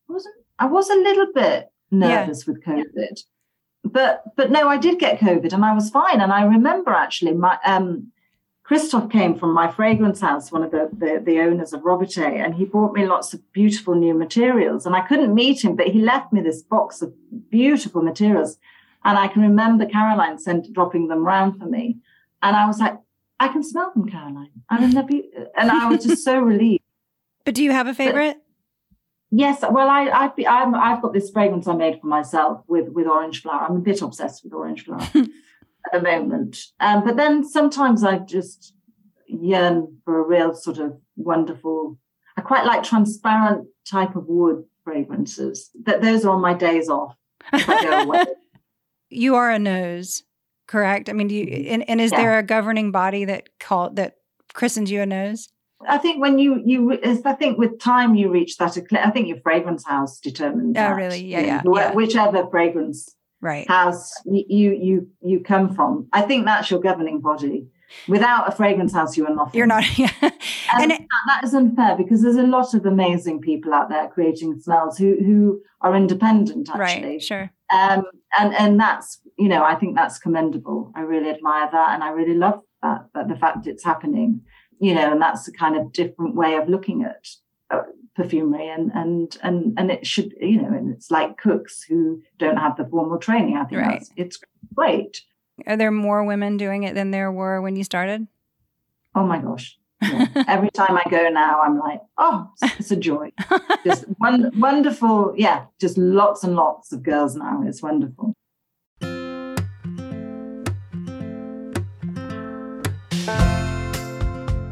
wasn't 0.07 0.35
I 0.59 0.65
was 0.67 0.89
a 0.89 0.95
little 0.95 1.27
bit 1.33 1.69
nervous 1.91 2.45
yeah. 2.47 2.53
with 2.53 2.63
COVID. 2.63 3.19
But 3.83 4.23
but 4.37 4.51
no, 4.51 4.69
I 4.69 4.77
did 4.77 4.99
get 4.99 5.19
COVID 5.19 5.51
and 5.53 5.65
I 5.65 5.73
was 5.73 5.89
fine. 5.89 6.21
And 6.21 6.31
I 6.31 6.43
remember 6.43 6.91
actually 6.91 7.33
my 7.33 7.57
um 7.65 8.11
Christoph 8.63 9.09
came 9.09 9.35
from 9.35 9.53
my 9.53 9.69
fragrance 9.69 10.21
house, 10.21 10.49
one 10.49 10.63
of 10.63 10.71
the, 10.71 10.89
the, 10.97 11.21
the, 11.23 11.39
owners 11.41 11.73
of 11.73 11.81
Robertet, 11.81 12.33
and 12.33 12.55
he 12.55 12.63
brought 12.63 12.93
me 12.93 13.05
lots 13.05 13.33
of 13.33 13.51
beautiful 13.51 13.93
new 13.93 14.13
materials. 14.13 14.85
And 14.85 14.95
I 14.95 15.01
couldn't 15.01 15.35
meet 15.35 15.65
him, 15.65 15.75
but 15.75 15.87
he 15.87 15.99
left 15.99 16.31
me 16.31 16.39
this 16.39 16.61
box 16.61 17.01
of 17.01 17.13
beautiful 17.49 18.01
materials. 18.01 18.57
And 19.05 19.17
I 19.17 19.27
can 19.27 19.41
remember 19.41 19.85
Caroline 19.85 20.37
sent 20.37 20.71
dropping 20.73 21.07
them 21.07 21.25
round 21.25 21.59
for 21.59 21.65
me. 21.65 21.97
And 22.41 22.55
I 22.55 22.65
was 22.65 22.79
like, 22.79 22.97
I 23.39 23.47
can 23.47 23.63
smell 23.63 23.91
them, 23.93 24.07
Caroline. 24.07 24.51
And, 24.69 24.97
and 25.57 25.71
I 25.71 25.87
was 25.87 26.05
just 26.05 26.23
so 26.23 26.39
relieved. 26.39 26.83
But 27.45 27.55
do 27.55 27.63
you 27.63 27.71
have 27.71 27.87
a 27.87 27.93
favorite? 27.93 28.37
But, 28.37 29.37
yes. 29.37 29.61
Well, 29.69 29.89
I, 29.89 30.09
I've, 30.09 30.31
I'm, 30.47 30.75
I've 30.75 31.01
got 31.01 31.13
this 31.13 31.29
fragrance 31.29 31.67
I 31.67 31.75
made 31.75 31.99
for 31.99 32.07
myself 32.07 32.63
with, 32.67 32.89
with 32.89 33.07
orange 33.07 33.41
flower. 33.41 33.65
I'm 33.67 33.77
a 33.77 33.79
bit 33.79 34.01
obsessed 34.01 34.43
with 34.43 34.53
orange 34.53 34.85
flower. 34.85 35.07
at 35.85 35.91
the 35.91 36.01
moment. 36.01 36.57
Um, 36.79 37.03
but 37.03 37.17
then 37.17 37.43
sometimes 37.43 38.03
I 38.03 38.19
just 38.19 38.73
yearn 39.27 39.97
for 40.05 40.19
a 40.19 40.27
real 40.27 40.53
sort 40.53 40.77
of 40.77 40.97
wonderful. 41.15 41.97
I 42.37 42.41
quite 42.41 42.65
like 42.65 42.83
transparent 42.83 43.67
type 43.89 44.15
of 44.15 44.25
wood 44.27 44.63
fragrances. 44.83 45.69
That 45.83 46.01
those 46.01 46.25
are 46.25 46.31
on 46.31 46.41
my 46.41 46.53
days 46.53 46.89
off. 46.89 47.15
you 49.13 49.35
are 49.35 49.49
a 49.49 49.59
nose, 49.59 50.23
correct? 50.67 51.09
I 51.09 51.13
mean, 51.13 51.27
do 51.27 51.35
you 51.35 51.45
mm-hmm. 51.45 51.73
and, 51.73 51.89
and 51.89 52.01
is 52.01 52.11
yeah. 52.11 52.21
there 52.21 52.39
a 52.39 52.43
governing 52.43 52.91
body 52.91 53.25
that 53.25 53.49
called 53.59 53.95
that 53.97 54.17
christens 54.53 54.91
you 54.91 55.01
a 55.01 55.05
nose? 55.05 55.49
I 55.87 55.97
think 55.97 56.21
when 56.21 56.39
you 56.39 56.61
you 56.65 56.99
I 57.25 57.33
think 57.33 57.57
with 57.57 57.79
time 57.79 58.15
you 58.15 58.31
reach 58.31 58.57
that. 58.57 58.77
I 58.93 59.09
think 59.11 59.27
your 59.27 59.39
fragrance 59.41 59.85
house 59.85 60.19
determines. 60.19 60.77
Oh, 60.77 60.91
really? 60.91 61.23
Yeah, 61.25 61.41
yeah, 61.41 61.61
yeah. 61.65 61.93
Whichever 61.93 62.47
fragrance 62.49 63.15
right. 63.41 63.67
house 63.67 64.11
you 64.25 64.71
you 64.71 65.09
you 65.21 65.39
come 65.41 65.73
from. 65.75 66.07
I 66.13 66.21
think 66.21 66.45
that's 66.45 66.71
your 66.71 66.79
governing 66.79 67.21
body. 67.21 67.67
Without 68.07 68.47
a 68.47 68.51
fragrance 68.51 68.91
house, 68.91 69.15
you 69.15 69.27
are 69.27 69.35
nothing. 69.35 69.57
You're 69.57 69.67
not. 69.67 69.83
Yeah. 69.97 70.09
and, 70.21 70.91
and 70.91 70.91
it, 70.93 71.01
that 71.27 71.43
is 71.43 71.53
unfair 71.53 71.95
because 71.95 72.23
there's 72.23 72.37
a 72.37 72.43
lot 72.43 72.73
of 72.73 72.85
amazing 72.87 73.39
people 73.39 73.71
out 73.71 73.89
there 73.89 74.07
creating 74.07 74.59
smells 74.59 74.97
who 74.97 75.15
who 75.23 75.61
are 75.81 75.95
independent. 75.95 76.69
Actually, 76.69 77.03
right. 77.03 77.21
Sure. 77.21 77.51
Um, 77.73 78.03
and 78.39 78.53
and 78.55 78.79
that's 78.79 79.19
you 79.37 79.47
know 79.47 79.63
I 79.63 79.75
think 79.75 79.95
that's 79.95 80.19
commendable. 80.19 80.91
I 80.95 81.01
really 81.01 81.29
admire 81.29 81.69
that, 81.71 81.89
and 81.93 82.03
I 82.03 82.09
really 82.09 82.35
love 82.35 82.61
that, 82.81 83.07
that 83.13 83.27
the 83.27 83.35
fact 83.35 83.67
it's 83.67 83.83
happening. 83.83 84.41
You 84.79 84.95
know, 84.95 85.11
and 85.11 85.21
that's 85.21 85.47
a 85.47 85.51
kind 85.51 85.77
of 85.77 85.93
different 85.93 86.35
way 86.35 86.55
of 86.55 86.67
looking 86.67 87.03
at 87.03 87.27
uh, 87.69 87.83
perfumery 88.15 88.67
and 88.69 88.91
and 88.93 89.37
and 89.41 89.73
and 89.77 89.91
it 89.91 90.05
should 90.05 90.33
you 90.39 90.61
know 90.61 90.67
and 90.67 90.93
it's 90.93 91.09
like 91.09 91.37
cooks 91.37 91.83
who 91.83 92.21
don't 92.37 92.57
have 92.57 92.77
the 92.77 92.85
formal 92.85 93.17
training 93.17 93.57
i 93.57 93.63
think 93.63 93.81
right. 93.81 93.91
that's 93.93 94.11
it's 94.15 94.39
great 94.75 95.23
are 95.65 95.75
there 95.75 95.89
more 95.89 96.23
women 96.23 96.55
doing 96.55 96.83
it 96.83 96.93
than 96.93 97.09
there 97.09 97.31
were 97.31 97.59
when 97.59 97.75
you 97.75 97.83
started 97.83 98.27
oh 99.15 99.25
my 99.25 99.39
gosh. 99.39 99.77
Every 100.47 100.69
time 100.71 100.97
i 100.97 101.03
go 101.09 101.29
now 101.29 101.61
i'm 101.61 101.77
like 101.79 102.01
oh 102.17 102.49
it's 102.63 102.91
a 102.91 102.95
joy. 102.95 103.31
Just 103.85 104.05
one, 104.17 104.51
wonderful 104.59 105.33
yeah 105.37 105.65
just 105.79 105.97
lots 105.97 106.43
and 106.43 106.55
lots 106.55 106.91
of 106.93 107.03
girls 107.03 107.35
now. 107.35 107.61
It's 107.65 107.81
wonderful. 107.81 108.33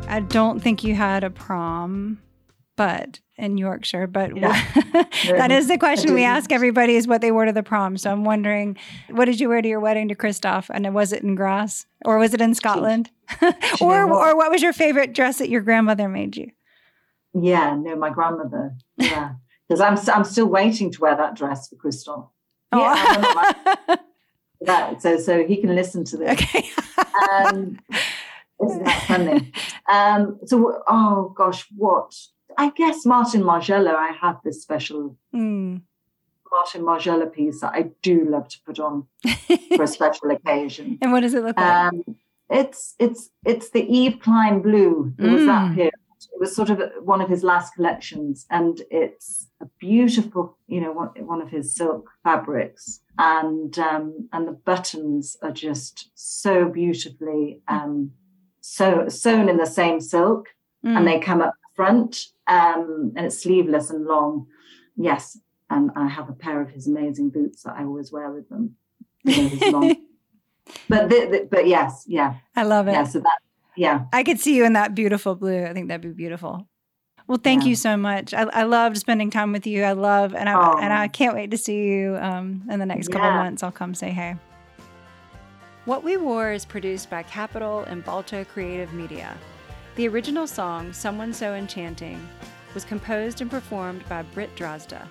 I 0.08 0.20
don't 0.28 0.60
think 0.60 0.84
you 0.84 0.96
had 0.96 1.24
a 1.24 1.30
prom 1.30 2.20
but 2.76 3.20
in 3.38 3.58
Yorkshire. 3.58 4.08
But 4.08 4.38
yeah. 4.38 4.66
that 5.26 5.52
is 5.52 5.68
the 5.68 5.78
question 5.78 6.14
we 6.14 6.24
ask 6.24 6.52
everybody 6.52 6.96
is 6.96 7.08
what 7.08 7.22
they 7.22 7.32
wore 7.32 7.46
to 7.46 7.52
the 7.52 7.64
prom. 7.64 7.98
So 7.98 8.12
I'm 8.12 8.24
wondering, 8.24 8.78
what 9.10 9.26
did 9.26 9.40
you 9.40 9.50
wear 9.50 9.62
to 9.62 9.68
your 9.68 9.80
wedding 9.80 10.08
to 10.10 10.16
Christoph? 10.16 10.70
And 10.74 10.94
was 10.94 11.12
it 11.12 11.24
in 11.24 11.36
Grasse 11.36 11.86
or 12.06 12.18
was 12.18 12.34
it 12.34 12.42
in 12.42 12.54
Scotland? 12.54 13.10
or 13.82 14.04
or 14.04 14.36
what 14.36 14.52
was 14.52 14.62
your 14.62 14.74
favorite 14.74 15.14
dress 15.14 15.40
that 15.40 15.50
your 15.50 15.62
grandmother 15.62 16.08
made 16.08 16.38
you? 16.38 16.52
Yeah, 17.34 17.76
no, 17.76 17.96
my 17.96 18.10
grandmother. 18.10 18.76
Yeah, 18.98 19.36
because 19.68 19.82
I'm 19.82 19.98
I'm 20.14 20.26
still 20.26 20.48
waiting 20.48 20.92
to 20.92 21.02
wear 21.02 21.16
that 21.16 21.36
dress 21.36 21.70
for 21.70 21.76
Christoph. 21.76 22.30
Oh. 22.74 22.80
Yeah, 23.90 23.96
that 24.62 25.02
so 25.02 25.18
so 25.18 25.46
he 25.46 25.58
can 25.58 25.74
listen 25.76 26.04
to 26.06 26.18
this. 26.18 26.32
Okay. 26.32 26.70
um, 27.32 27.80
isn't 28.64 28.84
that 28.84 29.04
funny? 29.08 29.52
Um, 29.92 30.40
so, 30.46 30.84
oh 30.88 31.34
gosh, 31.36 31.66
what 31.76 32.14
I 32.58 32.72
guess 32.72 33.06
Martin 33.06 33.44
Margiela, 33.44 33.94
I 33.96 34.12
have 34.22 34.38
this 34.44 34.62
special 34.62 35.18
mm. 35.34 35.82
Martin 36.52 36.82
Margiela 36.82 37.32
piece 37.32 37.62
that 37.62 37.74
I 37.74 37.92
do 38.02 38.26
love 38.26 38.48
to 38.50 38.58
put 38.66 38.80
on 38.80 39.08
for 39.76 39.84
a 39.84 39.88
special 39.88 40.32
occasion. 40.32 40.98
And 41.02 41.12
what 41.12 41.22
does 41.22 41.34
it 41.34 41.44
look 41.44 41.58
like? 41.58 41.66
Um, 41.66 42.04
it's 42.50 42.96
it's 43.00 43.30
it's 43.46 43.70
the 43.70 43.82
Yves 43.82 44.22
Klein 44.22 44.62
blue. 44.62 45.14
It 45.18 45.22
mm. 45.22 45.34
was 45.34 45.46
that 45.46 45.74
period. 45.74 45.94
It 46.34 46.40
was 46.40 46.56
sort 46.56 46.70
of 46.70 46.82
one 47.02 47.22
of 47.22 47.30
his 47.30 47.44
last 47.44 47.74
collections, 47.74 48.46
and 48.52 48.82
it's 48.92 49.48
a 49.60 49.66
beautiful, 49.80 50.56
you 50.68 50.80
know, 50.80 50.92
one, 50.92 51.10
one 51.26 51.42
of 51.42 51.50
his 51.50 51.74
silk 51.74 52.10
fabrics, 52.24 53.00
and 53.18 53.78
um, 53.80 54.30
and 54.32 54.48
the 54.48 54.52
buttons 54.52 55.38
are 55.42 55.52
just 55.52 56.12
so 56.14 56.70
beautifully 56.70 57.62
um, 57.68 58.12
so 58.60 59.08
sewn 59.08 59.50
in 59.50 59.58
the 59.58 59.66
same 59.66 60.00
silk, 60.00 60.50
mm. 60.86 60.96
and 60.96 61.08
they 61.08 61.20
come 61.20 61.42
up 61.42 61.54
front 61.74 62.28
um, 62.48 63.14
and 63.16 63.26
it's 63.26 63.42
sleeveless 63.42 63.90
and 63.90 64.06
long. 64.06 64.48
Yes, 64.96 65.38
and 65.70 65.92
I 65.96 66.08
have 66.08 66.30
a 66.30 66.34
pair 66.34 66.62
of 66.62 66.70
his 66.70 66.88
amazing 66.88 67.30
boots 67.30 67.64
that 67.64 67.76
I 67.78 67.84
always 67.84 68.12
wear 68.12 68.30
with 68.32 68.50
them. 68.50 68.76
but 69.24 71.10
the, 71.10 71.28
the, 71.32 71.48
but 71.50 71.68
yes, 71.68 72.04
yeah, 72.08 72.36
I 72.56 72.64
love 72.64 72.88
it. 72.88 72.94
Yeah, 72.94 73.04
so 73.04 73.20
that 73.20 73.40
yeah, 73.76 74.06
I 74.12 74.24
could 74.24 74.40
see 74.40 74.56
you 74.56 74.66
in 74.66 74.74
that 74.74 74.96
beautiful 74.96 75.36
blue. 75.36 75.66
I 75.66 75.74
think 75.74 75.88
that'd 75.88 76.02
be 76.02 76.10
beautiful. 76.10 76.68
Well, 77.28 77.40
thank 77.42 77.64
yeah. 77.64 77.70
you 77.70 77.76
so 77.76 77.96
much. 77.96 78.34
I, 78.34 78.44
I, 78.44 78.64
loved 78.64 78.98
spending 78.98 79.30
time 79.30 79.54
with 79.54 79.66
you. 79.66 79.84
I 79.84 79.94
love, 79.94 80.36
and 80.36 80.50
I 80.50 80.54
oh. 80.54 80.78
and 80.80 80.92
I 80.92 81.08
can't 81.08 81.34
wait 81.34 81.52
to 81.52 81.58
see 81.58 81.88
you 81.88 82.18
um, 82.18 82.64
in 82.70 82.80
the 82.80 82.86
next 82.86 83.08
yeah. 83.10 83.16
couple 83.16 83.32
months. 83.32 83.64
I'll 83.64 83.72
come 83.72 83.94
say 83.94 84.10
hey. 84.10 84.36
What 85.86 86.04
We 86.04 86.18
Wore 86.18 86.52
is 86.52 86.66
produced 86.66 87.10
by 87.10 87.24
Capital 87.24 87.82
and 87.82 88.04
Balto 88.04 88.44
Creative 88.44 88.94
Media. 88.94 89.36
The 89.96 90.08
original 90.08 90.48
song, 90.48 90.94
Someone 90.94 91.34
So 91.34 91.54
Enchanting, 91.54 92.26
was 92.74 92.86
composed 92.86 93.42
and 93.42 93.52
performed 93.52 94.08
by 94.08 94.22
Britt 94.22 94.56
Drozda. 94.56 95.06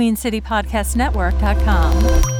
QueenCityPodcastNetwork.com. 0.00 2.39